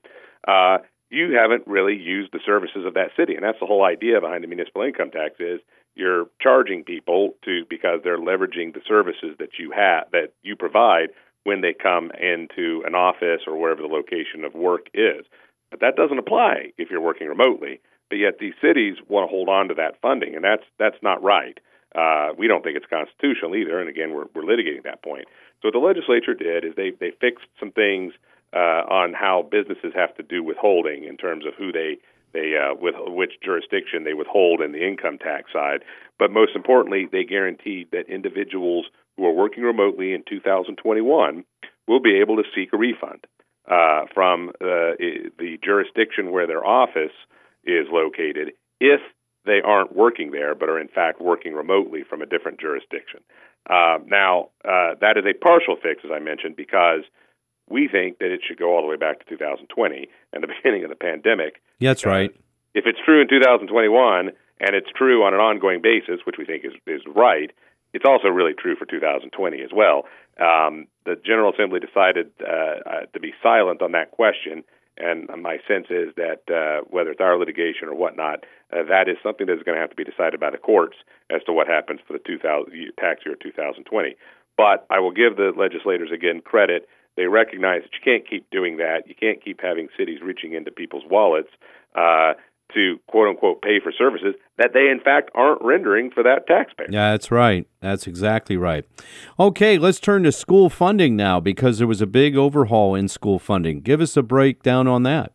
uh, 0.47 0.77
you 1.09 1.35
haven't 1.35 1.67
really 1.67 1.95
used 1.95 2.31
the 2.31 2.39
services 2.45 2.85
of 2.85 2.93
that 2.93 3.09
city, 3.17 3.35
and 3.35 3.43
that's 3.43 3.59
the 3.59 3.65
whole 3.65 3.83
idea 3.83 4.21
behind 4.21 4.43
the 4.43 4.47
municipal 4.47 4.81
income 4.81 5.11
tax 5.11 5.35
is 5.39 5.59
you're 5.93 6.27
charging 6.41 6.83
people 6.85 7.33
to 7.43 7.65
because 7.69 7.99
they're 8.03 8.17
leveraging 8.17 8.73
the 8.73 8.81
services 8.87 9.35
that 9.39 9.59
you 9.59 9.71
have 9.71 10.09
that 10.11 10.31
you 10.41 10.55
provide 10.55 11.09
when 11.43 11.59
they 11.61 11.73
come 11.73 12.11
into 12.11 12.81
an 12.85 12.95
office 12.95 13.41
or 13.45 13.57
wherever 13.59 13.81
the 13.81 13.87
location 13.87 14.45
of 14.45 14.53
work 14.53 14.87
is. 14.93 15.25
But 15.69 15.81
that 15.81 15.97
doesn't 15.97 16.17
apply 16.17 16.71
if 16.77 16.89
you're 16.89 17.01
working 17.01 17.27
remotely 17.27 17.81
but 18.11 18.19
yet 18.19 18.39
these 18.39 18.53
cities 18.61 18.97
want 19.07 19.23
to 19.23 19.31
hold 19.31 19.47
on 19.47 19.69
to 19.69 19.73
that 19.75 19.95
funding, 20.01 20.35
and 20.35 20.43
that's 20.43 20.67
that's 20.77 21.01
not 21.01 21.23
right. 21.23 21.57
Uh, 21.95 22.33
we 22.37 22.45
don't 22.45 22.61
think 22.61 22.75
it's 22.75 22.85
constitutional 22.85 23.55
either, 23.55 23.79
and 23.79 23.87
again, 23.87 24.13
we're, 24.13 24.25
we're 24.35 24.43
litigating 24.43 24.83
that 24.83 25.01
point. 25.01 25.25
So 25.61 25.69
what 25.69 25.73
the 25.73 25.79
legislature 25.79 26.33
did 26.33 26.65
is 26.65 26.75
they 26.75 26.91
they 26.99 27.11
fixed 27.21 27.47
some 27.57 27.71
things 27.71 28.11
uh, 28.53 28.83
on 28.91 29.13
how 29.13 29.47
businesses 29.49 29.93
have 29.95 30.13
to 30.17 30.23
do 30.23 30.43
withholding 30.43 31.05
in 31.05 31.15
terms 31.15 31.45
of 31.45 31.53
who 31.57 31.71
they 31.71 31.99
they 32.33 32.51
uh, 32.59 32.75
with 32.75 32.95
which 32.99 33.39
jurisdiction 33.41 34.03
they 34.03 34.13
withhold 34.13 34.59
in 34.59 34.73
the 34.73 34.85
income 34.85 35.17
tax 35.17 35.53
side. 35.53 35.79
But 36.19 36.31
most 36.31 36.51
importantly, 36.53 37.07
they 37.09 37.23
guaranteed 37.23 37.91
that 37.91 38.09
individuals 38.09 38.87
who 39.15 39.25
are 39.25 39.33
working 39.33 39.63
remotely 39.63 40.11
in 40.11 40.23
2021 40.27 41.45
will 41.87 42.01
be 42.01 42.19
able 42.19 42.35
to 42.35 42.43
seek 42.53 42.73
a 42.73 42.77
refund 42.77 43.25
uh, 43.71 44.03
from 44.13 44.49
uh, 44.59 44.99
the 45.39 45.57
jurisdiction 45.63 46.31
where 46.31 46.45
their 46.45 46.65
office 46.65 47.15
is 47.65 47.87
located 47.91 48.53
if 48.79 49.01
they 49.45 49.61
aren't 49.63 49.95
working 49.95 50.31
there 50.31 50.55
but 50.55 50.69
are 50.69 50.79
in 50.79 50.87
fact 50.87 51.21
working 51.21 51.53
remotely 51.53 52.03
from 52.07 52.21
a 52.21 52.25
different 52.25 52.59
jurisdiction. 52.59 53.21
Uh, 53.69 53.99
now, 54.07 54.49
uh, 54.65 54.95
that 55.01 55.17
is 55.17 55.25
a 55.25 55.33
partial 55.33 55.75
fix, 55.81 56.01
as 56.03 56.11
I 56.11 56.19
mentioned, 56.19 56.55
because 56.55 57.01
we 57.69 57.87
think 57.87 58.19
that 58.19 58.31
it 58.31 58.41
should 58.45 58.57
go 58.57 58.75
all 58.75 58.81
the 58.81 58.87
way 58.87 58.97
back 58.97 59.19
to 59.19 59.25
2020 59.25 60.09
and 60.33 60.43
the 60.43 60.47
beginning 60.63 60.83
of 60.83 60.89
the 60.89 60.95
pandemic. 60.95 61.61
Yeah, 61.79 61.91
that's 61.91 62.05
right. 62.05 62.33
If 62.73 62.85
it's 62.85 62.99
true 63.03 63.21
in 63.21 63.27
2021 63.27 64.31
and 64.61 64.75
it's 64.75 64.89
true 64.95 65.23
on 65.23 65.33
an 65.33 65.39
ongoing 65.39 65.81
basis, 65.81 66.21
which 66.25 66.35
we 66.37 66.45
think 66.45 66.65
is, 66.65 66.73
is 66.87 67.01
right, 67.07 67.51
it's 67.93 68.05
also 68.05 68.29
really 68.29 68.53
true 68.53 68.75
for 68.75 68.85
2020 68.85 69.61
as 69.61 69.71
well. 69.73 70.05
Um, 70.39 70.87
the 71.05 71.15
General 71.23 71.53
Assembly 71.53 71.79
decided 71.79 72.31
uh, 72.41 72.49
uh, 72.49 73.05
to 73.13 73.19
be 73.19 73.33
silent 73.43 73.81
on 73.81 73.91
that 73.91 74.11
question 74.11 74.63
and 74.97 75.29
my 75.41 75.57
sense 75.67 75.87
is 75.89 76.13
that 76.15 76.43
uh, 76.51 76.85
whether 76.89 77.11
it's 77.11 77.21
our 77.21 77.37
litigation 77.37 77.87
or 77.87 77.95
whatnot, 77.95 78.45
uh, 78.71 78.83
that 78.89 79.07
is 79.07 79.17
something 79.23 79.47
that 79.47 79.57
is 79.57 79.63
going 79.63 79.75
to 79.75 79.81
have 79.81 79.89
to 79.89 79.95
be 79.95 80.03
decided 80.03 80.39
by 80.39 80.49
the 80.51 80.57
courts 80.57 80.97
as 81.29 81.41
to 81.45 81.53
what 81.53 81.67
happens 81.67 81.99
for 82.05 82.13
the 82.13 82.19
2000 82.19 82.71
tax 82.99 83.21
year 83.25 83.35
2020. 83.35 84.15
But 84.57 84.85
I 84.89 84.99
will 84.99 85.11
give 85.11 85.37
the 85.37 85.53
legislators 85.55 86.11
again 86.13 86.41
credit. 86.43 86.87
They 87.17 87.25
recognize 87.25 87.81
that 87.83 87.91
you 87.93 88.03
can't 88.03 88.29
keep 88.29 88.49
doing 88.51 88.77
that. 88.77 89.07
You 89.07 89.15
can't 89.15 89.43
keep 89.43 89.59
having 89.61 89.87
cities 89.97 90.19
reaching 90.23 90.53
into 90.53 90.71
people's 90.71 91.03
wallets. 91.09 91.49
Uh, 91.95 92.33
to 92.73 92.97
quote 93.07 93.29
unquote 93.29 93.61
pay 93.61 93.79
for 93.81 93.91
services 93.91 94.35
that 94.57 94.71
they 94.73 94.89
in 94.89 94.99
fact 95.03 95.31
aren't 95.33 95.61
rendering 95.61 96.11
for 96.11 96.23
that 96.23 96.47
taxpayer. 96.47 96.87
Yeah, 96.89 97.11
that's 97.11 97.31
right. 97.31 97.67
That's 97.81 98.07
exactly 98.07 98.57
right. 98.57 98.85
Okay, 99.39 99.77
let's 99.77 99.99
turn 99.99 100.23
to 100.23 100.31
school 100.31 100.69
funding 100.69 101.15
now 101.15 101.39
because 101.39 101.77
there 101.77 101.87
was 101.87 102.01
a 102.01 102.07
big 102.07 102.35
overhaul 102.35 102.95
in 102.95 103.07
school 103.07 103.39
funding. 103.39 103.81
Give 103.81 104.01
us 104.01 104.15
a 104.15 104.23
breakdown 104.23 104.87
on 104.87 105.03
that. 105.03 105.33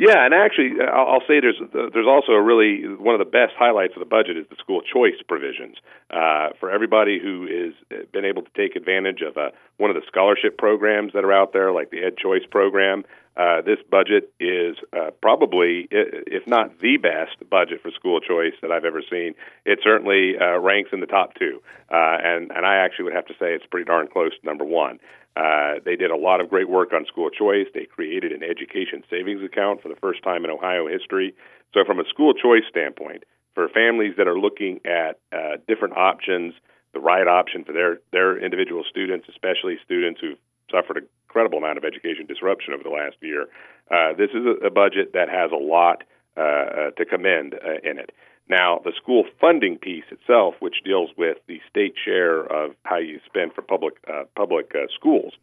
Yeah, 0.00 0.24
and 0.24 0.32
actually, 0.32 0.80
I'll 0.80 1.20
say 1.28 1.40
there's 1.40 1.60
there's 1.74 2.08
also 2.08 2.32
a 2.32 2.40
really 2.40 2.88
one 2.88 3.14
of 3.14 3.18
the 3.18 3.30
best 3.30 3.52
highlights 3.58 3.92
of 3.96 4.00
the 4.00 4.08
budget 4.08 4.38
is 4.38 4.46
the 4.48 4.56
school 4.56 4.80
choice 4.80 5.20
provisions 5.28 5.76
uh, 6.10 6.56
for 6.58 6.70
everybody 6.70 7.20
who 7.20 7.44
is 7.44 7.74
uh, 7.92 8.06
been 8.10 8.24
able 8.24 8.40
to 8.40 8.48
take 8.56 8.76
advantage 8.76 9.20
of 9.20 9.36
uh, 9.36 9.50
one 9.76 9.90
of 9.90 9.96
the 9.96 10.02
scholarship 10.08 10.56
programs 10.56 11.12
that 11.12 11.22
are 11.22 11.34
out 11.34 11.52
there, 11.52 11.70
like 11.70 11.90
the 11.90 12.02
Ed 12.02 12.16
Choice 12.16 12.46
program. 12.50 13.04
Uh, 13.36 13.60
this 13.60 13.78
budget 13.90 14.32
is 14.40 14.76
uh, 14.96 15.10
probably, 15.20 15.86
if 15.90 16.46
not 16.46 16.80
the 16.80 16.96
best 16.96 17.36
budget 17.50 17.82
for 17.82 17.90
school 17.90 18.20
choice 18.20 18.54
that 18.62 18.72
I've 18.72 18.86
ever 18.86 19.02
seen. 19.08 19.34
It 19.66 19.80
certainly 19.84 20.32
uh, 20.40 20.58
ranks 20.58 20.90
in 20.94 21.00
the 21.00 21.06
top 21.06 21.34
two, 21.34 21.60
uh, 21.92 22.16
and 22.24 22.50
and 22.50 22.64
I 22.64 22.76
actually 22.76 23.04
would 23.04 23.14
have 23.14 23.26
to 23.26 23.34
say 23.34 23.52
it's 23.52 23.66
pretty 23.66 23.84
darn 23.84 24.08
close 24.08 24.32
to 24.32 24.46
number 24.46 24.64
one. 24.64 24.98
Uh, 25.36 25.74
they 25.84 25.96
did 25.96 26.10
a 26.10 26.16
lot 26.16 26.40
of 26.40 26.50
great 26.50 26.68
work 26.68 26.92
on 26.92 27.06
school 27.06 27.30
choice. 27.30 27.66
They 27.72 27.86
created 27.86 28.32
an 28.32 28.42
education 28.42 29.04
savings 29.08 29.42
account 29.44 29.82
for 29.82 29.88
the 29.88 29.96
first 29.96 30.22
time 30.22 30.44
in 30.44 30.50
Ohio 30.50 30.88
history. 30.88 31.34
So, 31.72 31.84
from 31.84 32.00
a 32.00 32.04
school 32.08 32.34
choice 32.34 32.64
standpoint, 32.68 33.24
for 33.54 33.68
families 33.68 34.14
that 34.16 34.26
are 34.26 34.38
looking 34.38 34.80
at 34.84 35.20
uh, 35.32 35.58
different 35.68 35.96
options, 35.96 36.54
the 36.92 37.00
right 37.00 37.26
option 37.26 37.64
for 37.64 37.72
their 37.72 38.00
their 38.12 38.38
individual 38.38 38.84
students, 38.88 39.28
especially 39.28 39.78
students 39.84 40.20
who've 40.20 40.38
suffered 40.70 40.96
an 40.98 41.06
incredible 41.28 41.58
amount 41.58 41.78
of 41.78 41.84
education 41.84 42.26
disruption 42.26 42.74
over 42.74 42.82
the 42.82 42.90
last 42.90 43.16
year, 43.20 43.46
uh, 43.90 44.12
this 44.16 44.30
is 44.30 44.44
a, 44.46 44.66
a 44.66 44.70
budget 44.70 45.12
that 45.14 45.28
has 45.28 45.50
a 45.52 45.62
lot 45.62 46.02
uh, 46.36 46.40
uh, 46.40 46.90
to 46.92 47.04
commend 47.04 47.54
uh, 47.54 47.78
in 47.82 47.98
it. 47.98 48.10
Now, 48.50 48.80
the 48.82 48.90
school 49.00 49.26
funding 49.40 49.78
piece 49.78 50.02
itself, 50.10 50.56
which 50.58 50.82
deals 50.84 51.10
with 51.16 51.38
the 51.46 51.60
state 51.70 51.94
share 52.04 52.40
of 52.40 52.74
how 52.82 52.98
you 52.98 53.20
spend 53.24 53.52
for 53.52 53.62
public 53.62 53.94
uh, 54.12 54.24
public 54.34 54.72
uh, 54.74 54.88
schools, 54.92 55.34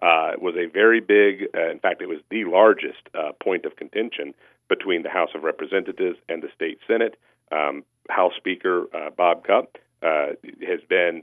uh, 0.00 0.34
was 0.40 0.54
a 0.54 0.70
very 0.72 1.00
big. 1.00 1.48
Uh, 1.56 1.70
in 1.70 1.80
fact, 1.80 2.00
it 2.00 2.06
was 2.06 2.20
the 2.30 2.44
largest 2.44 3.02
uh, 3.18 3.32
point 3.42 3.64
of 3.64 3.74
contention 3.74 4.32
between 4.68 5.02
the 5.02 5.10
House 5.10 5.30
of 5.34 5.42
Representatives 5.42 6.18
and 6.28 6.40
the 6.40 6.50
state 6.54 6.78
Senate. 6.86 7.16
Um, 7.50 7.82
House 8.08 8.34
Speaker 8.36 8.86
uh, 8.94 9.10
Bob 9.10 9.44
Cupp 9.44 9.76
has 10.00 10.80
been 10.88 11.22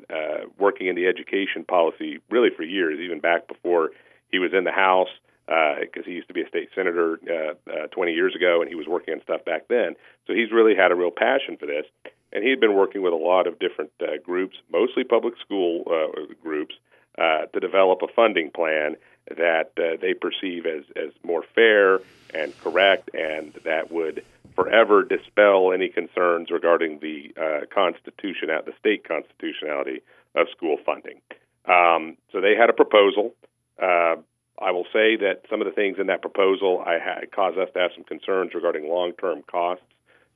working 0.58 0.88
in 0.88 0.96
the 0.96 1.08
education 1.08 1.64
policy 1.64 2.20
really 2.30 2.50
for 2.56 2.64
years, 2.64 3.00
even 3.00 3.22
back 3.22 3.48
before 3.48 3.92
he 4.30 4.40
was 4.40 4.52
in 4.54 4.66
the 4.66 4.72
House 4.72 5.10
because 5.50 6.04
uh, 6.04 6.06
he 6.06 6.12
used 6.12 6.28
to 6.28 6.34
be 6.34 6.42
a 6.44 6.48
state 6.48 6.70
senator 6.76 7.20
uh, 7.28 7.72
uh, 7.72 7.88
20 7.88 8.14
years 8.14 8.36
ago, 8.36 8.62
and 8.62 8.70
he 8.70 8.76
was 8.76 8.88
working 8.88 9.16
on 9.16 9.22
stuff 9.22 9.44
back 9.46 9.68
then. 9.68 9.96
So 10.28 10.34
he's 10.34 10.52
really 10.52 10.76
had 10.76 10.92
a 10.92 10.96
real 10.96 11.12
passion 11.12 11.58
for 11.58 11.66
this, 11.66 11.86
and 12.32 12.44
he 12.44 12.52
had 12.52 12.60
been 12.60 12.76
working 12.76 13.02
with 13.02 13.14
a 13.14 13.18
lot 13.18 13.48
of 13.48 13.58
different 13.58 13.92
uh, 14.00 14.18
groups, 14.24 14.58
mostly 14.72 15.04
public 15.04 15.34
school 15.44 15.86
uh, 15.90 16.34
groups, 16.44 16.76
uh, 17.18 17.48
to 17.48 17.60
develop 17.60 18.02
a 18.04 18.08
funding 18.16 18.52
plan 18.52 18.96
that 19.36 19.72
uh, 19.78 19.98
they 20.00 20.14
perceive 20.14 20.66
as 20.66 20.84
as 20.96 21.12
more 21.24 21.44
fair 21.56 22.00
and 22.34 22.58
correct, 22.62 23.10
and 23.14 23.54
that 23.66 23.92
would 23.92 24.24
forever 24.56 25.04
dispel 25.04 25.74
any 25.74 25.90
concerns 25.90 26.52
regarding 26.52 27.00
the 27.00 27.34
uh, 27.42 27.66
constitution, 27.74 28.50
the 28.50 28.74
state 28.80 29.04
constitutionality 29.08 30.02
of 30.36 30.48
school 30.56 30.78
funding. 30.86 31.20
Um, 31.66 32.18
so 32.32 32.40
they 32.40 32.56
had 32.56 32.70
a 32.70 32.74
proposal. 32.74 33.34
Uh, 33.82 34.18
I 34.62 34.72
will 34.72 34.86
say 34.92 35.16
that 35.18 35.44
some 35.50 35.62
of 35.62 35.66
the 35.66 35.74
things 35.74 35.98
in 36.00 36.08
that 36.08 36.22
proposal 36.22 36.84
I 36.86 37.26
caused 37.34 37.58
us 37.58 37.70
to 37.74 37.80
have 37.80 37.92
some 37.96 38.04
concerns 38.04 38.54
regarding 38.54 38.90
long-term 38.90 39.44
costs 39.50 39.84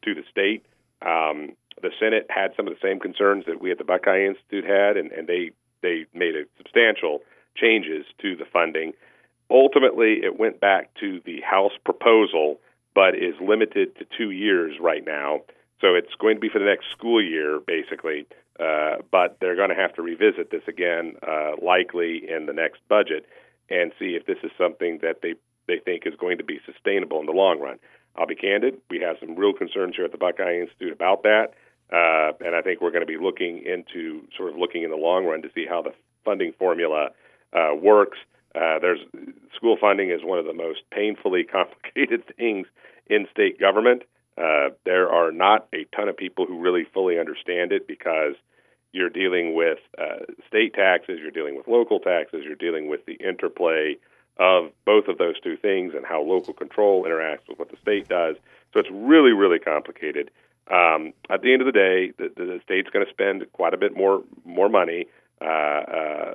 to 0.03 0.13
the 0.13 0.23
state. 0.29 0.65
Um, 1.01 1.55
the 1.81 1.91
Senate 1.99 2.27
had 2.29 2.51
some 2.55 2.67
of 2.67 2.73
the 2.73 2.79
same 2.81 2.99
concerns 2.99 3.45
that 3.47 3.61
we 3.61 3.71
at 3.71 3.77
the 3.77 3.83
Buckeye 3.83 4.25
Institute 4.25 4.65
had, 4.65 4.97
and, 4.97 5.11
and 5.11 5.27
they 5.27 5.51
they 5.81 6.05
made 6.13 6.35
substantial 6.57 7.19
changes 7.55 8.05
to 8.21 8.35
the 8.37 8.45
funding. 8.45 8.93
Ultimately, 9.51 10.21
it 10.23 10.39
went 10.39 10.61
back 10.61 10.93
to 11.01 11.19
the 11.25 11.41
House 11.41 11.73
proposal, 11.83 12.59
but 12.95 13.15
is 13.15 13.35
limited 13.41 13.95
to 13.97 14.05
two 14.17 14.31
years 14.31 14.75
right 14.79 15.05
now. 15.05 15.41
So 15.81 15.95
it's 15.95 16.15
going 16.19 16.35
to 16.35 16.39
be 16.39 16.47
for 16.47 16.59
the 16.59 16.65
next 16.65 16.85
school 16.91 17.21
year, 17.21 17.59
basically. 17.59 18.25
Uh, 18.57 18.97
but 19.11 19.37
they're 19.41 19.57
going 19.57 19.69
to 19.69 19.75
have 19.75 19.93
to 19.95 20.01
revisit 20.01 20.51
this 20.51 20.61
again, 20.67 21.15
uh, 21.27 21.51
likely 21.61 22.23
in 22.29 22.45
the 22.45 22.53
next 22.53 22.79
budget 22.87 23.25
and 23.73 23.91
see 23.97 24.15
if 24.15 24.25
this 24.25 24.37
is 24.43 24.51
something 24.57 24.99
that 25.01 25.21
they 25.21 25.33
they 25.67 25.79
think 25.79 26.05
is 26.05 26.13
going 26.19 26.37
to 26.37 26.43
be 26.43 26.59
sustainable 26.65 27.19
in 27.19 27.25
the 27.25 27.31
long 27.31 27.59
run. 27.59 27.79
I'll 28.15 28.27
be 28.27 28.35
candid; 28.35 28.77
we 28.89 28.99
have 28.99 29.17
some 29.19 29.35
real 29.35 29.53
concerns 29.53 29.95
here 29.95 30.05
at 30.05 30.11
the 30.11 30.17
Buckeye 30.17 30.59
Institute 30.59 30.93
about 30.93 31.23
that, 31.23 31.53
uh, 31.91 32.33
and 32.45 32.55
I 32.55 32.61
think 32.61 32.81
we're 32.81 32.91
going 32.91 33.05
to 33.05 33.07
be 33.07 33.17
looking 33.17 33.63
into 33.65 34.27
sort 34.37 34.51
of 34.51 34.57
looking 34.57 34.83
in 34.83 34.91
the 34.91 34.97
long 34.97 35.25
run 35.25 35.41
to 35.41 35.49
see 35.55 35.65
how 35.67 35.81
the 35.81 35.93
funding 36.23 36.53
formula 36.59 37.09
uh, 37.53 37.75
works. 37.75 38.19
Uh, 38.55 38.77
there's 38.79 38.99
school 39.55 39.77
funding 39.81 40.11
is 40.11 40.21
one 40.23 40.37
of 40.37 40.45
the 40.45 40.53
most 40.53 40.81
painfully 40.91 41.43
complicated 41.51 42.23
things 42.37 42.67
in 43.07 43.27
state 43.31 43.59
government. 43.59 44.03
Uh, 44.37 44.69
there 44.85 45.09
are 45.09 45.31
not 45.31 45.67
a 45.73 45.85
ton 45.95 46.09
of 46.09 46.17
people 46.17 46.45
who 46.45 46.59
really 46.59 46.85
fully 46.93 47.19
understand 47.19 47.71
it 47.71 47.87
because 47.87 48.35
you're 48.93 49.09
dealing 49.09 49.55
with 49.55 49.79
uh, 49.97 50.23
state 50.47 50.73
taxes, 50.73 51.19
you're 51.19 51.31
dealing 51.31 51.57
with 51.57 51.67
local 51.67 51.99
taxes, 51.99 52.43
you're 52.45 52.55
dealing 52.55 52.87
with 52.87 53.05
the 53.05 53.15
interplay 53.15 53.97
of 54.37 54.71
both 54.85 55.07
of 55.07 55.17
those 55.17 55.39
two 55.41 55.57
things 55.57 55.93
and 55.95 56.05
how 56.05 56.21
local 56.21 56.53
control 56.53 57.03
interacts 57.03 57.47
with 57.49 57.59
what 57.59 57.69
the 57.69 57.77
state 57.81 58.07
does. 58.07 58.35
So 58.73 58.79
it's 58.79 58.89
really, 58.91 59.31
really 59.31 59.59
complicated. 59.59 60.31
Um, 60.71 61.13
at 61.29 61.41
the 61.41 61.51
end 61.51 61.61
of 61.61 61.65
the 61.65 61.71
day, 61.71 62.13
the, 62.17 62.31
the 62.35 62.59
state's 62.63 62.89
going 62.89 63.05
to 63.05 63.11
spend 63.11 63.45
quite 63.51 63.73
a 63.73 63.77
bit 63.77 63.95
more 63.97 64.23
more 64.45 64.69
money 64.69 65.07
uh, 65.41 65.45
uh, 65.45 66.33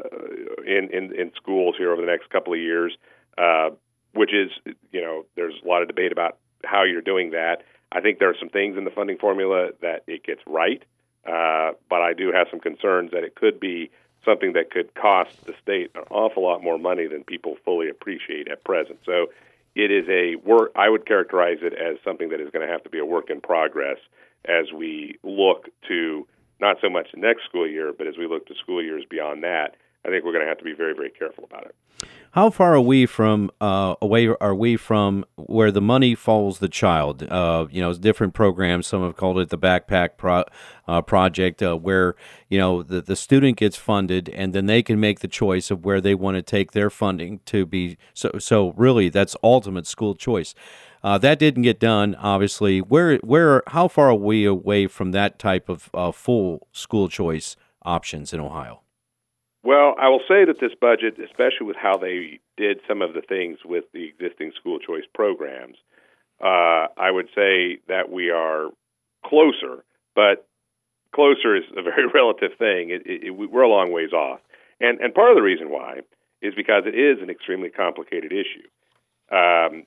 in, 0.66 0.90
in 0.92 1.14
in 1.18 1.32
schools 1.34 1.76
here 1.78 1.92
over 1.92 2.02
the 2.02 2.06
next 2.06 2.28
couple 2.28 2.52
of 2.52 2.58
years, 2.58 2.96
uh, 3.38 3.70
which 4.12 4.34
is 4.34 4.50
you 4.92 5.00
know 5.00 5.24
there's 5.34 5.54
a 5.64 5.68
lot 5.68 5.80
of 5.80 5.88
debate 5.88 6.12
about 6.12 6.36
how 6.62 6.84
you're 6.84 7.00
doing 7.00 7.30
that. 7.30 7.62
I 7.90 8.00
think 8.00 8.18
there 8.18 8.28
are 8.28 8.36
some 8.38 8.50
things 8.50 8.76
in 8.76 8.84
the 8.84 8.90
funding 8.90 9.16
formula 9.16 9.70
that 9.80 10.02
it 10.06 10.24
gets 10.24 10.42
right. 10.46 10.82
Uh, 11.26 11.72
but 11.90 12.00
I 12.00 12.12
do 12.14 12.32
have 12.32 12.46
some 12.50 12.60
concerns 12.60 13.10
that 13.12 13.24
it 13.24 13.34
could 13.34 13.60
be 13.60 13.90
something 14.24 14.52
that 14.54 14.70
could 14.70 14.94
cost 14.94 15.46
the 15.46 15.54
state 15.62 15.90
an 15.94 16.02
awful 16.10 16.42
lot 16.42 16.62
more 16.62 16.78
money 16.78 17.06
than 17.06 17.24
people 17.24 17.56
fully 17.64 17.88
appreciate 17.88 18.48
at 18.48 18.64
present. 18.64 18.98
So 19.04 19.28
it 19.74 19.90
is 19.90 20.06
a 20.08 20.36
work. 20.36 20.72
I 20.74 20.88
would 20.88 21.06
characterize 21.06 21.58
it 21.62 21.72
as 21.72 21.98
something 22.04 22.30
that 22.30 22.40
is 22.40 22.50
going 22.50 22.66
to 22.66 22.72
have 22.72 22.82
to 22.84 22.90
be 22.90 22.98
a 22.98 23.04
work 23.04 23.30
in 23.30 23.40
progress 23.40 23.98
as 24.44 24.72
we 24.72 25.18
look 25.22 25.68
to 25.88 26.26
not 26.60 26.78
so 26.80 26.90
much 26.90 27.08
the 27.12 27.20
next 27.20 27.44
school 27.44 27.68
year, 27.68 27.92
but 27.96 28.06
as 28.06 28.16
we 28.16 28.26
look 28.26 28.46
to 28.46 28.54
school 28.54 28.82
years 28.82 29.04
beyond 29.08 29.44
that. 29.44 29.76
I 30.08 30.10
think 30.10 30.24
we're 30.24 30.32
going 30.32 30.44
to 30.44 30.48
have 30.48 30.58
to 30.58 30.64
be 30.64 30.72
very, 30.72 30.94
very 30.94 31.10
careful 31.10 31.44
about 31.44 31.66
it. 31.66 31.74
How 32.32 32.48
far 32.48 32.74
are 32.74 32.80
we 32.80 33.04
from 33.04 33.50
uh, 33.60 33.94
away 34.00 34.28
are 34.28 34.54
we 34.54 34.76
from 34.76 35.24
where 35.36 35.70
the 35.70 35.82
money 35.82 36.14
follows 36.14 36.60
the 36.60 36.68
child? 36.68 37.22
Uh, 37.24 37.66
you 37.70 37.80
know, 37.80 37.92
different 37.92 38.32
programs. 38.32 38.86
Some 38.86 39.02
have 39.02 39.16
called 39.16 39.38
it 39.38 39.50
the 39.50 39.58
backpack 39.58 40.10
pro, 40.16 40.44
uh, 40.86 41.02
project, 41.02 41.62
uh, 41.62 41.76
where 41.76 42.14
you 42.48 42.58
know 42.58 42.82
the 42.82 43.02
the 43.02 43.16
student 43.16 43.58
gets 43.58 43.76
funded, 43.76 44.28
and 44.30 44.54
then 44.54 44.66
they 44.66 44.82
can 44.82 45.00
make 45.00 45.20
the 45.20 45.28
choice 45.28 45.70
of 45.70 45.84
where 45.84 46.00
they 46.00 46.14
want 46.14 46.36
to 46.36 46.42
take 46.42 46.72
their 46.72 46.90
funding 46.90 47.40
to 47.46 47.66
be. 47.66 47.98
So, 48.14 48.32
so 48.38 48.72
really, 48.76 49.08
that's 49.08 49.36
ultimate 49.42 49.86
school 49.86 50.14
choice. 50.14 50.54
Uh, 51.02 51.18
that 51.18 51.38
didn't 51.38 51.62
get 51.62 51.80
done, 51.80 52.14
obviously. 52.16 52.80
Where, 52.80 53.18
where, 53.18 53.62
how 53.68 53.86
far 53.88 54.10
are 54.10 54.14
we 54.14 54.44
away 54.44 54.88
from 54.88 55.12
that 55.12 55.38
type 55.38 55.68
of 55.68 55.90
uh, 55.94 56.10
full 56.10 56.66
school 56.72 57.08
choice 57.08 57.56
options 57.82 58.32
in 58.32 58.40
Ohio? 58.40 58.80
Well, 59.68 59.94
I 60.00 60.08
will 60.08 60.22
say 60.26 60.46
that 60.46 60.60
this 60.60 60.72
budget, 60.80 61.18
especially 61.22 61.66
with 61.66 61.76
how 61.76 61.98
they 61.98 62.40
did 62.56 62.80
some 62.88 63.02
of 63.02 63.12
the 63.12 63.20
things 63.20 63.58
with 63.66 63.84
the 63.92 64.08
existing 64.08 64.52
school 64.58 64.78
choice 64.78 65.04
programs, 65.12 65.76
uh, 66.42 66.88
I 66.96 67.10
would 67.10 67.28
say 67.34 67.76
that 67.86 68.10
we 68.10 68.30
are 68.30 68.70
closer, 69.26 69.84
but 70.14 70.48
closer 71.14 71.54
is 71.54 71.64
a 71.76 71.82
very 71.92 72.06
relative 72.06 72.52
thing. 72.58 72.88
It, 72.88 73.02
it, 73.04 73.24
it, 73.24 73.30
we're 73.32 73.60
a 73.60 73.68
long 73.68 73.92
ways 73.92 74.14
off, 74.14 74.40
and 74.80 75.00
and 75.02 75.12
part 75.12 75.32
of 75.32 75.36
the 75.36 75.42
reason 75.42 75.68
why 75.68 76.00
is 76.40 76.54
because 76.54 76.84
it 76.86 76.94
is 76.94 77.20
an 77.20 77.28
extremely 77.28 77.68
complicated 77.68 78.32
issue. 78.32 78.68
Um, 79.30 79.84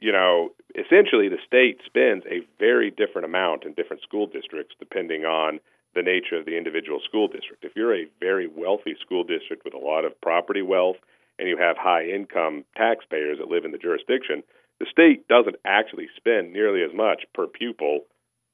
you 0.00 0.10
know, 0.10 0.50
essentially, 0.74 1.28
the 1.28 1.38
state 1.46 1.78
spends 1.86 2.24
a 2.26 2.40
very 2.58 2.90
different 2.90 3.26
amount 3.26 3.66
in 3.66 3.74
different 3.74 4.02
school 4.02 4.26
districts 4.26 4.74
depending 4.80 5.24
on 5.24 5.60
the 5.96 6.02
nature 6.02 6.36
of 6.36 6.44
the 6.44 6.56
individual 6.56 7.00
school 7.00 7.26
district. 7.26 7.64
If 7.64 7.72
you're 7.74 7.96
a 7.96 8.06
very 8.20 8.46
wealthy 8.46 8.94
school 9.00 9.24
district 9.24 9.64
with 9.64 9.74
a 9.74 9.78
lot 9.78 10.04
of 10.04 10.20
property 10.20 10.62
wealth 10.62 10.96
and 11.38 11.48
you 11.48 11.56
have 11.56 11.76
high 11.76 12.04
income 12.04 12.64
taxpayers 12.76 13.38
that 13.38 13.48
live 13.48 13.64
in 13.64 13.72
the 13.72 13.78
jurisdiction, 13.78 14.44
the 14.78 14.86
state 14.90 15.26
doesn't 15.26 15.56
actually 15.64 16.08
spend 16.16 16.52
nearly 16.52 16.82
as 16.82 16.94
much 16.94 17.24
per 17.34 17.46
pupil 17.46 18.04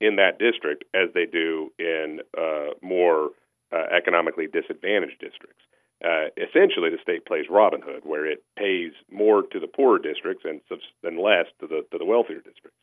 in 0.00 0.16
that 0.16 0.38
district 0.38 0.84
as 0.94 1.08
they 1.14 1.26
do 1.26 1.70
in 1.78 2.20
uh, 2.38 2.74
more 2.80 3.30
uh, 3.72 3.86
economically 3.96 4.46
disadvantaged 4.46 5.18
districts. 5.18 5.62
Uh, 6.04 6.30
essentially, 6.36 6.90
the 6.90 6.98
state 7.02 7.26
plays 7.26 7.46
Robin 7.48 7.80
Hood, 7.80 8.02
where 8.04 8.26
it 8.26 8.42
pays 8.58 8.92
more 9.10 9.42
to 9.42 9.60
the 9.60 9.68
poorer 9.68 9.98
districts 9.98 10.44
and, 10.44 10.60
and 11.04 11.18
less 11.18 11.46
to 11.60 11.66
the 11.66 11.86
to 11.92 11.98
the 11.98 12.04
wealthier 12.04 12.42
districts. 12.42 12.78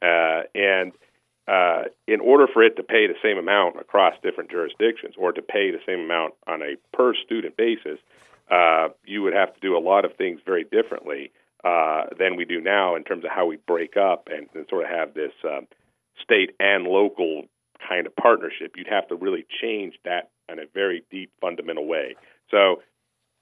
Uh, 0.00 0.48
and 0.54 0.92
uh, 1.48 1.84
in 2.06 2.20
order 2.20 2.46
for 2.52 2.62
it 2.62 2.76
to 2.76 2.82
pay 2.82 3.06
the 3.06 3.18
same 3.22 3.36
amount 3.36 3.80
across 3.80 4.14
different 4.22 4.50
jurisdictions 4.50 5.14
or 5.18 5.32
to 5.32 5.42
pay 5.42 5.70
the 5.70 5.80
same 5.86 6.00
amount 6.00 6.34
on 6.46 6.62
a 6.62 6.76
per 6.96 7.14
student 7.14 7.56
basis, 7.56 7.98
uh, 8.50 8.88
you 9.04 9.22
would 9.22 9.32
have 9.32 9.52
to 9.54 9.60
do 9.60 9.76
a 9.76 9.80
lot 9.80 10.04
of 10.04 10.14
things 10.16 10.40
very 10.44 10.64
differently 10.64 11.32
uh, 11.64 12.04
than 12.18 12.36
we 12.36 12.44
do 12.44 12.60
now 12.60 12.94
in 12.94 13.04
terms 13.04 13.24
of 13.24 13.30
how 13.30 13.46
we 13.46 13.56
break 13.66 13.96
up 13.96 14.28
and, 14.30 14.48
and 14.54 14.66
sort 14.68 14.84
of 14.84 14.90
have 14.90 15.14
this 15.14 15.32
um, 15.44 15.66
state 16.22 16.50
and 16.60 16.84
local 16.84 17.44
kind 17.88 18.06
of 18.06 18.14
partnership. 18.14 18.74
You'd 18.76 18.88
have 18.88 19.08
to 19.08 19.16
really 19.16 19.44
change 19.60 19.94
that 20.04 20.30
in 20.48 20.58
a 20.58 20.66
very 20.72 21.04
deep, 21.10 21.30
fundamental 21.40 21.86
way. 21.86 22.14
So 22.50 22.82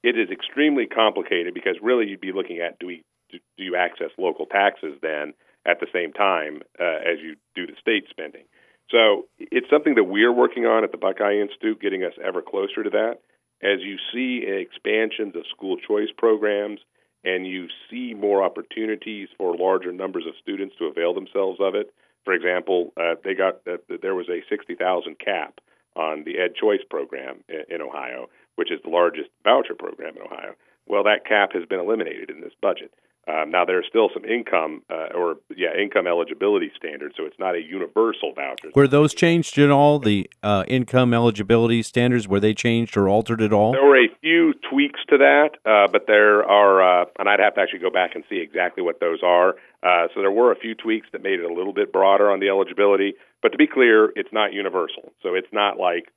it 0.03 0.19
is 0.19 0.31
extremely 0.31 0.87
complicated 0.87 1.53
because 1.55 1.77
really 1.83 2.07
you'd 2.07 2.21
be 2.21 2.33
looking 2.33 2.61
at 2.61 2.79
do 2.79 2.87
we 2.87 3.03
do, 3.31 3.39
do 3.57 3.65
you 3.65 3.77
access 3.77 4.11
local 4.19 4.47
taxes 4.47 4.95
then 5.03 5.35
at 5.67 5.81
the 5.81 5.87
same 5.93 6.13
time 6.13 6.63
uh, 6.79 6.99
as 7.05 7.21
you 7.23 7.37
do 7.55 7.67
the 7.67 7.75
state 7.81 8.05
spending. 8.11 8.45
So 8.91 9.27
it's 9.39 9.71
something 9.71 9.95
that 9.95 10.05
we're 10.05 10.33
working 10.33 10.67
on 10.67 10.83
at 10.83 10.91
the 10.91 10.99
Buckeye 10.99 11.39
Institute, 11.41 11.81
getting 11.81 12.03
us 12.03 12.15
ever 12.25 12.43
closer 12.43 12.83
to 12.83 12.91
that. 12.91 13.21
As 13.63 13.81
you 13.81 13.97
see 14.13 14.45
expansions 14.47 15.37
of 15.37 15.45
school 15.55 15.77
choice 15.77 16.09
programs 16.17 16.81
and 17.25 17.47
you 17.47 17.69
see 17.91 18.15
more 18.15 18.43
opportunities 18.43 19.29
for 19.37 19.57
larger 19.57 19.93
numbers 19.93 20.25
of 20.27 20.35
students 20.43 20.75
to 20.79 20.87
avail 20.87 21.15
themselves 21.15 21.59
of 21.61 21.75
it. 21.75 21.93
For 22.25 22.33
example, 22.33 22.93
uh, 22.97 23.15
they 23.23 23.35
got 23.35 23.61
uh, 23.67 23.77
there 24.03 24.15
was 24.15 24.29
a 24.29 24.43
60,000 24.49 25.19
cap 25.19 25.61
on 25.97 26.25
the 26.25 26.39
Ed 26.39 26.55
Choice 26.55 26.81
program 26.89 27.45
in, 27.49 27.77
in 27.77 27.83
Ohio, 27.83 28.29
which 28.57 28.73
is 28.73 28.81
the 28.83 28.91
largest 28.91 29.29
voucher 29.45 29.75
program 29.75 30.17
in 30.17 30.23
Ohio. 30.23 30.55
Well, 30.87 31.05
that 31.05 31.27
cap 31.27 31.53
has 31.53 31.65
been 31.67 31.81
eliminated 31.81 32.31
in 32.31 32.41
this 32.41 32.53
budget. 32.61 32.93
Um, 33.29 33.51
now 33.51 33.65
are 33.65 33.85
still 33.87 34.09
some 34.13 34.25
income 34.25 34.83
uh, 34.91 35.09
or 35.15 35.37
yeah 35.55 35.77
income 35.81 36.07
eligibility 36.07 36.73
standards, 36.77 37.15
so 37.17 37.27
it's 37.27 37.39
not 37.39 37.55
a 37.55 37.61
universal 37.61 38.33
voucher. 38.35 38.71
Were 38.75 38.89
those 38.89 39.15
changed 39.15 39.59
at 39.59 39.71
all? 39.71 39.99
The 39.99 40.29
uh, 40.43 40.65
income 40.67 41.13
eligibility 41.13 41.83
standards 41.83 42.27
were 42.27 42.41
they 42.41 42.55
changed 42.55 42.97
or 42.97 43.09
altered 43.09 43.43
at 43.43 43.53
all? 43.53 43.73
There 43.73 43.85
were 43.85 43.99
a 43.99 44.09
few 44.21 44.55
tweaks 44.69 45.01
to 45.11 45.19
that, 45.19 45.51
uh, 45.65 45.91
but 45.93 46.07
there 46.07 46.45
are, 46.45 47.03
uh, 47.03 47.05
and 47.19 47.29
I'd 47.29 47.41
have 47.41 47.55
to 47.55 47.61
actually 47.61 47.81
go 47.81 47.91
back 47.91 48.15
and 48.15 48.25
see 48.29 48.39
exactly 48.39 48.83
what 48.83 49.01
those 49.01 49.21
are. 49.23 49.51
Uh, 49.83 50.09
so 50.15 50.21
there 50.21 50.31
were 50.31 50.51
a 50.51 50.57
few 50.57 50.75
tweaks 50.75 51.07
that 51.13 51.23
made 51.23 51.41
it 51.41 51.51
a 51.51 51.55
little 51.55 51.75
bit 51.75 51.93
broader 51.93 52.31
on 52.31 52.41
the 52.41 52.49
eligibility. 52.49 53.15
But 53.43 53.53
to 53.53 53.59
be 53.59 53.67
clear, 53.67 54.13
it's 54.17 54.33
not 54.33 54.53
universal. 54.53 55.13
So 55.23 55.35
it's 55.35 55.53
not 55.53 55.79
like 55.79 56.09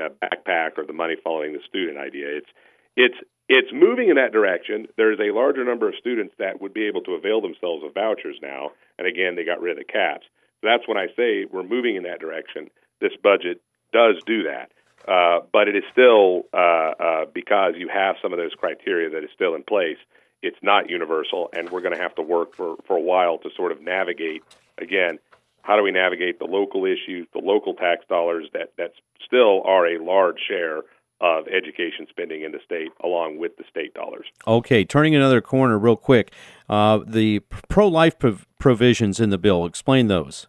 a 0.00 0.10
backpack 0.10 0.76
or 0.76 0.86
the 0.86 0.92
money 0.92 1.14
following 1.22 1.52
the 1.52 1.60
student 1.68 1.98
idea. 1.98 2.38
It's 2.38 2.50
it's 2.96 3.18
it's 3.48 3.72
moving 3.72 4.10
in 4.10 4.16
that 4.16 4.32
direction. 4.32 4.86
There's 4.96 5.18
a 5.18 5.34
larger 5.34 5.64
number 5.64 5.88
of 5.88 5.94
students 5.98 6.34
that 6.38 6.60
would 6.60 6.74
be 6.74 6.86
able 6.86 7.00
to 7.02 7.12
avail 7.12 7.40
themselves 7.40 7.82
of 7.84 7.94
vouchers 7.94 8.36
now, 8.42 8.70
and 8.98 9.06
again, 9.06 9.36
they 9.36 9.44
got 9.44 9.60
rid 9.60 9.72
of 9.72 9.78
the 9.78 9.90
caps. 9.90 10.26
So 10.60 10.68
that's 10.68 10.86
when 10.86 10.98
I 10.98 11.06
say 11.16 11.46
we're 11.50 11.62
moving 11.62 11.96
in 11.96 12.02
that 12.02 12.20
direction. 12.20 12.68
This 13.00 13.12
budget 13.22 13.62
does 13.92 14.16
do 14.26 14.44
that, 14.44 14.70
uh, 15.06 15.46
but 15.52 15.68
it 15.68 15.76
is 15.76 15.84
still 15.92 16.42
uh, 16.52 16.92
uh, 17.00 17.24
because 17.32 17.74
you 17.76 17.88
have 17.88 18.16
some 18.20 18.32
of 18.32 18.38
those 18.38 18.52
criteria 18.58 19.10
that 19.10 19.24
is 19.24 19.30
still 19.34 19.54
in 19.54 19.62
place. 19.62 19.98
It's 20.42 20.58
not 20.62 20.90
universal, 20.90 21.48
and 21.56 21.70
we're 21.70 21.80
going 21.80 21.94
to 21.94 22.02
have 22.02 22.14
to 22.16 22.22
work 22.22 22.54
for 22.54 22.76
for 22.86 22.96
a 22.96 23.00
while 23.00 23.38
to 23.38 23.50
sort 23.56 23.72
of 23.72 23.80
navigate 23.80 24.42
again. 24.76 25.18
How 25.62 25.76
do 25.76 25.82
we 25.82 25.90
navigate 25.90 26.38
the 26.38 26.46
local 26.46 26.84
issues, 26.84 27.26
the 27.32 27.40
local 27.40 27.74
tax 27.74 28.04
dollars 28.08 28.48
that 28.52 28.72
that 28.76 28.92
still 29.24 29.62
are 29.64 29.86
a 29.86 30.02
large 30.02 30.38
share 30.48 30.82
of 31.20 31.46
education 31.48 32.06
spending 32.08 32.42
in 32.42 32.52
the 32.52 32.60
state 32.64 32.90
along 33.02 33.38
with 33.38 33.56
the 33.56 33.64
state 33.68 33.92
dollars. 33.94 34.26
Okay, 34.46 34.84
turning 34.84 35.14
another 35.14 35.40
corner 35.40 35.78
real 35.78 35.96
quick. 35.96 36.32
Uh, 36.68 37.00
the 37.06 37.40
pro 37.68 37.88
life 37.88 38.18
prov- 38.18 38.46
provisions 38.58 39.18
in 39.20 39.30
the 39.30 39.38
bill, 39.38 39.66
explain 39.66 40.06
those. 40.06 40.46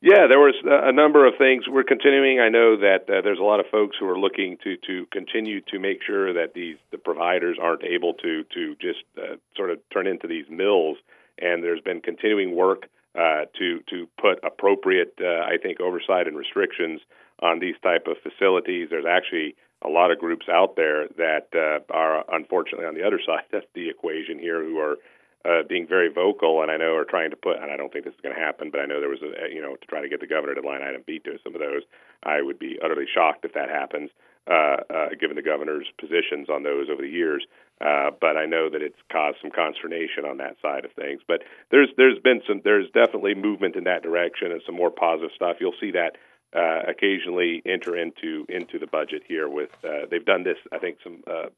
Yeah, 0.00 0.28
there 0.28 0.38
was 0.38 0.54
a 0.64 0.92
number 0.92 1.26
of 1.26 1.34
things. 1.38 1.64
We're 1.66 1.82
continuing. 1.82 2.38
I 2.38 2.48
know 2.48 2.76
that 2.76 3.10
uh, 3.10 3.20
there's 3.20 3.40
a 3.40 3.42
lot 3.42 3.58
of 3.58 3.66
folks 3.66 3.96
who 3.98 4.08
are 4.08 4.18
looking 4.18 4.56
to 4.62 4.76
to 4.86 5.06
continue 5.10 5.60
to 5.72 5.80
make 5.80 6.04
sure 6.06 6.32
that 6.32 6.54
these 6.54 6.76
the 6.92 6.98
providers 6.98 7.58
aren't 7.60 7.82
able 7.82 8.14
to 8.14 8.44
to 8.54 8.76
just 8.80 9.02
uh, 9.18 9.36
sort 9.56 9.70
of 9.70 9.80
turn 9.92 10.06
into 10.06 10.28
these 10.28 10.44
mills. 10.48 10.98
And 11.40 11.64
there's 11.64 11.80
been 11.80 12.00
continuing 12.00 12.54
work 12.54 12.88
uh, 13.16 13.46
to 13.58 13.80
to 13.90 14.06
put 14.20 14.38
appropriate, 14.44 15.14
uh, 15.20 15.42
I 15.42 15.56
think, 15.60 15.80
oversight 15.80 16.28
and 16.28 16.36
restrictions 16.36 17.00
on 17.40 17.60
these 17.60 17.76
type 17.82 18.06
of 18.06 18.16
facilities. 18.22 18.88
There's 18.90 19.06
actually 19.08 19.56
a 19.82 19.88
lot 19.88 20.10
of 20.10 20.18
groups 20.18 20.46
out 20.48 20.76
there 20.76 21.08
that 21.16 21.48
uh, 21.54 21.80
are 21.92 22.24
unfortunately 22.32 22.86
on 22.86 22.94
the 22.94 23.06
other 23.06 23.20
side 23.26 23.52
of 23.52 23.62
the 23.74 23.88
equation 23.88 24.38
here 24.38 24.62
who 24.62 24.78
are 24.78 24.96
uh, 25.44 25.62
being 25.68 25.86
very 25.86 26.12
vocal, 26.12 26.62
and 26.62 26.70
I 26.70 26.76
know 26.76 26.94
are 26.94 27.04
trying 27.04 27.30
to 27.30 27.36
put. 27.36 27.56
And 27.56 27.70
I 27.70 27.76
don't 27.76 27.92
think 27.92 28.04
this 28.04 28.14
is 28.14 28.20
going 28.20 28.34
to 28.34 28.40
happen, 28.40 28.70
but 28.70 28.80
I 28.80 28.86
know 28.86 29.00
there 29.00 29.08
was 29.08 29.22
a 29.22 29.54
you 29.54 29.62
know 29.62 29.76
to 29.76 29.86
try 29.86 30.00
to 30.02 30.08
get 30.08 30.20
the 30.20 30.26
governor 30.26 30.54
to 30.54 30.60
line 30.60 30.82
item 30.82 31.02
veto 31.06 31.38
some 31.44 31.54
of 31.54 31.60
those. 31.60 31.82
I 32.22 32.42
would 32.42 32.58
be 32.58 32.78
utterly 32.82 33.06
shocked 33.06 33.44
if 33.44 33.54
that 33.54 33.70
happens, 33.70 34.10
uh, 34.50 34.82
uh, 34.90 35.08
given 35.20 35.36
the 35.36 35.42
governor's 35.42 35.86
positions 35.98 36.48
on 36.50 36.64
those 36.64 36.88
over 36.90 37.02
the 37.02 37.08
years. 37.08 37.46
Uh, 37.80 38.10
but 38.20 38.36
I 38.36 38.46
know 38.46 38.68
that 38.68 38.82
it's 38.82 38.98
caused 39.12 39.38
some 39.40 39.52
consternation 39.52 40.24
on 40.26 40.38
that 40.38 40.56
side 40.60 40.84
of 40.84 40.90
things. 40.92 41.22
But 41.26 41.42
there's 41.70 41.88
there's 41.96 42.18
been 42.18 42.42
some 42.46 42.60
there's 42.64 42.90
definitely 42.90 43.34
movement 43.34 43.76
in 43.76 43.84
that 43.84 44.02
direction 44.02 44.50
and 44.50 44.60
some 44.66 44.74
more 44.74 44.90
positive 44.90 45.30
stuff. 45.36 45.58
You'll 45.60 45.78
see 45.80 45.92
that 45.92 46.16
uh, 46.54 46.80
occasionally 46.88 47.62
enter 47.66 47.96
into 47.96 48.46
into 48.48 48.78
the 48.78 48.86
budget 48.86 49.22
here. 49.26 49.48
With 49.48 49.70
uh, 49.84 50.06
they've 50.10 50.24
done 50.24 50.44
this, 50.44 50.56
I 50.72 50.78
think, 50.78 50.98
some 51.02 51.22
uh, 51.26 51.48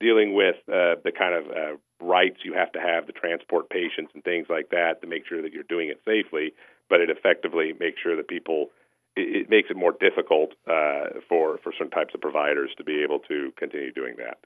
dealing 0.00 0.34
with 0.34 0.56
uh, 0.68 0.96
the 1.04 1.12
kind 1.16 1.34
of 1.34 1.50
uh, 1.50 1.76
rights 2.00 2.38
you 2.44 2.54
have 2.54 2.72
to 2.72 2.80
have 2.80 3.06
to 3.06 3.12
transport 3.12 3.68
patients 3.68 4.12
and 4.14 4.24
things 4.24 4.46
like 4.48 4.70
that 4.70 5.00
to 5.02 5.06
make 5.06 5.26
sure 5.26 5.42
that 5.42 5.52
you're 5.52 5.64
doing 5.64 5.88
it 5.88 6.00
safely. 6.04 6.54
But 6.88 7.00
it 7.00 7.10
effectively 7.10 7.72
makes 7.78 8.00
sure 8.00 8.16
that 8.16 8.28
people 8.28 8.70
it, 9.16 9.42
it 9.42 9.50
makes 9.50 9.70
it 9.70 9.76
more 9.76 9.92
difficult 9.92 10.52
uh, 10.66 11.20
for 11.28 11.58
for 11.58 11.72
certain 11.72 11.90
types 11.90 12.14
of 12.14 12.20
providers 12.20 12.70
to 12.78 12.84
be 12.84 13.02
able 13.02 13.18
to 13.20 13.52
continue 13.56 13.92
doing 13.92 14.14
that. 14.18 14.38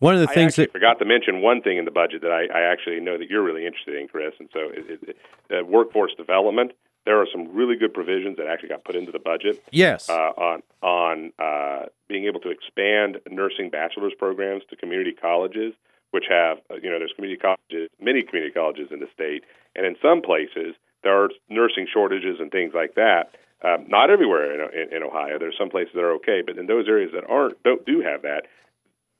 One 0.00 0.14
of 0.14 0.20
the 0.20 0.26
things 0.26 0.58
I 0.58 0.62
that 0.62 0.72
forgot 0.72 0.98
to 0.98 1.04
mention 1.04 1.40
one 1.40 1.62
thing 1.62 1.78
in 1.78 1.84
the 1.84 1.92
budget 1.92 2.22
that 2.22 2.32
I, 2.32 2.46
I 2.52 2.62
actually 2.72 2.98
know 3.00 3.16
that 3.16 3.30
you're 3.30 3.44
really 3.44 3.64
interested 3.64 3.94
in, 3.94 4.08
Chris, 4.08 4.34
and 4.40 4.48
so 4.52 4.60
it, 4.74 5.00
it, 5.02 5.16
uh, 5.50 5.64
workforce 5.64 6.12
development 6.16 6.72
there 7.06 7.20
are 7.20 7.26
some 7.30 7.54
really 7.54 7.76
good 7.76 7.92
provisions 7.92 8.36
that 8.36 8.46
actually 8.46 8.70
got 8.70 8.84
put 8.84 8.96
into 8.96 9.12
the 9.12 9.18
budget. 9.18 9.62
Yes. 9.70 10.08
Uh, 10.08 10.32
on 10.36 10.62
on 10.82 11.32
uh, 11.38 11.86
being 12.08 12.24
able 12.24 12.40
to 12.40 12.50
expand 12.50 13.18
nursing 13.30 13.70
bachelor's 13.70 14.14
programs 14.18 14.62
to 14.70 14.76
community 14.76 15.12
colleges, 15.12 15.74
which 16.10 16.24
have 16.28 16.58
uh, 16.70 16.74
you 16.82 16.90
know 16.90 16.98
there's 16.98 17.12
community 17.14 17.40
colleges, 17.40 17.90
many 18.00 18.22
community 18.22 18.52
colleges 18.52 18.88
in 18.90 19.00
the 19.00 19.08
state, 19.12 19.44
and 19.76 19.86
in 19.86 19.96
some 20.00 20.22
places 20.22 20.74
there 21.02 21.22
are 21.22 21.28
nursing 21.50 21.86
shortages 21.92 22.40
and 22.40 22.50
things 22.50 22.72
like 22.74 22.94
that. 22.94 23.34
Um, 23.62 23.86
not 23.88 24.10
everywhere 24.10 24.52
in, 24.52 24.78
in, 24.78 24.96
in 24.96 25.02
Ohio. 25.02 25.38
There's 25.38 25.56
some 25.58 25.70
places 25.70 25.92
that 25.94 26.02
are 26.02 26.12
okay, 26.16 26.42
but 26.44 26.58
in 26.58 26.66
those 26.66 26.88
areas 26.88 27.12
that 27.14 27.24
aren't 27.28 27.62
don't 27.62 27.84
do 27.84 28.00
have 28.00 28.22
that, 28.22 28.44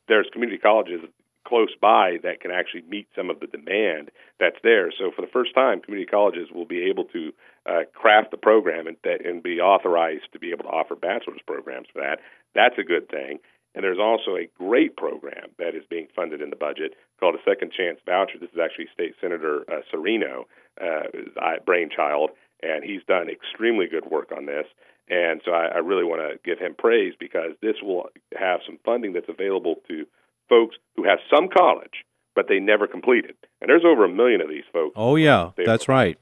there's 0.09 0.27
community 0.33 0.59
colleges 0.59 1.01
close 1.45 1.75
by 1.81 2.19
that 2.23 2.41
can 2.41 2.51
actually 2.51 2.83
meet 2.89 3.09
some 3.15 3.31
of 3.31 3.41
the 3.41 3.47
demand 3.47 4.11
that's 4.41 4.59
there. 4.63 4.93
So 4.99 5.11
for 5.15 5.23
the 5.23 5.31
first 5.33 5.55
time, 5.55 5.81
community 5.81 6.11
colleges 6.11 6.49
will 6.53 6.67
be 6.67 6.83
able 6.85 7.05
to 7.05 7.33
uh, 7.67 7.83
craft 7.95 8.31
the 8.31 8.37
program 8.37 8.87
and, 8.87 8.97
and 9.05 9.43
be 9.43 9.61
authorized 9.61 10.33
to 10.33 10.39
be 10.39 10.51
able 10.51 10.65
to 10.65 10.71
offer 10.71 10.97
bachelor's 10.97 11.41
programs 11.47 11.89
for 11.93 12.01
that. 12.01 12.21
That's 12.55 12.79
a 12.79 12.85
good 12.85 13.09
thing. 13.09 13.39
And 13.75 13.83
there's 13.83 13.99
also 13.99 14.37
a 14.37 14.49
great 14.57 14.97
program 14.97 15.51
that 15.59 15.75
is 15.75 15.83
being 15.91 16.07
funded 16.15 16.41
in 16.41 16.51
the 16.51 16.57
budget 16.57 16.95
called 17.19 17.35
a 17.35 17.43
Second 17.49 17.73
Chance 17.73 17.99
Voucher. 18.07 18.39
This 18.39 18.51
is 18.51 18.61
actually 18.63 18.87
State 18.93 19.15
Senator 19.21 19.65
uh, 19.69 19.81
Cirino, 19.93 20.45
uh, 20.81 21.57
brainchild, 21.67 22.31
and 22.63 22.85
he's 22.85 23.03
done 23.09 23.29
extremely 23.29 23.87
good 23.87 24.07
work 24.07 24.31
on 24.37 24.47
this. 24.47 24.67
And 25.09 25.43
so 25.45 25.51
I, 25.53 25.67
I 25.67 25.79
really 25.79 26.05
want 26.05 26.23
to 26.23 26.39
give 26.45 26.59
him 26.59 26.75
praise 26.79 27.15
because 27.19 27.53
this 27.61 27.77
will 27.83 28.11
have 28.39 28.61
some 28.65 28.79
funding 28.85 29.13
that's 29.13 29.29
available 29.29 29.77
to 29.89 30.07
folks 30.49 30.77
who 30.97 31.05
have 31.05 31.19
some 31.33 31.49
college, 31.49 32.05
but 32.35 32.47
they 32.49 32.59
never 32.59 32.87
completed. 32.87 33.35
And 33.61 33.69
there's 33.69 33.85
over 33.85 34.05
a 34.05 34.09
million 34.09 34.41
of 34.41 34.49
these 34.49 34.65
folks. 34.73 34.95
Oh 34.97 35.17
yeah, 35.17 35.51
that's 35.65 35.89
right. 35.89 36.19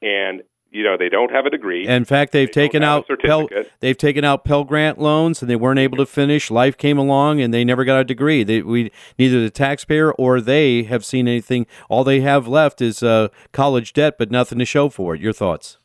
And 0.00 0.42
you 0.70 0.84
know 0.84 0.96
they 0.98 1.08
don't 1.08 1.32
have 1.32 1.46
a 1.46 1.50
degree. 1.50 1.86
In 1.86 2.04
fact, 2.04 2.32
they've 2.32 2.48
they 2.48 2.52
taken 2.52 2.82
out 2.82 3.08
Pell, 3.24 3.48
they've 3.80 3.96
taken 3.96 4.24
out 4.24 4.44
Pell 4.44 4.64
Grant 4.64 4.98
loans, 4.98 5.40
and 5.40 5.50
they 5.50 5.56
weren't 5.56 5.80
able 5.80 5.96
to 5.98 6.06
finish. 6.06 6.50
Life 6.50 6.76
came 6.76 6.98
along, 6.98 7.40
and 7.40 7.52
they 7.52 7.64
never 7.64 7.84
got 7.84 8.00
a 8.00 8.04
degree. 8.04 8.44
They, 8.44 8.62
we 8.62 8.92
neither 9.18 9.40
the 9.40 9.50
taxpayer 9.50 10.12
or 10.12 10.40
they 10.40 10.84
have 10.84 11.04
seen 11.04 11.26
anything. 11.26 11.66
All 11.88 12.04
they 12.04 12.20
have 12.20 12.46
left 12.46 12.80
is 12.80 13.02
uh, 13.02 13.28
college 13.52 13.92
debt, 13.92 14.16
but 14.18 14.30
nothing 14.30 14.58
to 14.58 14.64
show 14.64 14.88
for 14.88 15.14
it. 15.14 15.20
Your 15.20 15.32
thoughts? 15.32 15.78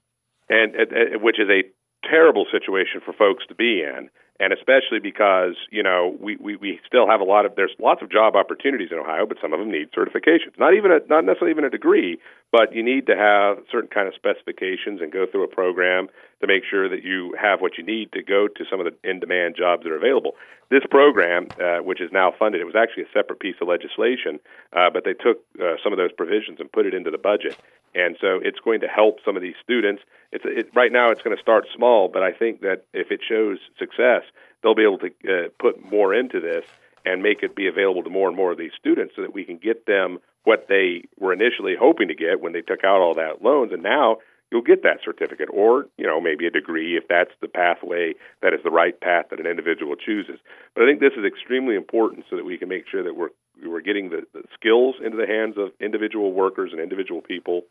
And 0.49 0.75
uh, 0.75 1.19
which 1.19 1.39
is 1.39 1.49
a 1.49 1.63
terrible 2.07 2.45
situation 2.51 3.01
for 3.03 3.13
folks 3.13 3.45
to 3.47 3.55
be 3.55 3.81
in 3.81 4.09
and 4.43 4.51
especially 4.51 4.99
because 4.99 5.55
you 5.71 5.81
know 5.81 6.17
we, 6.19 6.35
we, 6.35 6.57
we 6.57 6.79
still 6.85 7.07
have 7.07 7.21
a 7.21 7.23
lot 7.23 7.45
of 7.45 7.55
there's 7.55 7.71
lots 7.79 8.01
of 8.01 8.11
job 8.11 8.35
opportunities 8.35 8.89
in 8.91 8.97
Ohio, 8.99 9.25
but 9.25 9.37
some 9.41 9.53
of 9.53 9.59
them 9.59 9.71
need 9.71 9.89
certifications. 9.91 10.59
Not 10.59 10.73
even 10.73 10.91
a, 10.91 10.99
not 11.07 11.23
necessarily 11.23 11.51
even 11.51 11.63
a 11.63 11.69
degree, 11.69 12.19
but 12.51 12.75
you 12.75 12.83
need 12.83 13.07
to 13.07 13.15
have 13.15 13.63
certain 13.71 13.89
kind 13.89 14.07
of 14.07 14.13
specifications 14.15 14.99
and 15.01 15.11
go 15.13 15.25
through 15.25 15.45
a 15.45 15.47
program 15.47 16.09
to 16.41 16.47
make 16.47 16.63
sure 16.69 16.89
that 16.89 17.03
you 17.03 17.33
have 17.41 17.61
what 17.61 17.77
you 17.77 17.85
need 17.85 18.11
to 18.11 18.21
go 18.21 18.49
to 18.49 18.65
some 18.69 18.81
of 18.81 18.85
the 18.85 19.09
in-demand 19.09 19.55
jobs 19.55 19.83
that 19.83 19.91
are 19.91 19.97
available. 19.97 20.35
This 20.69 20.83
program, 20.89 21.47
uh, 21.61 21.77
which 21.77 22.01
is 22.01 22.11
now 22.11 22.33
funded, 22.37 22.59
it 22.59 22.65
was 22.65 22.75
actually 22.75 23.03
a 23.03 23.11
separate 23.13 23.39
piece 23.39 23.55
of 23.61 23.67
legislation, 23.67 24.39
uh, 24.75 24.89
but 24.91 25.05
they 25.05 25.13
took 25.13 25.39
uh, 25.61 25.75
some 25.83 25.93
of 25.93 25.97
those 25.97 26.11
provisions 26.11 26.59
and 26.59 26.71
put 26.71 26.85
it 26.85 26.93
into 26.93 27.11
the 27.11 27.17
budget, 27.17 27.57
and 27.95 28.17
so 28.19 28.39
it's 28.43 28.59
going 28.59 28.81
to 28.81 28.87
help 28.87 29.19
some 29.23 29.35
of 29.35 29.41
these 29.41 29.55
students. 29.63 30.01
It's 30.31 30.43
it, 30.45 30.69
right 30.73 30.91
now 30.91 31.11
it's 31.11 31.21
going 31.21 31.35
to 31.35 31.41
start 31.41 31.65
small, 31.75 32.07
but 32.07 32.23
I 32.23 32.31
think 32.31 32.61
that 32.61 32.85
if 32.93 33.11
it 33.11 33.21
shows 33.27 33.59
success, 33.77 34.23
they'll 34.61 34.75
be 34.75 34.83
able 34.83 34.99
to 34.99 35.07
uh, 35.07 35.49
put 35.59 35.83
more 35.91 36.13
into 36.13 36.39
this 36.39 36.65
and 37.05 37.21
make 37.21 37.43
it 37.43 37.55
be 37.55 37.67
available 37.67 38.03
to 38.03 38.09
more 38.09 38.27
and 38.27 38.37
more 38.37 38.51
of 38.51 38.57
these 38.57 38.71
students, 38.79 39.13
so 39.15 39.21
that 39.21 39.33
we 39.33 39.43
can 39.43 39.57
get 39.57 39.85
them 39.85 40.19
what 40.43 40.67
they 40.67 41.03
were 41.19 41.33
initially 41.33 41.75
hoping 41.79 42.07
to 42.07 42.15
get 42.15 42.41
when 42.41 42.53
they 42.53 42.61
took 42.61 42.83
out 42.83 43.01
all 43.01 43.15
that 43.15 43.41
loans, 43.41 43.71
and 43.71 43.83
now 43.83 44.17
you'll 44.51 44.61
get 44.61 44.83
that 44.83 44.99
certificate, 45.03 45.49
or 45.51 45.87
you 45.97 46.05
know 46.05 46.21
maybe 46.21 46.45
a 46.45 46.51
degree 46.51 46.95
if 46.95 47.07
that's 47.07 47.31
the 47.41 47.47
pathway 47.47 48.13
that 48.41 48.53
is 48.53 48.59
the 48.63 48.71
right 48.71 48.99
path 49.01 49.25
that 49.29 49.39
an 49.39 49.47
individual 49.47 49.95
chooses. 49.95 50.39
But 50.75 50.83
I 50.83 50.87
think 50.87 50.99
this 50.99 51.13
is 51.17 51.25
extremely 51.25 51.75
important 51.75 52.25
so 52.29 52.35
that 52.35 52.45
we 52.45 52.57
can 52.57 52.69
make 52.69 52.85
sure 52.87 53.03
that 53.03 53.15
we're 53.15 53.29
we're 53.65 53.81
getting 53.81 54.09
the, 54.09 54.23
the 54.33 54.43
skills 54.53 54.95
into 55.03 55.17
the 55.17 55.27
hands 55.27 55.55
of 55.57 55.71
individual 55.79 56.31
workers 56.33 56.71
and 56.71 56.79
individual 56.81 57.21
people, 57.21 57.61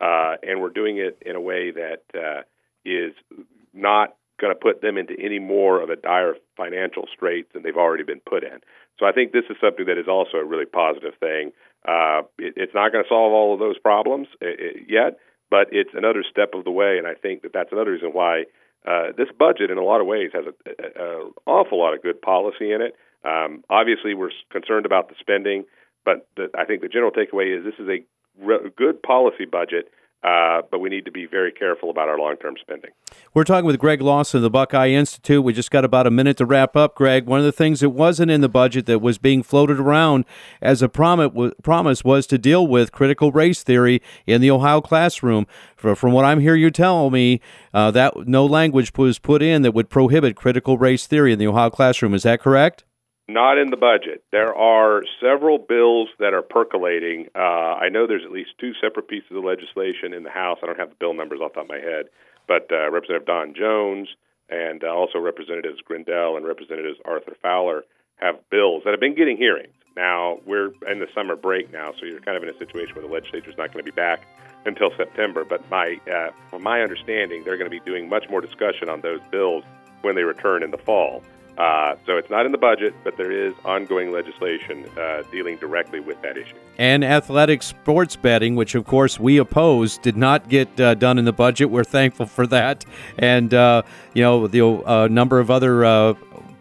uh, 0.00 0.36
and 0.42 0.60
we're 0.60 0.70
doing 0.70 0.98
it 0.98 1.18
in 1.24 1.36
a 1.36 1.40
way 1.40 1.70
that 1.70 2.02
uh, 2.14 2.42
is 2.84 3.12
not 3.72 4.16
going 4.42 4.52
to 4.52 4.58
put 4.58 4.82
them 4.82 4.98
into 4.98 5.14
any 5.18 5.38
more 5.38 5.80
of 5.80 5.88
a 5.88 5.96
dire 5.96 6.34
financial 6.56 7.06
strait 7.14 7.52
than 7.52 7.62
they've 7.62 7.76
already 7.76 8.02
been 8.02 8.20
put 8.20 8.42
in. 8.42 8.58
So 8.98 9.06
I 9.06 9.12
think 9.12 9.32
this 9.32 9.44
is 9.48 9.56
something 9.60 9.86
that 9.86 9.96
is 9.96 10.08
also 10.08 10.38
a 10.38 10.44
really 10.44 10.66
positive 10.66 11.14
thing. 11.18 11.52
Uh, 11.88 12.22
it, 12.36 12.54
it's 12.56 12.74
not 12.74 12.92
going 12.92 13.04
to 13.04 13.08
solve 13.08 13.32
all 13.32 13.54
of 13.54 13.60
those 13.60 13.78
problems 13.78 14.26
uh, 14.42 14.46
uh, 14.46 14.78
yet, 14.86 15.18
but 15.48 15.68
it's 15.70 15.94
another 15.94 16.24
step 16.28 16.50
of 16.54 16.64
the 16.64 16.70
way, 16.70 16.98
and 16.98 17.06
I 17.06 17.14
think 17.14 17.42
that 17.42 17.52
that's 17.54 17.72
another 17.72 17.92
reason 17.92 18.10
why 18.10 18.44
uh, 18.86 19.12
this 19.16 19.28
budget, 19.38 19.70
in 19.70 19.78
a 19.78 19.84
lot 19.84 20.00
of 20.00 20.06
ways, 20.06 20.30
has 20.34 20.44
an 20.66 21.32
awful 21.46 21.78
lot 21.78 21.94
of 21.94 22.02
good 22.02 22.20
policy 22.20 22.72
in 22.72 22.82
it. 22.82 22.96
Um, 23.24 23.62
obviously, 23.70 24.14
we're 24.14 24.34
concerned 24.50 24.86
about 24.86 25.08
the 25.08 25.14
spending, 25.20 25.64
but 26.04 26.26
the, 26.36 26.50
I 26.58 26.64
think 26.64 26.82
the 26.82 26.88
general 26.88 27.12
takeaway 27.12 27.56
is 27.56 27.64
this 27.64 27.78
is 27.78 27.88
a 27.88 28.02
re- 28.44 28.70
good 28.76 29.02
policy 29.02 29.44
budget 29.44 29.86
uh, 30.24 30.62
but 30.70 30.78
we 30.78 30.88
need 30.88 31.04
to 31.04 31.10
be 31.10 31.26
very 31.26 31.50
careful 31.50 31.90
about 31.90 32.08
our 32.08 32.18
long 32.18 32.36
term 32.36 32.54
spending. 32.60 32.90
We're 33.34 33.44
talking 33.44 33.66
with 33.66 33.78
Greg 33.78 34.00
Lawson 34.00 34.38
of 34.38 34.42
the 34.42 34.50
Buckeye 34.50 34.90
Institute. 34.90 35.42
We 35.42 35.52
just 35.52 35.70
got 35.70 35.84
about 35.84 36.06
a 36.06 36.10
minute 36.10 36.36
to 36.36 36.46
wrap 36.46 36.76
up, 36.76 36.94
Greg. 36.94 37.26
One 37.26 37.40
of 37.40 37.44
the 37.44 37.52
things 37.52 37.80
that 37.80 37.90
wasn't 37.90 38.30
in 38.30 38.40
the 38.40 38.48
budget 38.48 38.86
that 38.86 39.00
was 39.00 39.18
being 39.18 39.42
floated 39.42 39.80
around 39.80 40.24
as 40.60 40.80
a 40.80 40.88
promise 40.88 42.04
was 42.04 42.26
to 42.28 42.38
deal 42.38 42.66
with 42.66 42.92
critical 42.92 43.32
race 43.32 43.62
theory 43.62 44.00
in 44.26 44.40
the 44.40 44.50
Ohio 44.50 44.80
classroom. 44.80 45.46
From 45.76 46.12
what 46.12 46.24
I'm 46.24 46.40
hearing 46.40 46.62
you 46.62 46.70
tell 46.70 47.10
me, 47.10 47.40
uh, 47.74 47.90
that 47.90 48.28
no 48.28 48.46
language 48.46 48.92
was 48.96 49.18
put 49.18 49.42
in 49.42 49.62
that 49.62 49.72
would 49.72 49.90
prohibit 49.90 50.36
critical 50.36 50.78
race 50.78 51.06
theory 51.06 51.32
in 51.32 51.40
the 51.40 51.48
Ohio 51.48 51.70
classroom. 51.70 52.14
Is 52.14 52.22
that 52.22 52.40
correct? 52.40 52.84
Not 53.28 53.56
in 53.56 53.70
the 53.70 53.76
budget. 53.76 54.24
There 54.32 54.54
are 54.54 55.02
several 55.20 55.58
bills 55.58 56.08
that 56.18 56.34
are 56.34 56.42
percolating. 56.42 57.28
Uh, 57.34 57.78
I 57.78 57.88
know 57.88 58.06
there's 58.06 58.24
at 58.24 58.32
least 58.32 58.50
two 58.58 58.72
separate 58.80 59.08
pieces 59.08 59.30
of 59.30 59.44
legislation 59.44 60.12
in 60.12 60.24
the 60.24 60.30
House. 60.30 60.58
I 60.62 60.66
don't 60.66 60.78
have 60.78 60.90
the 60.90 60.96
bill 60.98 61.14
numbers 61.14 61.40
off 61.40 61.52
the 61.52 61.60
top 61.60 61.64
of 61.64 61.70
my 61.70 61.78
head, 61.78 62.06
but 62.48 62.68
uh, 62.72 62.90
Representative 62.90 63.26
Don 63.26 63.54
Jones 63.54 64.08
and 64.50 64.82
uh, 64.82 64.88
also 64.88 65.18
Representatives 65.18 65.80
Grendell 65.82 66.36
and 66.36 66.44
Representatives 66.44 66.98
Arthur 67.04 67.36
Fowler 67.40 67.84
have 68.16 68.38
bills 68.50 68.82
that 68.84 68.90
have 68.90 69.00
been 69.00 69.14
getting 69.14 69.36
hearings. 69.36 69.72
Now 69.96 70.40
we're 70.44 70.72
in 70.88 70.98
the 70.98 71.08
summer 71.14 71.36
break 71.36 71.72
now, 71.72 71.92
so 71.98 72.06
you're 72.06 72.20
kind 72.20 72.36
of 72.36 72.42
in 72.42 72.48
a 72.48 72.58
situation 72.58 72.94
where 72.94 73.06
the 73.06 73.12
legislature 73.12 73.50
is 73.50 73.56
not 73.56 73.72
going 73.72 73.84
to 73.84 73.90
be 73.90 73.94
back 73.94 74.26
until 74.66 74.90
September. 74.96 75.44
But 75.44 75.68
my, 75.70 75.98
uh, 76.12 76.30
from 76.50 76.62
my 76.62 76.82
understanding, 76.82 77.44
they're 77.44 77.56
going 77.56 77.70
to 77.70 77.76
be 77.76 77.84
doing 77.84 78.08
much 78.08 78.28
more 78.28 78.40
discussion 78.40 78.88
on 78.88 79.00
those 79.00 79.20
bills 79.30 79.64
when 80.02 80.16
they 80.16 80.24
return 80.24 80.62
in 80.62 80.70
the 80.70 80.78
fall. 80.78 81.22
Uh, 81.58 81.96
so 82.06 82.16
it's 82.16 82.30
not 82.30 82.46
in 82.46 82.52
the 82.52 82.58
budget, 82.58 82.94
but 83.04 83.16
there 83.16 83.30
is 83.30 83.52
ongoing 83.64 84.10
legislation 84.10 84.88
uh, 84.98 85.22
dealing 85.30 85.56
directly 85.58 86.00
with 86.00 86.20
that 86.22 86.36
issue. 86.36 86.56
And 86.78 87.04
athletic 87.04 87.62
sports 87.62 88.16
betting, 88.16 88.56
which 88.56 88.74
of 88.74 88.86
course 88.86 89.20
we 89.20 89.36
oppose, 89.36 89.98
did 89.98 90.16
not 90.16 90.48
get 90.48 90.80
uh, 90.80 90.94
done 90.94 91.18
in 91.18 91.24
the 91.24 91.32
budget. 91.32 91.70
We're 91.70 91.84
thankful 91.84 92.26
for 92.26 92.46
that. 92.48 92.84
And, 93.18 93.52
uh, 93.52 93.82
you 94.14 94.22
know, 94.22 94.46
the 94.46 94.64
uh, 94.64 95.08
number 95.08 95.40
of 95.40 95.50
other 95.50 95.84
uh, 95.84 96.14